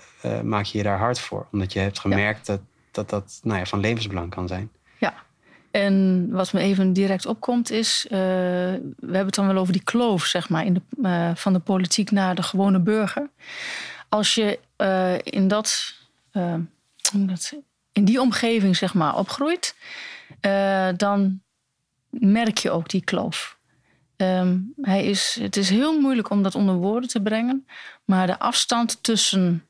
maak 0.42 0.64
je 0.64 0.78
je 0.78 0.84
daar 0.84 0.98
hard 0.98 1.20
voor. 1.20 1.46
Omdat 1.52 1.72
je 1.72 1.78
hebt 1.78 1.98
gemerkt 1.98 2.46
dat 2.46 2.60
dat, 2.90 3.10
dat 3.10 3.38
nou 3.42 3.58
ja, 3.58 3.64
van 3.64 3.80
levensbelang 3.80 4.30
kan 4.30 4.48
zijn. 4.48 4.70
Ja. 4.98 5.14
En 5.70 6.28
wat 6.30 6.52
me 6.52 6.60
even 6.60 6.92
direct 6.92 7.26
opkomt 7.26 7.70
is... 7.70 8.06
eh, 8.08 8.18
we 8.18 8.78
hebben 9.00 9.26
het 9.26 9.34
dan 9.34 9.46
wel 9.46 9.56
over 9.56 9.72
die 9.72 9.82
kloof, 9.82 10.24
zeg 10.24 10.48
maar... 10.48 10.64
In 10.64 10.74
de, 10.74 10.82
eh, 11.02 11.30
van 11.34 11.52
de 11.52 11.58
politiek 11.58 12.10
naar 12.10 12.34
de 12.34 12.42
gewone 12.42 12.80
burger. 12.80 13.30
Als 14.08 14.34
je 14.34 14.58
eh, 14.76 15.14
in 15.18 15.48
dat... 15.48 15.94
eh, 16.30 16.54
dat 17.12 17.54
in 17.94 18.04
die 18.04 18.20
omgeving, 18.20 18.76
zeg 18.76 18.94
maar, 18.94 19.16
opgroeit... 19.16 19.76
eh, 20.40 20.88
dan 20.96 21.42
merk 22.10 22.58
je 22.58 22.70
ook 22.70 22.88
die 22.88 23.04
kloof. 23.04 23.58
Ehm, 24.16 24.58
hij 24.80 25.04
is, 25.04 25.38
het 25.40 25.56
is 25.56 25.70
heel 25.70 26.00
moeilijk 26.00 26.30
om 26.30 26.42
dat 26.42 26.54
onder 26.54 26.74
woorden 26.74 27.08
te 27.08 27.22
brengen... 27.22 27.66
maar 28.04 28.26
de 28.26 28.38
afstand 28.38 29.02
tussen 29.02 29.66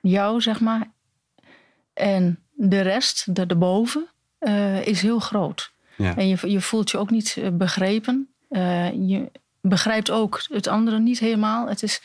jou, 0.00 0.40
zeg 0.40 0.60
maar... 0.60 0.90
en 1.94 2.42
de 2.52 2.80
rest, 2.80 3.34
de, 3.34 3.46
de 3.46 3.56
boven, 3.56 4.06
eh, 4.38 4.86
is 4.86 5.02
heel 5.02 5.18
groot. 5.18 5.72
Ja. 5.96 6.16
En 6.16 6.28
je, 6.28 6.50
je 6.50 6.60
voelt 6.60 6.90
je 6.90 6.98
ook 6.98 7.10
niet 7.10 7.36
eh, 7.36 7.48
begrepen. 7.52 8.28
Je 8.92 9.30
begrijpt 9.60 10.10
ook 10.10 10.42
het 10.48 10.66
andere 10.66 10.98
niet 10.98 11.18
helemaal. 11.18 11.68
Het 11.68 11.82
is... 11.82 12.02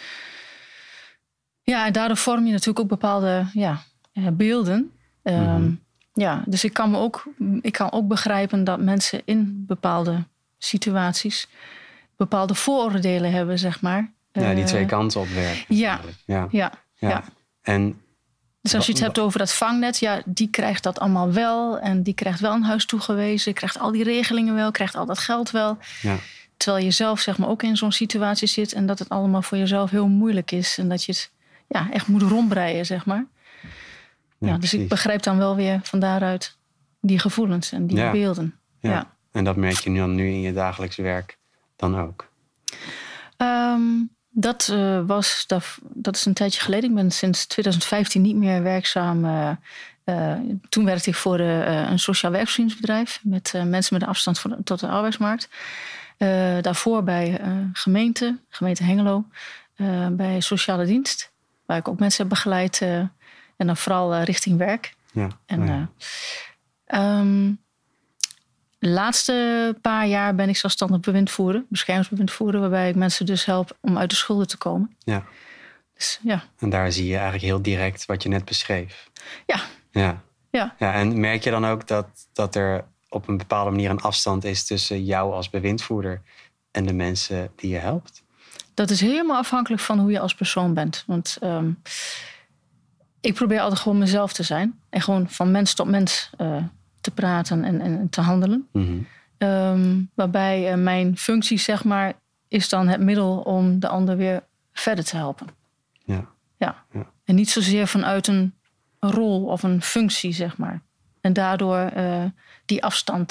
Ja, 1.61 1.85
en 1.85 1.93
daardoor 1.93 2.17
vorm 2.17 2.45
je 2.45 2.51
natuurlijk 2.51 2.79
ook 2.79 2.87
bepaalde 2.87 3.45
ja, 3.53 3.83
eh, 4.13 4.27
Ehm, 5.23 5.61
Mhm. 5.61 5.71
Ja, 6.15 6.43
dus 6.45 6.63
ik 6.63 6.73
kan, 6.73 6.91
me 6.91 6.97
ook, 6.97 7.23
ik 7.61 7.71
kan 7.73 7.91
ook 7.91 8.07
begrijpen 8.07 8.63
dat 8.63 8.79
mensen 8.81 9.21
in 9.25 9.63
bepaalde 9.67 10.23
situaties... 10.57 11.47
bepaalde 12.17 12.55
vooroordelen 12.55 13.31
hebben, 13.31 13.59
zeg 13.59 13.81
maar. 13.81 14.11
Ja, 14.31 14.53
die 14.53 14.63
Eh, 14.63 14.69
twee 14.69 14.85
kanten 14.85 15.21
op 15.21 15.27
werken. 15.27 15.75
ja. 15.75 15.99
Ja. 16.25 16.47
Ja. 16.99 17.23
En 17.61 18.01
Dus 18.61 18.75
als 18.75 18.85
je 18.85 18.91
het 18.91 19.01
hebt 19.01 19.19
over 19.19 19.39
dat 19.39 19.53
vangnet, 19.53 19.99
ja, 19.99 20.21
die 20.25 20.47
krijgt 20.49 20.83
dat 20.83 20.99
allemaal 20.99 21.31
wel. 21.31 21.79
En 21.79 22.03
die 22.03 22.13
krijgt 22.13 22.39
wel 22.39 22.53
een 22.53 22.63
huis 22.63 22.85
toegewezen, 22.85 23.53
krijgt 23.53 23.79
al 23.79 23.91
die 23.91 24.03
regelingen 24.03 24.55
wel, 24.55 24.71
krijgt 24.71 24.95
al 24.95 25.05
dat 25.05 25.19
geld 25.19 25.51
wel. 25.51 25.77
ja, 26.01 26.15
Terwijl 26.57 26.83
je 26.85 26.91
zelf 26.91 27.19
zeg 27.19 27.37
maar, 27.37 27.49
ook 27.49 27.63
in 27.63 27.77
zo'n 27.77 27.91
situatie 27.91 28.47
zit 28.47 28.73
en 28.73 28.85
dat 28.85 28.99
het 28.99 29.09
allemaal 29.09 29.41
voor 29.41 29.57
jezelf 29.57 29.89
heel 29.89 30.07
moeilijk 30.07 30.51
is. 30.51 30.77
En 30.77 30.89
dat 30.89 31.03
je 31.03 31.11
het 31.11 31.31
ja, 31.67 31.91
echt 31.91 32.07
moet 32.07 32.21
rondbreien, 32.21 32.85
zeg 32.85 33.05
maar. 33.05 33.25
Ja, 34.45 34.57
dus 34.57 34.73
ik 34.73 34.87
begrijp 34.87 35.23
dan 35.23 35.37
wel 35.37 35.55
weer 35.55 35.79
van 35.83 35.99
daaruit 35.99 36.57
die 37.01 37.19
gevoelens 37.19 37.71
en 37.71 37.87
die 37.87 38.11
beelden. 38.11 38.55
Ja. 38.79 38.91
Ja. 38.91 39.11
En 39.31 39.43
dat 39.43 39.55
merk 39.55 39.79
je 39.79 39.89
nu, 39.89 39.97
dan 39.97 40.15
nu 40.15 40.27
in 40.27 40.41
je 40.41 40.53
dagelijks 40.53 40.95
werk 40.95 41.37
dan 41.75 41.99
ook. 41.99 42.31
Ehm, 43.37 43.81
dat, 44.29 44.69
eh, 44.71 44.99
was, 45.05 45.43
dat, 45.47 45.77
dat 45.81 46.15
is 46.15 46.25
een 46.25 46.33
tijdje 46.33 46.61
geleden. 46.61 46.89
Ik 46.89 46.95
ben 46.95 47.11
sinds 47.11 47.45
2015 47.45 48.21
niet 48.21 48.35
meer 48.35 48.63
werkzaam. 48.63 49.25
eh, 49.25 49.51
eh, 50.03 50.39
toen 50.69 50.85
werkte 50.85 51.09
ik 51.09 51.15
voor 51.15 51.39
een 51.39 51.99
sociaal 51.99 52.31
werkvoorzieningsbedrijf 52.31 53.19
met 53.23 53.53
mensen 53.65 53.93
met 53.93 54.01
een 54.01 54.07
afstand 54.07 54.39
voor 54.39 54.57
tot 54.63 54.79
de 54.79 54.87
arbeidsmarkt. 54.87 55.49
Daarvoor 56.61 57.03
bij 57.03 57.41
gemeente, 57.73 58.39
gemeente 58.49 58.83
Hengelo, 58.83 59.25
bij 60.11 60.39
sociale 60.39 60.85
dienst, 60.85 61.31
waar 61.65 61.77
ik 61.77 61.87
ook 61.87 61.99
mensen 61.99 62.21
heb 62.21 62.29
begeleid. 62.29 62.81
En 63.63 63.69
dan 63.69 63.77
vooral 63.77 64.13
eh, 64.13 64.23
richting 64.23 64.57
werk. 64.57 64.93
Ja. 65.11 65.27
En, 65.45 65.61
Oh 65.61 65.67
ja. 65.67 65.89
eh, 66.85 66.99
ehm, 66.99 67.51
de 68.79 68.89
laatste 68.89 69.77
paar 69.81 70.07
jaar 70.07 70.35
ben 70.35 70.49
ik 70.49 70.57
zelfstandig 70.57 70.99
bewindvoerder, 70.99 71.63
beschermingsbewindvoerder, 71.69 72.61
waarbij 72.61 72.89
ik 72.89 72.95
mensen 72.95 73.25
dus 73.25 73.45
help 73.45 73.77
om 73.81 73.97
uit 73.97 74.09
de 74.09 74.15
schulden 74.15 74.47
te 74.47 74.57
komen. 74.57 74.95
ja. 74.99 75.23
Dus 75.93 76.19
ja. 76.23 76.43
En 76.59 76.69
daar 76.69 76.91
zie 76.91 77.05
je 77.05 77.13
eigenlijk 77.13 77.43
heel 77.43 77.61
direct 77.61 78.05
wat 78.05 78.23
je 78.23 78.29
net 78.29 78.45
beschreef. 78.45 79.09
Ja. 79.45 79.61
Ja. 79.91 80.21
Ja. 80.51 80.75
ja 80.79 80.93
en 80.93 81.19
merk 81.19 81.43
je 81.43 81.49
dan 81.51 81.65
ook 81.65 81.87
dat, 81.87 82.07
dat 82.33 82.55
er 82.55 82.85
op 83.09 83.27
een 83.27 83.37
bepaalde 83.37 83.71
manier 83.71 83.89
een 83.89 84.01
afstand 84.01 84.43
is 84.43 84.63
tussen 84.63 85.03
jou 85.05 85.33
als 85.33 85.49
bewindvoerder 85.49 86.21
en 86.71 86.85
de 86.85 86.93
mensen 86.93 87.51
die 87.55 87.69
je 87.69 87.77
helpt? 87.77 88.23
Dat 88.73 88.89
is 88.89 89.01
helemaal 89.01 89.37
afhankelijk 89.37 89.81
van 89.81 89.99
hoe 89.99 90.11
je 90.11 90.19
als 90.19 90.35
persoon 90.35 90.73
bent. 90.73 91.03
Want 91.07 91.37
ehm, 91.41 91.71
ik 93.23 93.33
probeer 93.33 93.59
altijd 93.59 93.79
gewoon 93.79 93.97
mezelf 93.97 94.33
te 94.33 94.43
zijn. 94.43 94.79
En 94.89 95.01
gewoon 95.01 95.29
van 95.29 95.51
mens 95.51 95.73
tot 95.73 95.87
mens 95.87 96.29
uh, 96.41 96.63
te 97.01 97.11
praten 97.11 97.63
en, 97.63 97.81
en 97.81 98.09
te 98.09 98.21
handelen. 98.21 98.67
Mhm. 98.71 98.97
Ehm, 99.37 100.01
waarbij 100.13 100.71
uh, 100.71 100.83
mijn 100.83 101.17
functie, 101.17 101.57
zeg 101.57 101.83
maar, 101.83 102.13
is 102.47 102.69
dan 102.69 102.87
het 102.87 103.01
middel 103.01 103.37
om 103.37 103.79
de 103.79 103.87
ander 103.87 104.17
weer 104.17 104.43
verder 104.73 105.03
te 105.03 105.15
helpen. 105.15 105.47
Ja. 106.05 106.25
Ja. 106.57 106.83
Ja. 106.93 107.05
En 107.25 107.35
niet 107.35 107.49
zozeer 107.49 107.87
vanuit 107.87 108.27
een 108.27 108.53
rol 108.99 109.45
of 109.45 109.63
een 109.63 109.81
functie, 109.81 110.31
zeg 110.33 110.57
maar. 110.57 110.81
En 111.21 111.33
daardoor 111.33 111.91
uh, 111.97 112.23
die 112.65 112.83
afstand 112.83 113.27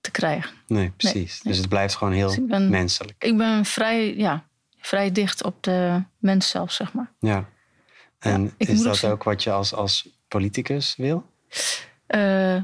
te 0.00 0.10
krijgen. 0.10 0.54
Nee, 0.66 0.90
precies. 0.96 1.42
nee. 1.42 1.52
Dus 1.52 1.58
het 1.62 1.68
blijft 1.68 1.94
gewoon 1.96 2.12
heel 2.12 2.28
Dus 2.28 2.36
ik 2.36 2.46
ben- 2.46 2.70
menselijk. 2.70 3.24
Ik 3.24 3.36
ben 3.36 3.64
vrij, 3.64 4.16
ja, 4.16 4.44
vrij 4.78 5.12
dicht 5.12 5.44
op 5.44 5.62
de 5.62 6.02
mens 6.18 6.48
zelf, 6.48 6.72
zeg 6.72 6.92
maar. 6.92 7.12
Ja. 7.18 7.44
En 8.26 8.42
Ja, 8.58 8.66
is 8.66 8.82
dat 8.82 9.04
ook 9.04 9.22
wat 9.22 9.42
je 9.42 9.50
als, 9.50 9.74
als 9.74 10.08
politicus 10.28 10.94
wil? 10.96 11.26
Eh, 12.06 12.56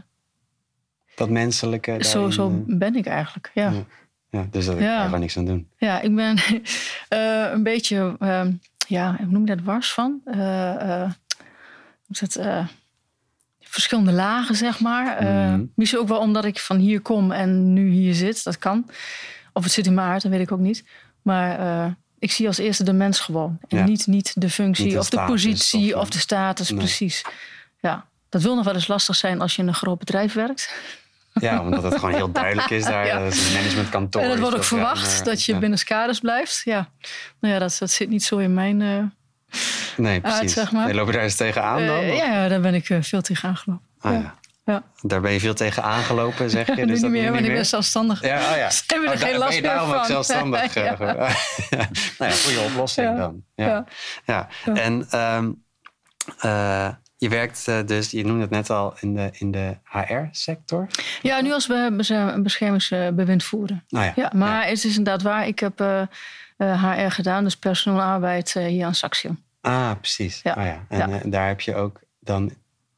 Dat 1.14 1.28
menselijke? 1.30 1.96
zo, 2.04 2.12
daarin, 2.12 2.32
zo 2.32 2.48
eh, 2.48 2.76
ben 2.78 2.96
ik 2.96 3.06
eigenlijk, 3.06 3.50
ja. 3.54 3.70
Ja. 3.70 3.84
ja, 4.30 4.46
dus 4.50 4.66
daar 4.66 4.80
Ja. 4.82 5.08
kan 5.08 5.20
niks 5.20 5.36
aan 5.36 5.44
doen. 5.44 5.68
Ja, 5.76 6.00
ik 6.00 6.14
ben 6.14 6.36
eh, 7.08 7.50
een 7.52 7.62
beetje, 7.62 8.16
ehm, 8.18 8.52
ja, 8.88 9.16
hoe 9.16 9.26
noem 9.26 9.46
je 9.46 9.56
dat, 9.56 9.64
wars 9.64 9.92
van? 9.92 10.20
Het, 12.08 12.40
verschillende 13.60 14.12
lagen, 14.12 14.54
zeg 14.54 14.80
maar. 14.80 15.22
Mhm. 15.22 15.64
Misschien 15.74 16.00
ook 16.00 16.08
wel 16.08 16.18
omdat 16.18 16.44
ik 16.44 16.58
van 16.58 16.76
hier 16.76 17.00
kom 17.00 17.32
en 17.32 17.72
nu 17.72 17.88
hier 17.90 18.14
zit, 18.14 18.44
dat 18.44 18.58
kan. 18.58 18.90
Of 19.52 19.62
het 19.62 19.72
zit 19.72 19.86
in 19.86 19.94
mijn 19.94 20.06
aard, 20.08 20.22
dat 20.22 20.30
weet 20.30 20.40
ik 20.40 20.52
ook 20.52 20.58
niet. 20.58 20.84
Maar 21.22 21.96
ik 22.22 22.32
zie 22.32 22.46
als 22.46 22.58
eerste 22.58 22.84
de 22.84 22.92
mens 22.92 23.20
gewoon. 23.20 23.58
En 23.68 23.78
Ja. 23.78 23.84
niet, 23.84 24.06
niet 24.06 24.32
de 24.34 24.50
functie 24.50 24.84
Niet 24.84 24.92
de 24.94 24.98
of 24.98 25.08
de 25.10 25.24
positie 25.26 25.94
of- 25.96 26.02
of, 26.02 26.10
de 26.10 26.18
status, 26.18 26.70
Nee. 26.70 26.78
precies. 26.78 27.22
Ja, 27.80 28.04
dat 28.28 28.42
wil 28.42 28.54
nog 28.54 28.64
wel 28.64 28.74
eens 28.74 28.86
lastig 28.88 29.16
zijn 29.16 29.40
als 29.40 29.56
je 29.56 29.62
in 29.62 29.68
een 29.68 29.74
groot 29.74 29.98
bedrijf 29.98 30.32
werkt. 30.32 30.74
Ja, 31.32 31.60
omdat 31.60 31.82
het 31.82 31.94
gewoon 31.94 32.14
heel 32.14 32.32
duidelijk 32.42 32.70
is 32.70 32.84
daar. 32.84 33.06
Ja. 33.06 33.18
Dat 33.18 33.32
is 33.32 33.46
een 33.46 33.52
managementkantoor. 33.52 34.22
En 34.22 34.26
het 34.28 34.36
is 34.36 34.42
wordt 34.42 34.56
ook 34.56 34.64
verwacht 34.64 35.18
ja, 35.18 35.24
dat 35.24 35.44
je 35.44 35.58
binnen 35.58 35.84
kaders 35.84 36.20
blijft. 36.20 36.60
Ja, 36.64 36.88
nou 37.40 37.54
ja, 37.54 37.60
dat, 37.60 37.76
dat 37.78 37.90
zit 37.90 38.08
niet 38.08 38.24
zo 38.24 38.38
in 38.38 38.54
mijn... 38.54 38.82
eh, 38.82 39.58
Nee, 39.96 40.20
precies. 40.20 40.52
zeg 40.52 40.72
maar. 40.72 40.84
Nee, 40.86 40.94
loop 40.94 41.06
je 41.06 41.12
daar 41.12 41.22
eens 41.22 41.34
tegenaan 41.36 41.86
dan? 41.86 41.96
Eh, 41.96 42.16
ja, 42.16 42.48
daar 42.48 42.60
ben 42.60 42.74
ik 42.74 42.88
eh, 42.90 42.98
veel 43.00 43.22
tegen 43.22 43.48
aangelopen. 43.48 43.84
Ah, 44.00 44.12
ja. 44.12 44.34
Ja. 44.64 44.82
Daar 45.00 45.20
ben 45.20 45.32
je 45.32 45.40
veel 45.40 45.54
tegen 45.54 45.82
aangelopen, 45.82 46.50
zeg 46.50 46.66
je? 46.66 46.74
nu 46.76 46.82
Dus 46.84 46.92
niet 46.92 47.00
dat 47.02 47.10
meer, 47.10 47.20
nu 47.22 47.26
want 47.28 47.38
ik 47.40 47.46
ben 47.46 47.54
meer? 47.54 47.64
zelfstandig. 47.64 48.22
Ja, 48.22 48.50
oh 48.50 48.56
ja. 48.56 48.66
Dus 48.68 48.84
hebben 48.86 49.08
we 49.08 49.14
Oh, 49.14 49.20
er 49.20 49.20
daar 49.20 49.28
geen 49.30 49.38
ben 49.38 49.46
last 49.48 49.60
meer 49.60 49.80
ook 49.80 49.96
van. 49.96 50.04
zelfstandig. 50.06 50.74
Ja. 50.84 50.96
eh, 50.98 51.36
nou 52.18 52.30
ja, 52.30 52.36
goede 52.44 52.60
oplossing 52.60 53.08
Ja. 53.08 53.16
dan. 53.16 53.44
Ja. 53.54 53.84
Ja. 54.24 54.48
En 54.74 55.06
ehm, 55.10 55.50
eh, 56.40 56.88
je 57.16 57.28
werkt 57.28 57.68
eh, 57.68 57.78
dus, 57.86 58.10
je 58.10 58.24
noemde 58.24 58.40
het 58.40 58.50
net 58.50 58.70
al, 58.70 58.94
in 59.00 59.14
de, 59.14 59.30
in 59.32 59.50
de 59.50 59.76
HR-sector. 59.84 60.86
Ja, 61.22 61.40
nu 61.40 61.52
als 61.52 61.66
we 61.66 61.74
een 61.74 62.42
beschermingsbewind 62.42 63.44
voeren. 63.44 63.84
Nou 63.88 64.04
ja, 64.04 64.12
Ja, 64.16 64.30
maar 64.34 64.66
het 64.66 64.84
is 64.84 64.96
inderdaad 64.96 65.22
waar. 65.22 65.46
Ik 65.46 65.58
heb 65.58 65.78
HR 66.58 67.08
gedaan, 67.10 67.44
dus 67.44 67.56
personeel 67.56 68.00
en 68.00 68.06
arbeid 68.06 68.56
eh, 68.56 68.64
hier 68.66 68.86
aan 68.86 68.94
Saxion. 68.94 69.42
Ah, 69.60 69.90
precies. 70.00 70.40
Ja. 70.42 70.54
Oh, 70.58 70.64
ja. 70.64 71.08
En 71.20 71.30
daar 71.30 71.46
heb 71.48 71.60
je 71.60 71.74
ook 71.74 72.00
dan 72.20 72.52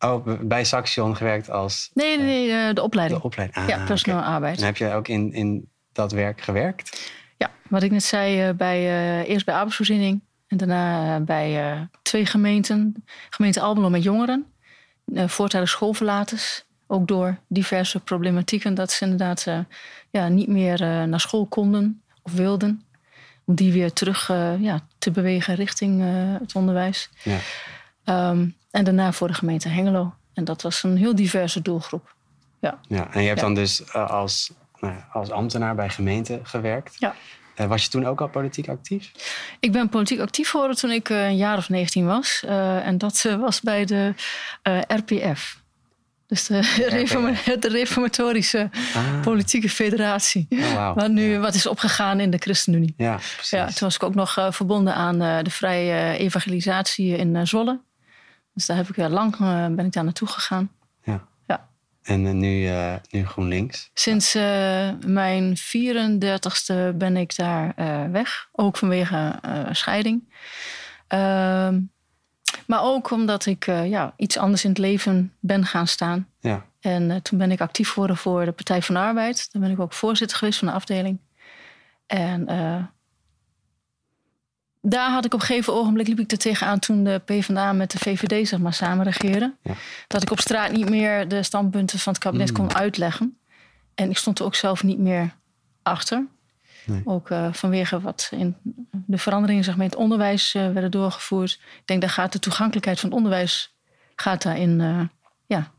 oh, 0.04 0.26
bij 0.40 0.64
Saxion 0.64 1.16
gewerkt 1.16 1.50
als 1.50 1.90
Nee, 1.94 2.18
nee, 2.18 2.26
nee, 2.26 2.60
eh, 2.60 2.68
de 2.68 2.74
de 2.74 2.82
opleiding. 2.82 3.20
opleiding. 3.22 3.58
Ah, 3.58 3.68
ja, 3.68 3.84
personeel 3.84 4.18
en 4.18 4.24
arbeid. 4.24 4.58
En 4.58 4.64
heb 4.64 4.76
je 4.76 4.92
ook 4.92 5.08
in, 5.08 5.32
in 5.32 5.68
dat 5.92 6.12
werk 6.12 6.40
gewerkt? 6.40 7.12
Ja, 7.36 7.50
wat 7.68 7.82
ik 7.82 7.90
net 7.90 8.04
zei, 8.04 8.48
eh, 8.48 8.54
bij, 8.54 8.78
eh, 8.78 9.28
eerst 9.28 9.44
bij 9.44 9.54
arbeidsvoorziening 9.54 10.20
en 10.46 10.56
daarna 10.56 11.16
eh, 11.16 11.22
bij 11.22 11.70
eh, 11.72 11.80
twee 12.02 12.26
gemeenten. 12.26 13.04
Gemeente 13.30 13.60
Almelo 13.60 13.90
met 13.90 14.02
jongeren, 14.02 14.46
uh, 15.06 15.28
voortijdig 15.28 15.68
schoolverlaters. 15.68 16.64
Ook 16.86 17.08
door 17.08 17.38
diverse 17.48 18.00
problematieken 18.00 18.74
dat 18.74 18.90
ze 18.92 19.04
inderdaad 19.04 19.46
eh, 19.46 19.58
ja, 20.10 20.28
niet 20.28 20.48
meer 20.48 20.82
eh, 20.82 21.02
naar 21.02 21.20
school 21.20 21.46
konden 21.46 22.02
of 22.22 22.32
wilden. 22.32 22.82
Om 23.44 23.54
die 23.54 23.72
weer 23.72 23.92
terug 23.92 24.30
eh, 24.30 24.60
ja, 24.62 24.80
te 24.98 25.10
bewegen 25.10 25.54
richting 25.54 26.00
eh, 26.02 26.08
het 26.40 26.54
onderwijs. 26.54 27.10
Ja. 27.22 27.38
Ehm, 28.04 28.46
en 28.74 28.84
daarna 28.84 29.12
voor 29.12 29.28
de 29.28 29.34
gemeente 29.34 29.68
Hengelo. 29.68 30.14
En 30.32 30.44
dat 30.44 30.62
was 30.62 30.82
een 30.82 30.96
heel 30.96 31.14
diverse 31.14 31.62
doelgroep. 31.62 32.14
Ja, 32.60 32.78
en 32.88 33.20
je 33.22 33.26
hebt 33.28 33.40
Ja. 33.40 33.44
dan 33.46 33.54
dus 33.54 33.84
eh, 33.84 34.10
als, 34.10 34.52
nou, 34.80 34.94
ja, 34.94 35.08
als 35.12 35.30
ambtenaar 35.30 35.74
bij 35.74 35.88
gemeente 35.88 36.40
gewerkt. 36.42 36.94
Ja. 36.98 37.14
Eh, 37.54 37.66
was 37.66 37.82
je 37.84 37.88
toen 37.90 38.06
ook 38.06 38.20
al 38.20 38.28
politiek 38.28 38.68
actief? 38.68 39.10
Ik 39.60 39.72
ben 39.72 39.88
politiek 39.88 40.20
actief 40.20 40.50
geworden 40.50 40.76
toen 40.76 40.90
ik 40.90 41.08
eh, 41.10 41.24
een 41.26 41.36
jaar 41.36 41.56
of 41.56 41.68
19 41.68 42.06
was. 42.06 42.44
En 42.84 42.98
dat 42.98 43.22
was 43.38 43.60
bij 43.60 43.84
de 43.84 44.14
RPF. 44.88 45.62
Dus 46.26 46.46
de, 46.46 46.60
de 47.60 47.68
Reformatorische 47.68 48.70
Ah. 48.94 49.20
Politieke 49.20 49.68
Federatie. 49.68 50.46
Oh, 50.50 50.74
wauw. 50.74 50.94
Wat 51.00 51.10
nu 51.10 51.30
Ja. 51.32 51.38
wat 51.38 51.54
is 51.54 51.66
opgegaan 51.66 52.20
in 52.20 52.30
de 52.30 52.38
ChristenUnie. 52.38 52.94
Ja, 52.96 53.14
precies. 53.14 53.50
Ja, 53.50 53.66
toen 53.66 53.74
was 53.78 53.94
ik 53.94 54.02
ook 54.02 54.14
nog 54.14 54.48
verbonden 54.50 54.94
aan 54.94 55.18
de 55.18 55.50
vrije 55.50 56.18
evangelisatie 56.18 57.16
in 57.16 57.46
Zwolle. 57.46 57.80
Dus 58.54 58.66
daar 58.66 58.76
heb 58.76 58.88
ik 58.88 58.96
eh, 58.96 59.08
lang 59.08 59.32
eh, 59.32 59.66
ben 59.66 59.86
ik 59.86 59.92
daar 59.92 60.04
naartoe 60.04 60.28
gegaan. 60.28 60.70
Ja. 61.02 61.26
Ja. 61.46 61.68
En 62.02 62.26
eh, 62.26 62.32
nu, 62.32 62.70
nu 63.10 63.26
GroenLinks. 63.26 63.90
Sinds 63.94 64.34
mijn 65.06 65.56
34ste 65.56 66.96
ben 66.96 67.16
ik 67.16 67.36
daar 67.36 67.74
weg. 68.10 68.48
Ook 68.52 68.76
vanwege 68.76 69.40
scheiding. 69.70 70.32
Ehm, 71.06 71.80
maar 72.66 72.82
ook 72.82 73.10
omdat 73.10 73.46
ik 73.46 73.64
ja, 73.66 74.14
iets 74.16 74.38
anders 74.38 74.64
in 74.64 74.70
het 74.70 74.78
leven 74.78 75.32
ben 75.40 75.66
gaan 75.66 75.86
staan. 75.86 76.28
Ja. 76.40 76.64
En 76.80 77.22
toen 77.22 77.38
ben 77.38 77.50
ik 77.50 77.60
actief 77.60 77.88
geworden 77.88 78.16
voor 78.16 78.44
de 78.44 78.52
Partij 78.52 78.82
van 78.82 78.94
de 78.94 79.00
Arbeid. 79.00 79.52
Daar 79.52 79.62
ben 79.62 79.70
ik 79.70 79.80
ook 79.80 79.92
voorzitter 79.92 80.36
geweest 80.36 80.58
van 80.58 80.68
de 80.68 80.74
afdeling. 80.74 81.18
En 82.06 82.46
daar 84.86 85.10
had 85.10 85.24
ik 85.24 85.34
op 85.34 85.40
een 85.40 85.46
gegeven 85.46 85.74
ogenblik 85.74 86.06
liep 86.06 86.18
ik 86.18 86.30
er 86.30 86.38
tegenaan 86.38 86.78
toen 86.78 87.04
de 87.04 87.20
PvdA 87.24 87.72
met 87.72 87.90
de 87.90 87.98
VVD 87.98 88.48
zeg 88.48 88.58
maar, 88.58 88.74
samen 88.74 89.04
regeerden. 89.04 89.56
Ja. 89.62 89.74
Dat 90.06 90.22
ik 90.22 90.30
op 90.30 90.40
straat 90.40 90.72
niet 90.72 90.88
meer 90.88 91.28
de 91.28 91.42
standpunten 91.42 91.98
van 91.98 92.12
het 92.12 92.22
kabinet 92.22 92.48
Mm. 92.48 92.54
kon 92.54 92.74
uitleggen. 92.74 93.38
En 93.94 94.10
ik 94.10 94.16
stond 94.16 94.38
er 94.38 94.44
ook 94.44 94.54
zelf 94.54 94.82
niet 94.82 94.98
meer 94.98 95.34
achter. 95.82 96.26
Nee. 96.86 97.02
Ook 97.04 97.30
eh, 97.30 97.52
vanwege 97.52 98.00
wat 98.00 98.28
in 98.32 98.56
de 98.90 99.18
veranderingen 99.18 99.64
zeg 99.64 99.74
maar, 99.76 99.84
in 99.84 99.90
het 99.90 100.00
onderwijs 100.00 100.54
eh, 100.54 100.72
werden 100.72 100.90
doorgevoerd. 100.90 101.52
Ik 101.52 101.82
denk 101.84 102.00
daar 102.00 102.10
gaat 102.10 102.32
de 102.32 102.38
toegankelijkheid 102.38 103.00
van 103.00 103.08
het 103.08 103.18
onderwijs 103.18 103.74
gaat 104.16 104.42
daarin, 104.42 104.80
eh, 104.80 105.00
ja, 105.46 105.72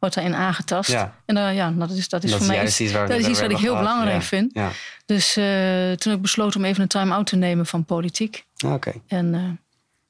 wordt 0.00 0.14
daarin 0.14 0.34
aangetast. 0.34 0.90
Ja. 0.90 1.14
En 1.24 1.36
eh, 1.36 1.54
ja, 1.54 1.70
dat 1.70 1.90
is, 1.90 2.08
dat 2.08 2.24
is 2.24 2.30
dat 2.30 2.38
voor 2.40 2.48
is 2.48 2.56
mij 2.56 2.64
iets 2.64 2.92
dat 2.92 3.10
is 3.10 3.26
iets 3.26 3.40
wat 3.40 3.50
ik 3.50 3.56
heel 3.56 3.76
belangrijk 3.76 4.22
vind. 4.22 4.50
Ja. 4.54 4.70
Dus 5.06 5.36
eh, 5.36 5.44
toen 5.92 6.10
heb 6.10 6.12
ik 6.12 6.22
besloten 6.22 6.60
om 6.60 6.66
even 6.66 6.82
een 6.82 6.88
time-out 6.88 7.26
te 7.26 7.36
nemen 7.36 7.66
van 7.66 7.84
politiek. 7.84 8.44
Oké. 8.66 8.92
En 9.06 9.34
eh, 9.34 9.40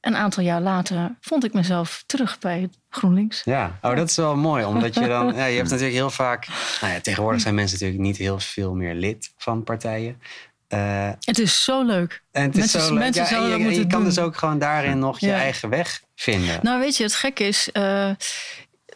een 0.00 0.16
aantal 0.16 0.42
jaar 0.42 0.60
later 0.60 1.16
vond 1.20 1.44
ik 1.44 1.52
mezelf 1.52 2.02
terug 2.06 2.38
bij 2.38 2.68
GroenLinks. 2.90 3.42
Ja, 3.44 3.78
oh, 3.82 3.96
dat 3.96 4.08
is 4.08 4.16
wel 4.16 4.36
mooi. 4.36 4.64
Omdat 4.64 4.94
je 4.94 5.06
dan, 5.06 5.26
ja, 5.36 5.44
je 5.44 5.56
hebt 5.56 5.68
natuurlijk 5.70 5.96
heel 5.96 6.10
vaak, 6.10 6.46
nou 6.80 6.92
ja, 6.92 7.00
tegenwoordig 7.00 7.40
zijn 7.40 7.54
mensen 7.54 7.78
natuurlijk 7.78 8.02
niet 8.08 8.16
heel 8.16 8.38
veel 8.38 8.74
meer 8.74 8.94
lid 8.94 9.32
van 9.36 9.64
partijen. 9.64 10.20
Het 11.20 11.38
is 11.38 11.64
zo 11.64 11.84
leuk. 11.84 12.22
en 12.32 12.42
het 12.42 12.52
is 12.52 12.58
Mensen- 12.60 12.80
zo 12.80 12.90
leuk. 12.92 12.98
mensen 13.02 13.22
Ja, 13.24 13.30
en 13.30 13.58
je, 13.72 13.80
en 13.80 13.80
kan 13.80 13.88
doen. 13.88 14.04
dus 14.04 14.18
ook 14.18 14.36
gewoon 14.36 14.58
daarin 14.58 14.98
nog 14.98 15.18
je 15.18 15.26
Ja. 15.26 15.34
eigen 15.34 15.68
weg 15.68 16.02
vinden. 16.14 16.58
Nou, 16.62 16.80
weet 16.80 16.96
je, 16.96 17.02
het 17.02 17.14
gekke 17.14 17.44
is, 17.44 17.68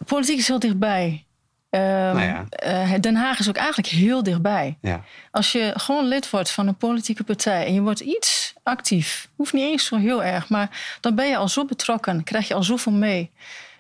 politiek 0.07 0.39
is 0.39 0.49
heel 0.49 0.59
dichtbij. 0.59 1.25
Ehm, 1.71 1.83
Nou 1.85 2.21
ja. 2.21 2.45
eh, 2.49 2.93
Den 3.01 3.15
Haag 3.17 3.39
is 3.39 3.49
ook 3.49 3.57
eigenlijk 3.57 3.89
heel 3.89 4.23
dichtbij. 4.23 4.79
Ja, 4.81 5.05
Als 5.31 5.53
je 5.53 5.73
gewoon 5.77 6.05
lid 6.09 6.31
wordt 6.31 6.51
van 6.51 6.69
een 6.69 6.77
politieke 6.77 7.25
partij 7.25 7.67
en 7.67 7.75
je 7.75 7.81
wordt 7.81 8.01
iets 8.01 8.53
actief, 8.63 9.29
hoeft 9.37 9.53
niet 9.53 9.63
eens 9.65 9.85
zo 9.87 9.97
heel 9.97 10.25
erg, 10.25 10.49
maar 10.49 10.97
dan 11.01 11.15
ben 11.15 11.29
je 11.29 11.37
al 11.37 11.49
zo 11.49 11.65
betrokken, 11.65 12.25
krijg 12.25 12.49
je 12.49 12.55
al 12.55 12.63
zoveel 12.63 12.93
mee. 12.93 13.31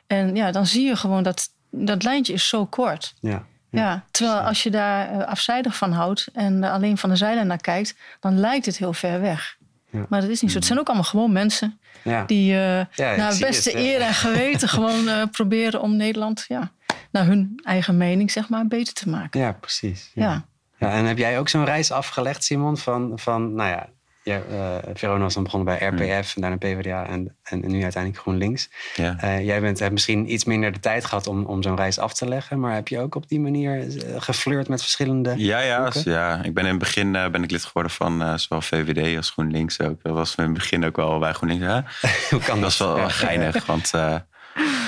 En 0.06 0.34
ja, 0.36 0.50
dan 0.50 0.66
zie 0.66 0.86
je 0.86 0.96
gewoon 0.96 1.22
dat 1.22 1.48
dat 1.70 2.02
lijntje 2.02 2.32
is 2.32 2.48
zo 2.48 2.66
kort. 2.66 3.14
ja. 3.20 3.44
Ja, 3.70 4.04
terwijl 4.10 4.38
als 4.40 4.62
je 4.62 4.70
daar 4.70 5.10
eh, 5.10 5.26
afzijdig 5.26 5.76
van 5.76 5.92
houdt 5.92 6.28
en 6.32 6.64
alleen 6.64 6.98
van 6.98 7.10
de 7.10 7.16
zijlijn 7.16 7.46
naar 7.46 7.60
kijkt, 7.60 7.94
dan 8.20 8.38
lijkt 8.38 8.66
het 8.66 8.76
heel 8.78 8.92
ver 8.92 9.20
weg. 9.20 9.56
Ja. 9.92 10.06
Maar 10.08 10.20
dat 10.20 10.30
is 10.30 10.40
niet 10.40 10.50
zo. 10.50 10.56
Het 10.56 10.66
zijn 10.66 10.78
ook 10.78 10.86
allemaal 10.86 11.04
gewoon 11.04 11.32
mensen 11.32 11.80
ja. 12.04 12.24
die 12.24 12.54
eh 12.54 12.86
naar 12.96 13.36
beste 13.38 13.70
het, 13.70 13.78
eer 13.78 14.00
en 14.00 14.14
geweten 14.14 14.68
gewoon 14.78 15.08
eh, 15.08 15.22
proberen 15.30 15.80
om 15.80 15.96
Nederland 15.96 16.44
ja, 16.48 16.72
naar 17.10 17.26
hun 17.26 17.60
eigen 17.64 17.96
mening 17.96 18.30
zeg 18.30 18.48
maar, 18.48 18.66
beter 18.66 18.92
te 18.94 19.08
maken. 19.08 19.40
ja 19.40 19.52
precies. 19.52 20.10
Ja, 20.14 20.44
en 20.78 21.04
heb 21.04 21.18
jij 21.18 21.38
ook 21.38 21.48
zo'n 21.48 21.64
reis 21.64 21.92
afgelegd, 21.92 22.44
Simon? 22.44 22.76
Van, 22.76 23.12
van 23.14 23.54
nou 23.54 23.70
ja, 23.70 23.88
ja, 24.22 24.40
uh, 24.50 24.76
Verona 24.94 25.22
was 25.22 25.34
dan 25.34 25.42
begonnen 25.42 25.78
bij 25.78 25.88
RPF 25.88 26.34
en 26.34 26.40
daarna 26.40 26.56
PvdA 26.56 27.06
en, 27.06 27.36
en, 27.42 27.60
nu 27.60 27.82
uiteindelijk 27.82 28.22
GroenLinks. 28.22 28.70
Ja. 28.94 29.16
Uh, 29.24 29.44
jij 29.44 29.60
bent, 29.60 29.78
hebt 29.78 29.92
misschien 29.92 30.32
iets 30.32 30.44
minder 30.44 30.72
de 30.72 30.80
tijd 30.80 31.04
gehad 31.04 31.26
om, 31.26 31.44
om 31.44 31.62
zo'n 31.62 31.76
reis 31.76 31.98
af 31.98 32.14
te 32.14 32.28
leggen, 32.28 32.60
maar 32.60 32.74
heb 32.74 32.88
je 32.88 33.00
ook 33.00 33.14
op 33.14 33.28
die 33.28 33.40
manier 33.40 33.86
geflirt 34.16 34.68
met 34.68 34.80
verschillende 34.80 35.34
Ja, 35.36 35.60
ja, 35.60 35.92
ja. 36.04 36.42
ik 36.42 36.54
ben 36.54 36.64
in 36.64 36.70
het 36.70 36.78
begin 36.78 37.12
ben 37.12 37.42
ik 37.42 37.50
lid 37.50 37.64
geworden 37.64 37.92
van 37.92 38.38
zowel 38.38 38.62
VVD 38.62 39.16
als 39.16 39.30
GroenLinks 39.30 39.80
ook. 39.80 40.02
Dat 40.02 40.12
was 40.12 40.34
in 40.34 40.44
het 40.44 40.52
begin 40.52 40.84
ook 40.84 40.96
wel 40.96 41.18
bij 41.18 41.32
GroenLinks. 41.32 41.66
Hè? 41.66 41.80
Hoe 42.36 42.40
kan 42.40 42.60
dat? 42.60 42.76
Dat 42.76 42.88
was 42.88 42.96
wel 42.96 43.10
geinig, 43.10 43.66
want 43.66 43.92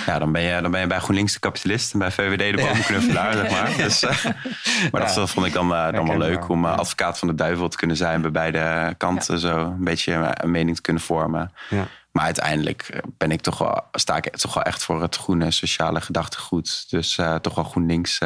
ja, 0.07 0.19
dan 0.19 0.33
ben, 0.33 0.43
je, 0.43 0.61
dan 0.61 0.71
ben 0.71 0.81
je 0.81 0.87
bij 0.87 0.99
GroenLinks 0.99 1.33
de 1.33 1.39
kapitalist 1.39 1.93
en 1.93 1.99
bij 1.99 2.11
VVD 2.11 2.57
de 2.57 2.63
bomenknuffelaar, 2.63 3.33
zeg 3.33 3.51
maar. 3.51 3.77
Dus, 3.77 4.03
uh, 4.03 4.25
maar 4.93 5.03
ja. 5.03 5.15
dat, 5.15 5.31
vond 5.31 5.47
ik 5.47 5.53
dan, 5.53 5.73
uh, 5.73 5.93
dan 5.93 6.07
wel 6.07 6.19
leuk 6.19 6.49
om 6.49 6.65
uh, 6.65 6.77
advocaat 6.77 7.19
van 7.19 7.29
de 7.29 7.35
duivel 7.35 7.69
te 7.69 7.77
kunnen 7.77 7.97
zijn 7.97 8.21
bij 8.21 8.31
beide 8.31 8.95
kanten. 8.97 9.39
Zo 9.39 9.59
een 9.59 9.85
beetje 9.85 10.33
een 10.35 10.51
mening 10.51 10.77
te 10.77 10.83
kunnen 10.83 11.03
vormen. 11.03 11.53
Maar 12.11 12.25
uiteindelijk 12.25 13.03
ben 13.17 13.31
ik 13.31 13.41
toch 13.41 13.59
wel, 13.59 13.83
sta 13.93 14.17
ik 14.17 14.37
toch 14.37 14.55
wel 14.55 14.63
echt 14.63 14.85
voor 14.85 15.03
het 15.03 15.17
groene 15.17 15.51
sociale 15.51 16.01
gedachtegoed. 16.01 16.91
Dus 16.91 17.21
toch 17.41 17.55
wel 17.55 17.65
GroenLinks 17.65 18.19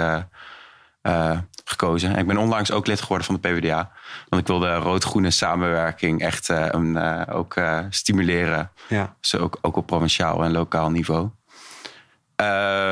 gekozen. 1.64 2.12
En 2.12 2.18
ik 2.18 2.26
ben 2.26 2.36
onlangs 2.36 2.72
ook 2.72 2.86
lid 2.86 3.00
geworden 3.00 3.26
van 3.26 3.38
de 3.40 3.48
PvdA. 3.48 3.90
Want 4.28 4.42
ik 4.42 4.48
wilde 4.48 4.74
rood-groene 4.74 5.30
samenwerking 5.30 6.20
echt 6.20 6.48
een, 6.48 7.26
ook 7.28 7.54
stimuleren. 7.90 8.70
Ja. 8.88 9.14
Dus 9.20 9.36
ook, 9.36 9.58
ook 9.60 9.76
op 9.76 9.86
provinciaal 9.86 10.44
en 10.44 10.52
lokaal 10.52 10.90
niveau. 10.90 11.28
Uh, 12.42 12.46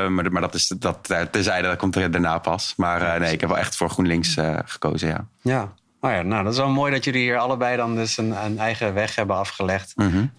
maar, 0.08 0.32
maar 0.32 0.40
dat 0.40 0.54
is 0.54 0.66
dat 0.66 1.14
terzijde, 1.30 1.68
dat 1.68 1.76
komt 1.76 1.96
er 1.96 2.10
daarna 2.10 2.38
pas. 2.38 2.74
Maar 2.76 3.02
uh, 3.02 3.16
nee, 3.16 3.32
ik 3.32 3.40
heb 3.40 3.48
wel 3.48 3.58
echt 3.58 3.76
voor 3.76 3.90
GroenLinks 3.90 4.36
uh, 4.36 4.58
gekozen, 4.64 5.08
ja. 5.08 5.26
Ja. 5.40 5.72
Oh 6.00 6.10
ja, 6.10 6.22
nou, 6.22 6.44
dat 6.44 6.52
is 6.52 6.58
wel 6.58 6.68
mooi 6.68 6.92
dat 6.92 7.04
jullie 7.04 7.20
hier 7.20 7.38
allebei 7.38 7.76
dan 7.76 7.94
dus 7.94 8.16
een, 8.16 8.44
een 8.44 8.58
eigen 8.58 8.94
weg 8.94 9.14
hebben 9.14 9.36
afgelegd. 9.36 9.92
Mm 9.96 10.10
-hmm. 10.10 10.30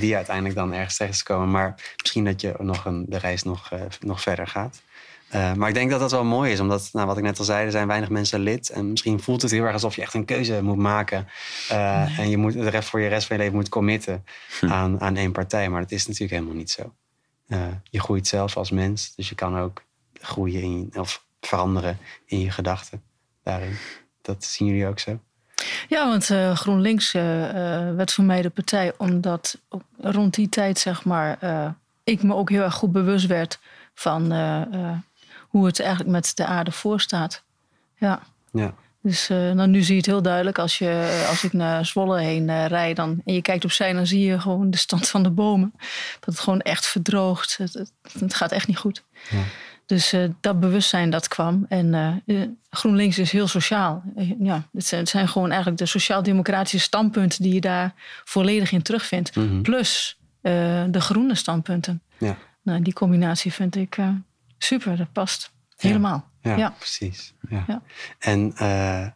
die 0.00 0.16
uiteindelijk 0.16 0.54
dan 0.54 0.72
ergens 0.72 0.96
terecht 0.96 1.14
is 1.14 1.22
komen. 1.22 1.50
Maar 1.50 1.94
misschien 1.96 2.24
dat 2.24 2.40
je 2.40 2.54
nog 2.58 2.84
een, 2.84 3.06
de 3.08 3.18
reis 3.18 3.42
nog, 3.42 3.70
nog 4.00 4.20
verder 4.20 4.46
gaat. 4.46 4.82
maar 5.56 5.68
ik 5.68 5.74
denk 5.74 5.90
dat 5.90 6.00
dat 6.00 6.10
wel 6.10 6.24
mooi 6.24 6.52
is, 6.52 6.60
omdat, 6.60 6.88
nou, 6.92 7.06
wat 7.06 7.16
ik 7.16 7.22
net 7.22 7.38
al 7.38 7.44
zei, 7.44 7.64
er 7.64 7.70
zijn 7.70 7.86
weinig 7.86 8.08
mensen 8.08 8.40
lid. 8.40 8.68
En 8.68 8.90
misschien 8.90 9.20
voelt 9.20 9.42
het 9.42 9.50
heel 9.50 9.64
erg 9.64 9.72
alsof 9.72 9.96
je 9.96 10.02
echt 10.02 10.14
een 10.14 10.24
keuze 10.24 10.62
moet 10.62 10.76
maken. 10.76 11.28
Nee. 11.68 12.16
En 12.18 12.30
je 12.30 12.36
moet 12.36 12.52
de 12.52 12.68
rest 12.68 12.88
voor 12.88 13.00
je 13.00 13.08
rest 13.08 13.26
van 13.26 13.36
je 13.36 13.42
leven 13.42 13.56
moet 13.56 13.68
committen 13.68 14.24
hm. 14.60 14.66
aan, 14.66 15.00
aan 15.00 15.16
één 15.16 15.32
partij. 15.32 15.68
Maar 15.68 15.80
dat 15.80 15.90
is 15.90 16.06
natuurlijk 16.06 16.32
helemaal 16.32 16.56
niet 16.56 16.70
zo. 16.70 16.92
Uh, 17.48 17.66
je 17.82 18.00
groeit 18.00 18.26
zelf 18.26 18.56
als 18.56 18.70
mens, 18.70 19.14
dus 19.14 19.28
je 19.28 19.34
kan 19.34 19.58
ook 19.58 19.82
groeien 20.20 20.62
in, 20.62 20.90
of 20.94 21.24
veranderen 21.40 21.98
in 22.24 22.40
je 22.40 22.50
gedachten 22.50 23.02
daarin. 23.42 23.76
Dat 24.22 24.44
zien 24.44 24.68
jullie 24.68 24.86
ook 24.86 24.98
zo? 24.98 25.20
Ja, 25.88 26.08
want 26.08 26.28
uh, 26.28 26.56
GroenLinks 26.56 27.14
uh, 27.14 27.22
werd 27.94 28.12
voor 28.12 28.24
mij 28.24 28.42
de 28.42 28.50
partij 28.50 28.92
omdat 28.96 29.60
rond 30.00 30.34
die 30.34 30.48
tijd, 30.48 30.78
zeg 30.78 31.04
maar, 31.04 31.38
ik 32.04 32.22
me 32.22 32.34
ook 32.34 32.50
heel 32.50 32.62
erg 32.62 32.74
goed 32.74 32.92
bewust 32.92 33.26
werd 33.26 33.58
van 33.94 34.32
hoe 35.48 35.66
het 35.66 35.80
eigenlijk 35.80 36.10
met 36.10 36.32
de 36.34 36.46
aarde 36.46 36.72
voorstaat. 36.72 37.42
Ja. 37.94 38.22
ja. 38.52 38.74
Dus 39.02 39.30
uh, 39.30 39.50
nou, 39.52 39.68
nu 39.68 39.82
zie 39.82 39.92
je 39.92 40.00
het 40.00 40.06
heel 40.06 40.22
duidelijk. 40.22 40.58
Als, 40.58 40.78
je, 40.78 41.24
als 41.28 41.44
ik 41.44 41.52
naar 41.52 41.86
Zwolle 41.86 42.20
heen 42.20 42.48
uh, 42.48 42.66
rijd 42.66 42.96
dan, 42.96 43.20
en 43.24 43.34
je 43.34 43.42
kijkt 43.42 43.64
opzij, 43.64 43.92
dan 43.92 44.06
zie 44.06 44.20
je 44.20 44.40
gewoon 44.40 44.70
de 44.70 44.76
stand 44.76 45.08
van 45.08 45.22
de 45.22 45.30
bomen. 45.30 45.72
Dat 46.20 46.34
het 46.34 46.38
gewoon 46.38 46.60
echt 46.60 46.86
verdroogt. 46.86 47.56
Het, 47.56 47.72
het, 47.72 47.92
het 48.18 48.34
gaat 48.34 48.52
echt 48.52 48.66
niet 48.66 48.78
goed. 48.78 49.04
Ja. 49.30 49.42
Dus 49.86 50.12
uh, 50.12 50.28
dat 50.40 50.60
bewustzijn 50.60 51.10
dat 51.10 51.28
kwam. 51.28 51.66
En 51.68 52.22
GroenLinks 52.70 53.18
is 53.18 53.32
heel 53.32 53.48
sociaal. 53.48 54.02
ja, 54.38 54.68
het 54.72 54.86
zijn, 54.86 55.00
het 55.00 55.10
zijn 55.10 55.28
gewoon 55.28 55.48
eigenlijk 55.48 55.78
de 55.78 55.86
sociaal-democratische 55.86 56.78
standpunten 56.78 57.42
die 57.42 57.54
je 57.54 57.60
daar 57.60 57.94
volledig 58.24 58.72
in 58.72 58.82
terugvindt. 58.82 59.36
Mm 59.36 59.48
-hmm. 59.48 59.62
Plus 59.62 60.18
de 60.40 61.00
groene 61.00 61.34
standpunten. 61.34 62.02
Ja. 62.18 62.36
Nou, 62.62 62.82
die 62.82 62.92
combinatie 62.92 63.52
vind 63.52 63.76
ik 63.76 63.96
super. 64.58 64.96
Dat 64.96 65.12
past 65.12 65.50
helemaal. 65.80 66.30
Ja, 66.40 66.56
Ja. 66.56 66.74
precies. 66.78 67.34
Ja. 67.48 67.64
Ja. 67.66 67.82
En 68.18 68.52
uh, 68.62 69.06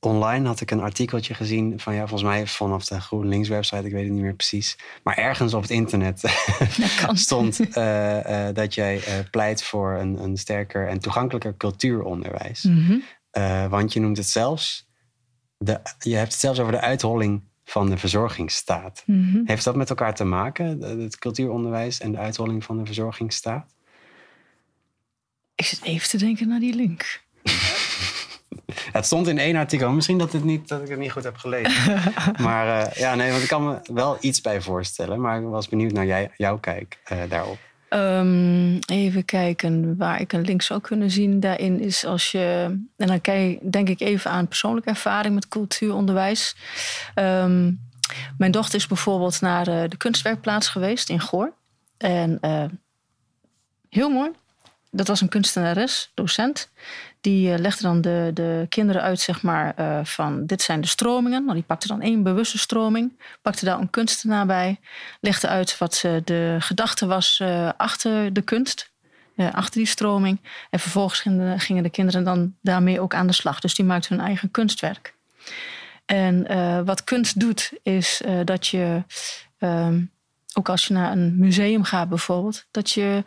online 0.00 0.46
had 0.46 0.60
ik 0.60 0.70
een 0.70 0.80
artikeltje 0.80 1.34
gezien 1.34 1.80
van, 1.80 1.94
ja, 1.94 2.00
volgens 2.00 2.22
mij 2.22 2.46
vanaf 2.46 2.84
de 2.84 3.00
GroenLinks 3.00 3.48
website, 3.48 3.86
ik 3.86 3.92
weet 3.92 4.04
het 4.04 4.12
niet 4.12 4.22
meer 4.22 4.34
precies. 4.34 4.78
Maar 5.02 5.16
ergens 5.16 5.54
op 5.54 5.62
het 5.62 5.70
internet 5.70 6.22
stond 7.12 7.76
uh, 7.76 8.46
uh, 8.46 8.54
dat 8.54 8.74
jij 8.74 9.02
pleit 9.30 9.62
voor 9.62 9.92
een, 9.92 10.22
een 10.22 10.36
sterker 10.36 10.88
en 10.88 10.98
toegankelijker 10.98 11.56
cultuuronderwijs. 11.56 12.62
Mm 12.62 12.86
-hmm. 13.32 13.68
want 13.68 13.92
je 13.92 14.00
noemt 14.00 14.16
het 14.16 14.28
zelfs, 14.28 14.88
de, 15.58 15.80
je 15.98 16.16
hebt 16.16 16.32
het 16.32 16.40
zelfs 16.40 16.60
over 16.60 16.72
de 16.72 16.80
uitholling 16.80 17.42
van 17.64 17.90
de 17.90 17.98
verzorgingsstaat. 17.98 19.02
Mm 19.06 19.30
-hmm. 19.30 19.42
Heeft 19.44 19.64
dat 19.64 19.76
met 19.76 19.90
elkaar 19.90 20.14
te 20.14 20.24
maken, 20.24 20.80
het 20.80 21.18
cultuuronderwijs 21.18 22.00
en 22.00 22.12
de 22.12 22.18
uitholling 22.18 22.64
van 22.64 22.78
de 22.78 22.86
verzorgingsstaat? 22.86 23.74
Ik 25.54 25.64
zit 25.64 25.82
even 25.82 26.08
te 26.08 26.16
denken 26.16 26.48
naar 26.48 26.60
die 26.60 26.74
link. 26.74 27.22
Het 28.92 29.06
stond 29.06 29.28
in 29.28 29.38
één 29.38 29.56
artikel. 29.56 29.90
Misschien 29.90 30.18
dat, 30.18 30.32
het 30.32 30.44
niet, 30.44 30.68
dat 30.68 30.82
ik 30.82 30.88
het 30.88 30.98
niet 30.98 31.12
goed 31.12 31.24
heb 31.24 31.36
gelezen. 31.36 32.02
maar 32.46 32.86
uh, 32.86 32.92
ja, 32.92 33.14
nee, 33.14 33.30
want 33.30 33.42
ik 33.42 33.48
kan 33.48 33.64
me 33.66 33.78
wel 33.92 34.16
iets 34.20 34.40
bij 34.40 34.60
voorstellen. 34.60 35.20
Maar 35.20 35.40
ik 35.40 35.46
was 35.46 35.68
benieuwd 35.68 35.92
naar 35.92 36.06
jij, 36.06 36.30
jouw 36.36 36.58
kijk 36.58 36.98
uh, 37.12 37.18
daarop. 37.28 37.58
Um, 37.90 38.78
even 38.78 39.24
kijken 39.24 39.96
waar 39.96 40.20
ik 40.20 40.32
een 40.32 40.44
link 40.44 40.62
zou 40.62 40.80
kunnen 40.80 41.10
zien. 41.10 41.40
Daarin 41.40 41.80
is 41.80 42.04
als 42.04 42.30
je. 42.30 42.64
En 42.96 43.06
dan 43.06 43.20
kijk, 43.20 43.72
denk 43.72 43.88
ik 43.88 44.00
even 44.00 44.30
aan 44.30 44.48
persoonlijke 44.48 44.90
ervaring 44.90 45.34
met 45.34 45.48
cultuuronderwijs. 45.48 46.56
Um, 47.14 47.80
mijn 48.38 48.50
dochter 48.50 48.74
is 48.74 48.86
bijvoorbeeld 48.86 49.40
naar 49.40 49.68
uh, 49.68 49.82
de 49.88 49.96
kunstwerkplaats 49.96 50.68
geweest 50.68 51.08
in 51.08 51.20
Goor. 51.20 51.52
En 51.96 52.38
heel 53.88 54.10
mooi 54.10 54.30
dat 54.94 55.08
was 55.08 55.20
een 55.20 55.28
kunstenares, 55.28 56.10
docent. 56.14 56.70
Die 57.20 57.52
uh, 57.52 57.58
legde 57.58 57.82
dan 57.82 58.00
de, 58.00 58.30
de 58.34 58.66
kinderen 58.68 59.02
uit, 59.02 59.20
zeg 59.20 59.42
maar, 59.42 59.74
uh, 59.78 60.04
van 60.04 60.46
dit 60.46 60.62
zijn 60.62 60.80
de 60.80 60.86
stromingen. 60.86 61.42
Nou, 61.42 61.54
die 61.54 61.64
pakte 61.66 61.86
dan 61.86 62.00
één 62.00 62.22
bewuste 62.22 62.58
stroming, 62.58 63.20
pakte 63.42 63.64
daar 63.64 63.78
een 63.78 63.90
kunstenaar 63.90 64.46
bij, 64.46 64.80
legde 65.20 65.48
uit 65.48 65.78
wat 65.78 66.04
de 66.24 66.56
gedachte 66.58 67.06
was 67.06 67.42
achter 67.76 68.32
de 68.32 68.42
kunst, 68.42 68.90
achter 69.36 69.80
die 69.80 69.86
stroming. 69.86 70.40
En 70.70 70.80
vervolgens 70.80 71.20
gingen 71.56 71.82
de, 71.82 71.90
kinderen 71.90 72.24
dan 72.24 72.54
daarmee 72.62 73.00
ook 73.00 73.14
aan 73.14 73.26
de 73.26 73.32
slag. 73.32 73.60
Dus 73.60 73.74
die 73.74 73.84
maakten 73.84 74.16
hun 74.16 74.26
eigen 74.26 74.50
kunstwerk. 74.50 75.14
En 76.06 76.46
wat 76.84 77.04
kunst 77.04 77.40
doet, 77.40 77.72
is 77.82 78.22
dat 78.44 78.66
je, 78.66 79.02
um, 79.58 80.10
ook 80.54 80.68
als 80.68 80.86
je 80.86 80.94
naar 80.94 81.12
een 81.12 81.38
museum 81.38 81.84
gaat 81.84 82.08
bijvoorbeeld, 82.08 82.66
dat 82.70 82.90
je 82.90 83.24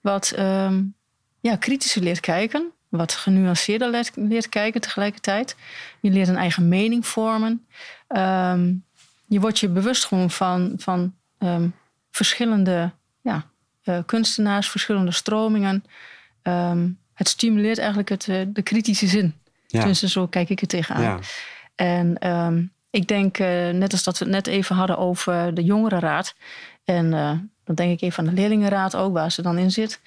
wat 0.00 0.34
um, 0.38 0.94
ja, 1.46 1.56
kritischer 1.56 2.02
leert 2.02 2.20
kijken. 2.20 2.70
Wat 2.88 3.12
genuanceerder 3.12 3.90
leert, 3.90 4.10
leert, 4.14 4.48
kijken 4.48 4.80
tegelijkertijd. 4.80 5.56
Je 6.00 6.10
leert 6.10 6.28
een 6.28 6.36
eigen 6.36 6.68
mening 6.68 7.06
vormen. 7.06 7.66
Um, 8.08 8.84
je 9.26 9.40
wordt 9.40 9.58
je 9.58 9.68
bewust 9.68 10.04
gewoon 10.04 10.30
van, 10.30 10.72
van 10.76 11.14
um, 11.38 11.74
verschillende 12.10 12.92
ja, 13.20 13.46
uh, 13.84 13.98
kunstenaars, 14.06 14.70
verschillende 14.70 15.10
stromingen. 15.10 15.84
Um, 16.42 16.98
het 17.14 17.28
stimuleert 17.28 17.78
eigenlijk 17.78 18.08
het, 18.08 18.26
uh, 18.26 18.42
de 18.46 18.62
kritische 18.62 19.06
zin. 19.06 19.34
Ja. 19.66 19.78
Tenminste, 19.78 20.08
zo 20.08 20.26
kijk 20.26 20.50
ik 20.50 20.60
er 20.60 20.66
tegenaan. 20.66 21.02
Ja. 21.02 21.18
En 21.74 22.70
ik 22.90 23.08
denk, 23.08 23.38
uh, 23.38 23.70
net 23.70 23.92
als 23.92 24.02
dat 24.02 24.18
we 24.18 24.24
het 24.24 24.34
net 24.34 24.46
even 24.46 24.76
hadden 24.76 24.98
over 24.98 25.54
de 25.54 25.64
jongerenraad. 25.64 26.34
En 26.84 27.10
dan 27.64 27.74
denk 27.74 27.92
ik 27.92 28.00
even 28.00 28.18
aan 28.18 28.34
de 28.34 28.40
leerlingenraad 28.40 28.96
ook, 28.96 29.12
waar 29.12 29.32
ze 29.32 29.42
dan 29.42 29.58
in 29.58 29.70
zit. 29.70 30.00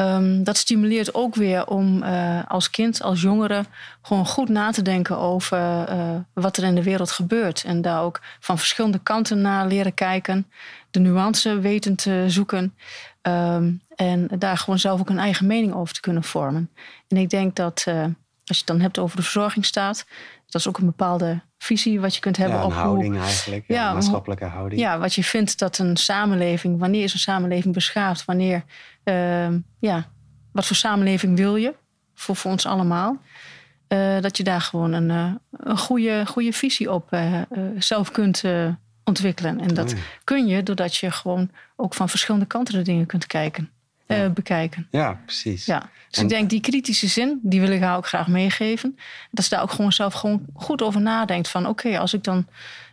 Um, 0.00 0.44
dat 0.44 0.56
stimuleert 0.56 1.14
ook 1.14 1.34
weer 1.34 1.66
om 1.66 2.02
uh, 2.02 2.40
als 2.48 2.70
kind, 2.70 3.02
als 3.02 3.20
jongere, 3.20 3.64
gewoon 4.02 4.26
goed 4.26 4.48
na 4.48 4.70
te 4.70 4.82
denken 4.82 5.18
over 5.18 5.58
uh, 5.90 6.16
wat 6.32 6.56
er 6.56 6.64
in 6.64 6.74
de 6.74 6.82
wereld 6.82 7.10
gebeurt. 7.10 7.64
En 7.64 7.82
daar 7.82 8.02
ook 8.02 8.20
van 8.40 8.58
verschillende 8.58 8.98
kanten 8.98 9.40
naar 9.40 9.66
leren 9.66 9.94
kijken, 9.94 10.50
de 10.90 11.00
nuance 11.00 11.58
weten 11.60 11.96
te 11.96 12.24
zoeken. 12.26 12.74
Um, 13.22 13.80
en 13.94 14.28
daar 14.38 14.58
gewoon 14.58 14.78
zelf 14.78 15.00
ook 15.00 15.10
een 15.10 15.18
eigen 15.18 15.46
mening 15.46 15.74
over 15.74 15.94
te 15.94 16.00
kunnen 16.00 16.24
vormen. 16.24 16.70
En 17.08 17.16
ik 17.16 17.30
denk 17.30 17.56
dat 17.56 17.84
uh, 17.88 18.02
als 18.04 18.12
je 18.44 18.64
het 18.64 18.66
dan 18.66 18.80
hebt 18.80 18.98
over 18.98 19.16
de 19.16 19.22
verzorgingsstaat, 19.22 20.06
dat 20.46 20.60
is 20.60 20.68
ook 20.68 20.78
een 20.78 20.86
bepaalde 20.86 21.40
visie 21.66 22.00
wat 22.00 22.14
je 22.14 22.20
kunt 22.20 22.36
hebben 22.36 22.56
ja, 22.56 22.62
een 22.62 22.68
op 22.68 22.72
houding 22.72 23.14
hoe, 23.14 23.24
eigenlijk, 23.24 23.64
ja, 23.68 23.74
ja, 23.74 23.92
maatschappelijke 23.92 24.44
houding. 24.44 24.80
Ja, 24.80 24.98
wat 24.98 25.14
je 25.14 25.24
vindt 25.24 25.58
dat 25.58 25.78
een 25.78 25.96
samenleving, 25.96 26.78
wanneer 26.78 27.02
is 27.02 27.12
een 27.12 27.18
samenleving 27.18 27.74
beschaafd, 27.74 28.24
wanneer, 28.24 28.64
uh, 29.04 29.48
ja, 29.78 30.06
wat 30.52 30.66
voor 30.66 30.76
samenleving 30.76 31.36
wil 31.36 31.56
je 31.56 31.74
voor, 32.14 32.36
voor 32.36 32.50
ons 32.50 32.66
allemaal? 32.66 33.16
Uh, 33.88 34.20
dat 34.20 34.36
je 34.36 34.44
daar 34.44 34.60
gewoon 34.60 34.92
een, 34.92 35.10
uh, 35.10 35.32
een 35.50 35.78
goede, 35.78 36.26
goede 36.26 36.52
visie 36.52 36.92
op 36.92 37.12
uh, 37.12 37.40
zelf 37.78 38.10
kunt 38.10 38.44
ontwikkelen. 39.04 39.60
En 39.60 39.74
dat 39.74 39.92
Oh 39.92 39.98
kun 40.24 40.46
je 40.46 40.62
doordat 40.62 40.96
je 40.96 41.10
gewoon 41.10 41.50
ook 41.76 41.94
van 41.94 42.08
verschillende 42.08 42.46
kanten 42.46 42.74
de 42.74 42.82
dingen 42.82 43.06
kunt 43.06 43.26
kijken, 43.26 43.70
Ja. 44.06 44.28
bekijken. 44.28 44.86
Ja, 44.90 45.20
precies. 45.24 45.64
Ja. 45.66 45.78
Dus 46.08 46.18
En- 46.18 46.22
ik 46.22 46.28
denk 46.28 46.50
die 46.50 46.60
kritische 46.60 47.06
zin, 47.06 47.40
die 47.42 47.60
wil 47.60 47.70
ik 47.70 47.80
haar 47.80 47.96
ook 47.96 48.06
graag 48.06 48.28
meegeven. 48.28 48.98
Dat 49.30 49.44
ze 49.44 49.50
daar 49.50 49.62
ook 49.62 49.70
gewoon 49.70 49.92
zelf 49.92 50.14
gewoon 50.14 50.44
goed 50.54 50.82
over 50.82 51.00
nadenkt. 51.00 51.48
Van 51.48 51.66
oké, 51.66 51.98
als 51.98 52.14
ik 52.14 52.24
dan 52.24 52.46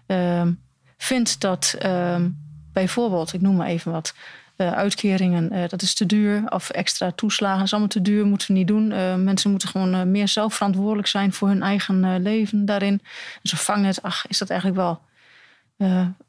ehm, 0.05 0.51
vindt 0.97 1.39
dat 1.39 1.76
ehm, 1.80 2.30
bijvoorbeeld, 2.74 3.34
ik 3.34 3.41
noem 3.41 3.55
maar 3.55 3.68
even 3.68 3.91
wat, 3.91 4.14
uh, 4.57 4.72
uitkeringen, 4.72 5.53
uh, 5.53 5.64
dat 5.68 5.82
is 5.82 5.93
te 5.93 6.05
duur. 6.05 6.43
Of 6.49 6.70
extra 6.70 7.11
toeslagen 7.11 7.64
is 7.64 7.72
allemaal 7.72 7.89
te 7.89 8.01
duur, 8.01 8.26
moeten 8.26 8.47
we 8.47 8.53
niet 8.53 8.68
doen. 8.68 8.91
Uh, 8.91 9.16
mensen 9.16 9.49
moeten 9.49 9.70
gewoon 9.70 10.11
meer 10.11 10.28
zelfverantwoordelijk 10.28 11.07
zijn 11.07 11.34
voor 11.34 11.47
hun 11.47 11.61
eigen 11.61 12.22
leven 12.22 12.66
daarin. 12.66 13.01
Zo'n 13.41 13.57
vangnet, 13.59 14.01
ach, 14.01 14.28
is 14.28 14.38
dat 14.38 14.49
eigenlijk 14.49 14.80
wel. 14.80 15.01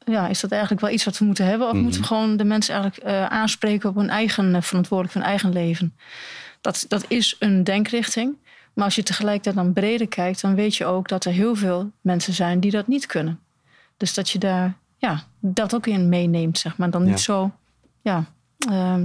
Ja, 0.05 0.27
is 0.27 0.39
dat 0.39 0.51
eigenlijk 0.51 0.81
wel 0.81 0.91
iets 0.91 1.03
wat 1.03 1.17
we 1.17 1.25
moeten 1.25 1.45
hebben? 1.45 1.67
Of 1.67 1.73
mm 1.73 1.77
-hmm. 1.77 1.83
moeten 1.83 2.01
we 2.01 2.07
gewoon 2.07 2.37
de 2.37 2.43
mensen 2.43 2.73
eigenlijk 2.73 3.29
aanspreken 3.31 3.89
op 3.89 3.95
hun 3.95 4.09
eigen 4.09 4.63
verantwoordelijk, 4.63 5.13
hun 5.13 5.23
eigen 5.23 5.53
leven? 5.53 5.95
Dat, 6.61 6.85
dat 6.87 7.05
is 7.07 7.35
een 7.39 7.63
denkrichting. 7.63 8.35
Maar 8.73 8.85
als 8.85 8.95
je 8.95 9.03
tegelijkertijd 9.03 9.55
dan 9.55 9.73
breder 9.73 10.07
kijkt, 10.07 10.41
dan 10.41 10.55
weet 10.55 10.75
je 10.75 10.85
ook 10.85 11.07
dat 11.07 11.25
er 11.25 11.31
heel 11.31 11.55
veel 11.55 11.91
mensen 12.01 12.33
zijn 12.33 12.59
die 12.59 12.71
dat 12.71 12.87
niet 12.87 13.05
kunnen. 13.05 13.39
Dus 13.97 14.13
dat 14.13 14.29
je 14.29 14.39
daar 14.39 14.77
ja, 14.97 15.23
dat 15.39 15.75
ook 15.75 15.87
in 15.87 16.09
meeneemt, 16.09 16.57
zeg 16.57 16.77
maar. 16.77 16.89
Dan 16.89 17.03
niet 17.03 17.19
zo, 17.19 17.51
ja, 18.01 18.25
uh, 18.69 19.01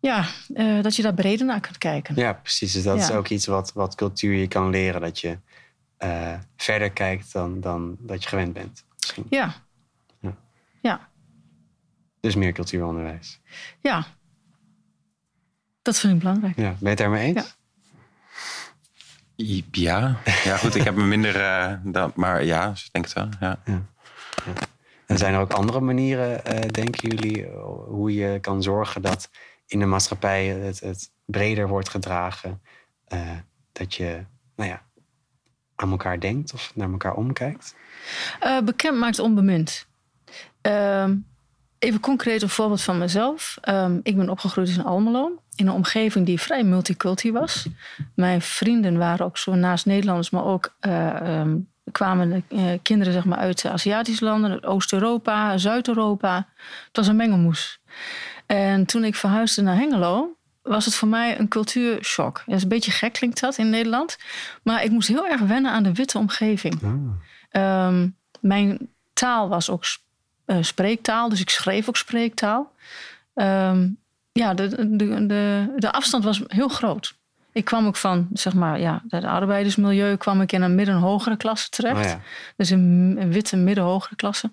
ja 0.00 0.26
uh, 0.48 0.82
dat 0.82 0.96
je 0.96 1.02
daar 1.02 1.14
breder 1.14 1.46
naar 1.46 1.60
kunt 1.60 1.78
kijken. 1.78 2.14
Ja, 2.16 2.32
precies. 2.32 2.72
Dus 2.72 2.82
dat 2.82 2.96
ja. 2.96 3.02
is 3.02 3.10
ook 3.10 3.28
iets 3.28 3.46
wat, 3.46 3.72
wat 3.72 3.94
cultuur 3.94 4.34
je 4.34 4.48
kan 4.48 4.70
leren. 4.70 5.00
Dat 5.00 5.20
je 5.20 5.38
uh, 5.98 6.38
verder 6.56 6.90
kijkt 6.90 7.32
dan, 7.32 7.60
dan 7.60 7.96
dat 8.00 8.22
je 8.22 8.28
gewend 8.28 8.52
bent. 8.52 8.84
Misschien. 8.98 9.26
Ja. 9.30 9.54
ja. 10.20 10.36
Ja. 10.82 11.08
Dus 12.20 12.34
meer 12.34 12.52
cultuuronderwijs. 12.52 13.40
Ja. 13.80 14.06
Dat 15.82 15.98
vind 15.98 16.12
ik 16.12 16.18
belangrijk. 16.18 16.56
Ja. 16.56 16.70
Ben 16.70 16.78
je 16.80 16.88
het 16.88 16.98
daarmee 16.98 17.26
eens? 17.26 17.56
Ja. 19.36 19.62
Ja, 19.70 20.16
ja 20.44 20.56
goed, 20.56 20.74
ik 20.74 20.82
heb 20.82 20.94
me 20.94 21.04
minder, 21.04 21.36
uh, 21.36 21.72
dan, 21.92 22.12
maar 22.14 22.44
ja, 22.44 22.70
ik 22.70 22.88
denk 22.92 23.04
het 23.04 23.14
wel. 23.14 23.28
Ja. 23.40 23.60
ja. 23.64 23.82
ja. 24.44 24.52
En 25.06 25.18
zijn 25.18 25.34
er 25.34 25.40
ook 25.40 25.52
andere 25.52 25.80
manieren, 25.80 26.40
uh, 26.52 26.60
denken 26.70 27.08
jullie, 27.08 27.46
hoe 27.86 28.14
je 28.14 28.40
kan 28.40 28.62
zorgen 28.62 29.02
dat 29.02 29.30
in 29.66 29.78
de 29.78 29.86
maatschappij 29.86 30.46
het, 30.46 30.80
het 30.80 31.12
breder 31.24 31.68
wordt 31.68 31.88
gedragen? 31.88 32.62
Uh, 33.08 33.30
dat 33.72 33.94
je, 33.94 34.24
nou 34.56 34.70
ja, 34.70 34.85
aan 35.76 35.90
elkaar 35.90 36.20
denkt 36.20 36.52
of 36.52 36.72
naar 36.74 36.90
elkaar 36.90 37.14
omkijkt? 37.14 37.74
bekend 38.64 38.98
maakt 38.98 39.18
onbemind. 39.18 39.86
Ehm, 40.60 41.16
even 41.78 42.00
concreet 42.00 42.42
een 42.42 42.48
voorbeeld 42.48 42.82
van 42.82 42.98
mezelf. 42.98 43.58
Um, 43.68 44.00
ik 44.02 44.16
ben 44.16 44.28
opgegroeid 44.28 44.68
in 44.68 44.84
Almelo 44.84 45.40
in 45.56 45.66
een 45.66 45.72
omgeving 45.72 46.26
die 46.26 46.40
vrij 46.40 46.64
multicultureel 46.64 47.40
was. 47.40 47.66
Mijn 48.14 48.42
vrienden 48.42 48.98
waren 48.98 49.26
ook 49.26 49.38
zo 49.38 49.54
naast 49.54 49.86
Nederlanders, 49.86 50.30
maar 50.30 50.44
ook 50.44 50.74
uh, 50.80 51.40
um, 51.40 51.68
kwamen 51.92 52.44
uh, 52.48 52.72
kinderen 52.82 53.12
zeg 53.12 53.24
maar, 53.24 53.38
uit 53.38 53.64
Aziatische 53.64 54.24
landen, 54.24 54.64
Oost-Europa, 54.64 55.58
Zuid-Europa. 55.58 56.48
Het 56.86 56.96
was 56.96 57.06
een 57.06 57.16
mengelmoes. 57.16 57.80
En 58.46 58.86
toen 58.86 59.04
ik 59.04 59.14
verhuisde 59.14 59.62
naar 59.62 59.76
Hengelo, 59.76 60.35
was 60.66 60.84
het 60.84 60.94
voor 60.94 61.08
mij 61.08 61.38
een 61.38 61.48
cultuurshock. 61.48 62.42
Ja, 62.46 62.54
is 62.54 62.62
een 62.62 62.68
beetje 62.68 62.90
gek 62.90 63.12
klinkt 63.12 63.40
dat 63.40 63.58
in 63.58 63.70
Nederland. 63.70 64.18
Maar 64.62 64.84
ik 64.84 64.90
moest 64.90 65.08
heel 65.08 65.26
erg 65.26 65.40
wennen 65.40 65.70
aan 65.70 65.82
de 65.82 65.92
witte 65.92 66.18
omgeving. 66.18 66.82
Ah. 67.50 67.86
Um, 67.86 68.16
mijn 68.40 68.88
taal 69.12 69.48
was 69.48 69.70
ook 69.70 69.84
uh, 70.46 70.56
spreektaal, 70.60 71.28
dus 71.28 71.40
ik 71.40 71.50
schreef 71.50 71.88
ook 71.88 71.96
spreektaal. 71.96 72.72
Um, 73.34 73.98
ja, 74.32 74.54
de, 74.54 74.96
de, 74.96 75.26
de, 75.26 75.72
de 75.76 75.92
afstand 75.92 76.24
was 76.24 76.42
heel 76.46 76.68
groot. 76.68 77.14
Ik 77.52 77.64
kwam 77.64 77.86
ook 77.86 77.96
van, 77.96 78.28
zeg 78.32 78.54
maar, 78.54 78.80
ja, 78.80 79.02
het 79.08 79.24
arbeidersmilieu 79.24 80.16
kwam 80.16 80.40
ik 80.40 80.52
in 80.52 80.62
een 80.62 80.74
midden-hogere 80.74 81.36
klasse 81.36 81.68
terecht. 81.68 81.96
Oh 81.96 82.04
ja. 82.04 82.20
Dus 82.56 82.70
een, 82.70 83.16
een 83.20 83.32
witte 83.32 83.56
midden-hogere 83.56 84.16
klasse. 84.16 84.50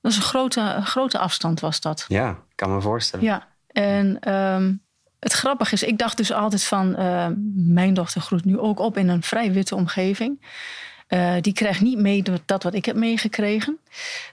Dat 0.00 0.10
is 0.12 0.16
een 0.16 0.24
grote, 0.24 0.80
grote 0.84 1.18
afstand 1.18 1.60
was 1.60 1.80
dat. 1.80 2.04
Ja, 2.08 2.36
kan 2.54 2.74
me 2.74 2.80
voorstellen. 2.80 3.24
Ja, 3.24 3.46
en 3.66 4.34
um, 4.34 4.82
het 5.18 5.32
grappige 5.32 5.74
is, 5.74 5.82
ik 5.82 5.98
dacht 5.98 6.16
dus 6.16 6.32
altijd 6.32 6.64
van, 6.64 7.00
uh, 7.00 7.26
mijn 7.54 7.94
dochter 7.94 8.20
groeit 8.20 8.44
nu 8.44 8.58
ook 8.58 8.78
op 8.78 8.96
in 8.96 9.08
een 9.08 9.22
vrij 9.22 9.52
witte 9.52 9.74
omgeving. 9.74 10.40
Uh, 11.08 11.34
die 11.40 11.52
krijgt 11.52 11.80
niet 11.80 11.98
mee 11.98 12.22
dat 12.44 12.62
wat 12.62 12.74
ik 12.74 12.84
heb 12.84 12.96
meegekregen. 12.96 13.78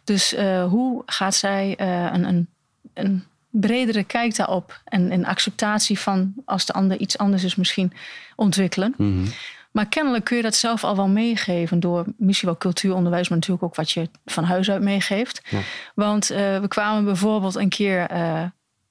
Dus 0.04 0.34
uh, 0.34 0.66
hoe 0.66 1.04
gaat 1.06 1.36
zij 1.36 1.80
een, 2.14 2.24
een, 2.24 2.48
een 2.94 3.24
bredere 3.50 4.04
kijk 4.04 4.36
daarop 4.36 4.82
en, 4.84 5.12
en 5.12 5.26
acceptatie 5.26 6.00
van 6.00 6.34
als 6.46 6.66
de 6.66 6.74
ander 6.74 6.98
iets 6.98 7.18
anders 7.18 7.44
is 7.44 7.56
misschien 7.56 7.94
ontwikkelen. 8.36 8.94
Mm-hmm. 8.98 9.34
Maar 9.72 9.86
kennelijk 9.86 10.24
kun 10.24 10.38
je 10.38 10.44
dat 10.44 10.56
zelf 10.56 10.84
al 10.84 10.96
wel 10.96 11.08
meegeven 11.08 11.80
door 11.80 12.06
misschien 12.18 12.50
wel 12.50 12.58
cultuuronderwijs, 12.58 13.30
maar 13.30 13.38
natuurlijk 13.38 13.66
ook 13.66 13.76
wat 13.76 13.92
je 13.92 14.10
van 14.26 14.44
huis 14.44 14.70
uit 14.70 14.82
meegeeft. 14.82 15.42
Ja. 15.50 15.60
Want 15.96 16.28
we 16.28 16.66
kwamen 16.68 17.06
bijvoorbeeld 17.06 17.56
een 17.56 17.70
keer, 17.70 18.08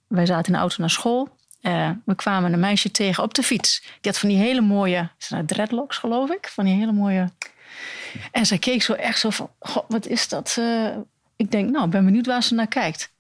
wij 0.07 0.27
zaten 0.27 0.47
in 0.47 0.53
de 0.53 0.59
auto 0.59 0.77
naar 0.79 0.91
school. 0.91 1.37
Uh, 1.67 1.91
we 2.05 2.15
kwamen 2.15 2.53
een 2.53 2.61
meisje 2.61 2.91
tegen 2.91 3.23
op 3.23 3.35
de 3.35 3.43
fiets. 3.43 3.81
Die 3.81 4.13
had 4.13 4.19
van 4.19 4.29
die 4.29 4.39
hele 4.39 4.61
mooie, 4.61 5.11
dreadlocks 5.47 5.97
geloof 5.97 6.31
ik? 6.31 6.49
Van 6.49 6.65
die 6.65 6.75
hele 6.75 6.93
mooie. 6.93 7.31
En 8.33 8.47
zij 8.47 8.59
keek 8.59 8.83
zo 8.83 8.93
echt 8.93 9.19
zo 9.19 9.31
van, 9.31 9.51
god, 9.59 9.85
wat 9.89 10.07
is 10.07 10.29
dat? 10.29 10.59
ik 11.37 11.51
denk, 11.51 11.71
nou, 11.71 11.85
ik 11.85 11.91
ben 11.91 12.05
benieuwd 12.05 12.27
waar 12.27 12.43
ze 12.43 12.55
naar 12.55 12.67
kijkt. 12.67 13.13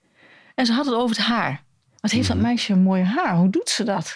En 0.55 0.66
ze 0.66 0.72
had 0.72 0.86
het 0.86 0.95
over 0.95 1.16
het 1.16 1.24
haar. 1.24 1.62
Wat 2.01 2.11
heeft 2.11 2.28
dat 2.28 2.36
mhm. 2.36 2.47
meisje 2.47 2.72
een 2.72 2.82
mooi 2.82 3.03
haar? 3.03 3.36
Hoe 3.36 3.51
doet 3.51 3.68
ze 3.68 3.84
dat? 3.84 4.14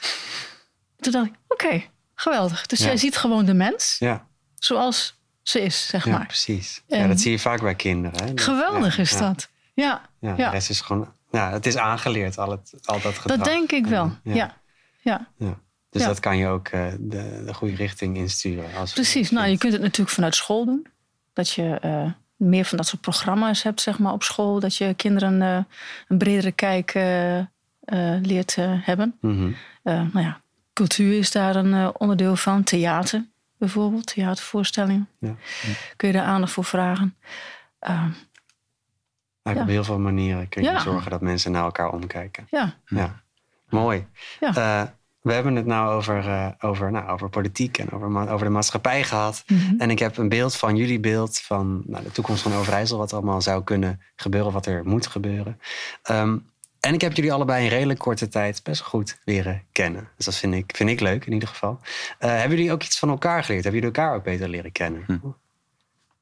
Toen 1.01 1.13
dacht 1.13 1.27
ik, 1.27 1.35
oké, 1.49 1.85
geweldig. 2.15 2.67
Dus 2.67 2.79
jij 2.79 2.97
ziet 2.97 3.17
gewoon 3.17 3.45
de 3.45 3.55
mens 3.55 3.97
ja. 3.99 4.27
zoals 4.59 5.21
ze 5.43 5.61
is, 5.61 5.87
zeg 5.87 6.05
ja, 6.05 6.13
maar. 6.13 6.27
Precies. 6.27 6.83
ja, 6.87 7.07
dat 7.07 7.21
zie 7.21 7.31
je 7.31 7.39
vaak 7.39 7.61
bij 7.61 7.75
kinderen. 7.75 8.25
Hè? 8.25 8.33
geweldig 8.35 8.99
is 8.99 9.17
dat. 9.17 9.49
Ja. 9.75 10.03
Ja, 10.21 10.35
de 10.35 10.49
rest 10.49 10.71
is 10.71 10.81
gewoon... 10.81 11.13
Ja, 11.31 11.53
het 11.53 11.67
is 11.67 11.77
aangeleerd, 11.77 12.39
al, 12.39 12.51
het, 12.51 12.73
al 12.85 13.01
dat 13.01 13.19
gedrag. 13.19 13.37
Dat 13.37 13.47
denk 13.47 13.73
ik 13.73 13.87
wel, 13.87 14.13
ja. 14.23 14.57
ja. 15.01 15.29
ja. 15.37 15.59
Dus 15.91 16.03
dat 16.03 16.21
kan 16.21 16.37
je 16.37 16.47
ook 16.47 16.69
uh, 16.69 16.87
de, 16.99 17.43
de 17.47 17.55
goede 17.55 17.75
richting 17.75 18.17
insturen. 18.17 18.75
Als 18.75 18.93
Precies. 18.93 19.31
Nou, 19.31 19.49
je 19.49 19.59
kunt 19.59 19.73
het 19.73 19.83
natuurlijk 19.83 20.11
vanuit 20.11 20.35
school 20.35 20.65
doen. 20.65 20.87
Dat 21.33 21.51
je... 21.51 21.81
Uh, 21.85 22.11
meer 22.37 22.65
van 22.65 22.77
dat 22.77 22.87
soort 22.87 23.03
programma's 23.03 23.63
hebt 23.63 23.81
zeg 23.81 23.99
maar, 23.99 24.13
op 24.13 24.23
school. 24.23 24.61
Dat 24.61 24.77
je 24.77 24.95
kinderen 24.95 25.41
uh, 25.41 25.59
een 26.09 26.19
bredere 26.19 26.53
kijk 26.53 26.93
leert 28.23 28.57
hebben. 28.61 29.17
Mm-hmm. 29.21 29.57
nou 29.83 30.21
ja, 30.21 30.41
cultuur 30.73 31.19
is 31.19 31.31
daar 31.31 31.57
een 31.57 31.97
onderdeel 31.97 32.37
van. 32.37 32.63
Theater 32.63 33.27
bijvoorbeeld, 33.57 34.07
theatervoorstellingen. 34.07 35.09
Ja. 35.19 35.35
Kun 35.97 36.09
je 36.09 36.15
daar 36.15 36.25
aandacht 36.25 36.53
voor 36.53 36.65
vragen. 36.65 37.17
Ehm, 39.43 39.57
ja. 39.57 39.63
Op 39.63 39.69
heel 39.69 39.85
veel 39.85 39.99
manieren 39.99 40.49
kun 40.49 40.63
je 40.63 40.71
ja. 40.71 40.79
zorgen 40.79 41.11
dat 41.11 41.21
mensen 41.21 41.53
naar 41.53 41.65
elkaar 41.65 41.93
omkijken. 41.93 42.47
Ja. 42.51 42.75
ja. 42.87 43.23
Mooi. 43.69 44.07
Ja 44.41 44.97
we 45.29 45.35
hebben 45.35 45.57
het 45.57 45.67
nou 45.67 45.95
over, 45.95 46.25
uh, 46.25 46.49
over, 46.59 46.91
nou, 46.91 47.09
over 47.09 47.29
politiek 47.29 47.79
en 47.79 47.91
over, 47.91 48.31
over 48.31 48.47
de 48.47 48.53
maatschappij 48.53 49.05
gehad. 49.05 49.45
Mm-hmm. 49.47 49.81
En 49.81 49.91
ik 49.91 49.99
heb 49.99 50.17
een 50.17 50.29
beeld 50.29 50.57
van 50.57 50.77
jullie 50.77 51.01
beeld 51.01 51.39
van 51.39 51.83
nou, 51.87 52.05
de 52.05 52.11
toekomst 52.11 52.43
van 52.43 52.55
Overijssel, 52.55 52.99
wat 52.99 53.13
allemaal 53.13 53.43
zou 53.43 53.65
kunnen 53.65 54.01
gebeuren, 54.17 54.53
wat 54.53 54.67
er 54.67 54.85
moet 54.85 55.07
gebeuren. 55.07 55.61
Um, 56.11 56.47
en 56.81 56.95
ik 56.95 57.01
heb 57.01 57.13
jullie 57.13 57.33
allebei 57.33 57.65
in 57.65 57.71
redelijk 57.71 57.99
korte 57.99 58.29
tijd 58.29 58.63
best 58.63 58.81
goed 58.81 59.19
leren 59.25 59.63
kennen. 59.73 60.09
Dus 60.17 60.25
dat 60.25 60.35
vind 60.35 60.55
ik, 60.55 60.77
vind 60.77 60.91
ik 60.91 61.01
leuk 61.01 61.27
in 61.27 61.33
ieder 61.33 61.49
geval. 61.49 61.79
Uh, 61.81 62.31
hebben 62.31 62.57
jullie 62.57 62.73
ook 62.73 62.83
iets 62.83 62.99
van 62.99 63.09
elkaar 63.09 63.45
geleerd? 63.45 63.65
Hebben 63.65 63.81
jullie 63.81 63.97
elkaar 63.97 64.15
ook 64.15 64.25
beter 64.25 64.49
leren 64.49 64.73
kennen? 64.73 65.03
Hm. 65.07 65.13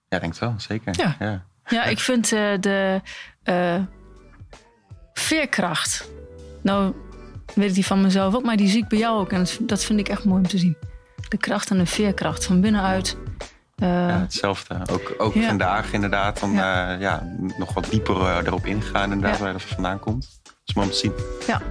Ja, 0.08 0.18
denk 0.18 0.32
het 0.32 0.38
wel, 0.38 0.54
zeker. 0.56 0.94
Ja, 0.98 1.16
ja. 1.18 1.46
Ja 1.68 1.84
ik 1.84 1.98
vind 1.98 2.32
uh, 2.32 2.40
de 2.60 3.00
veerkracht. 5.12 6.10
Nou, 6.62 6.94
weet 7.54 7.68
ik 7.68 7.74
die 7.74 7.86
van 7.86 8.00
mezelf 8.00 8.34
ook, 8.34 8.44
maar 8.44 8.56
die 8.56 8.68
zie 8.68 8.82
ik 8.82 8.88
bij 8.88 8.98
jou 8.98 9.20
ook. 9.20 9.32
En 9.32 9.46
dat 9.60 9.84
vind 9.84 9.98
ik 9.98 10.08
echt 10.08 10.24
mooi 10.24 10.42
om 10.42 10.48
te 10.48 10.58
zien. 10.58 10.76
De 11.28 11.36
kracht 11.36 11.70
en 11.70 11.78
de 11.78 11.86
veerkracht 11.86 12.44
van 12.44 12.60
binnenuit. 12.60 13.16
Uh, 13.82 13.88
ja, 13.88 14.18
hetzelfde. 14.20 14.78
Ook, 14.90 15.14
ook 15.18 15.32
vandaag 15.32 15.92
inderdaad. 15.92 16.38
Van, 16.38 16.52
ja. 16.52 16.94
Uh, 16.94 17.00
ja. 17.00 17.22
nog 17.58 17.74
wat 17.74 17.90
dieper 17.90 18.46
erop 18.46 18.66
ingaan 18.66 19.12
inderdaad, 19.12 19.38
waar 19.38 19.52
dat 19.52 19.62
vandaan 19.62 19.98
komt. 19.98 20.40
Dat 20.42 20.54
is 20.64 20.74
mooi 20.74 20.86
om 20.86 20.92
te 20.92 20.98
zien. 20.98 21.12
Ja. 21.46 21.62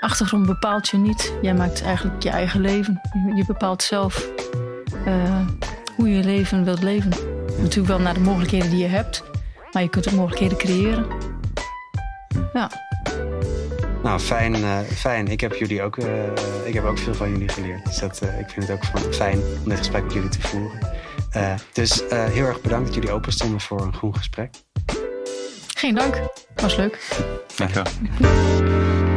Achtergrond 0.00 0.46
bepaalt 0.46 0.88
je 0.88 0.96
niet. 0.96 1.32
Jij 1.42 1.54
maakt 1.54 1.82
eigenlijk 1.82 2.22
je 2.22 2.30
eigen 2.30 2.60
leven. 2.60 3.00
Je 3.34 3.44
bepaalt 3.46 3.82
zelf 3.82 4.28
hoe 5.98 6.08
je 6.08 6.24
leven 6.24 6.64
wilt 6.64 6.82
leven. 6.82 7.10
Natuurlijk 7.58 7.88
wel 7.88 8.00
naar 8.00 8.14
de 8.14 8.20
mogelijkheden 8.20 8.70
die 8.70 8.78
je 8.78 8.86
hebt. 8.86 9.22
Maar 9.72 9.82
je 9.82 9.88
kunt 9.88 10.08
ook 10.08 10.14
mogelijkheden 10.14 10.58
creëren. 10.58 11.06
Ja. 12.52 12.70
Nou, 14.02 14.20
fijn, 14.20 14.56
uh, 14.56 14.78
fijn. 14.80 15.28
Ik 15.28 15.40
heb, 15.40 15.54
jullie 15.54 15.82
ook, 15.82 15.96
uh, 15.96 16.06
ik 16.64 16.74
heb 16.74 16.84
ook 16.84 16.98
veel 16.98 17.14
van 17.14 17.30
jullie 17.30 17.48
geleerd. 17.48 17.84
Dus 17.84 17.98
dat, 17.98 18.20
uh, 18.22 18.38
ik 18.38 18.48
vind 18.48 18.68
het 18.68 18.76
ook 18.76 19.14
fijn 19.14 19.40
om 19.62 19.68
dit 19.68 19.78
gesprek 19.78 20.02
met 20.02 20.12
jullie 20.12 20.28
te 20.28 20.40
voeren. 20.40 20.78
dus 21.72 22.02
heel 22.08 22.46
erg 22.46 22.60
bedankt 22.60 22.86
dat 22.86 22.94
jullie 22.94 23.10
open 23.10 23.32
stonden 23.32 23.60
voor 23.60 23.80
een 23.80 23.94
groen 23.94 24.16
gesprek. 24.16 24.54
Geen 25.74 25.94
dank. 25.94 26.20
Was 26.54 26.76
leuk. 26.76 26.98
Dank 27.56 27.70
je 27.74 27.82
wel. 28.18 29.07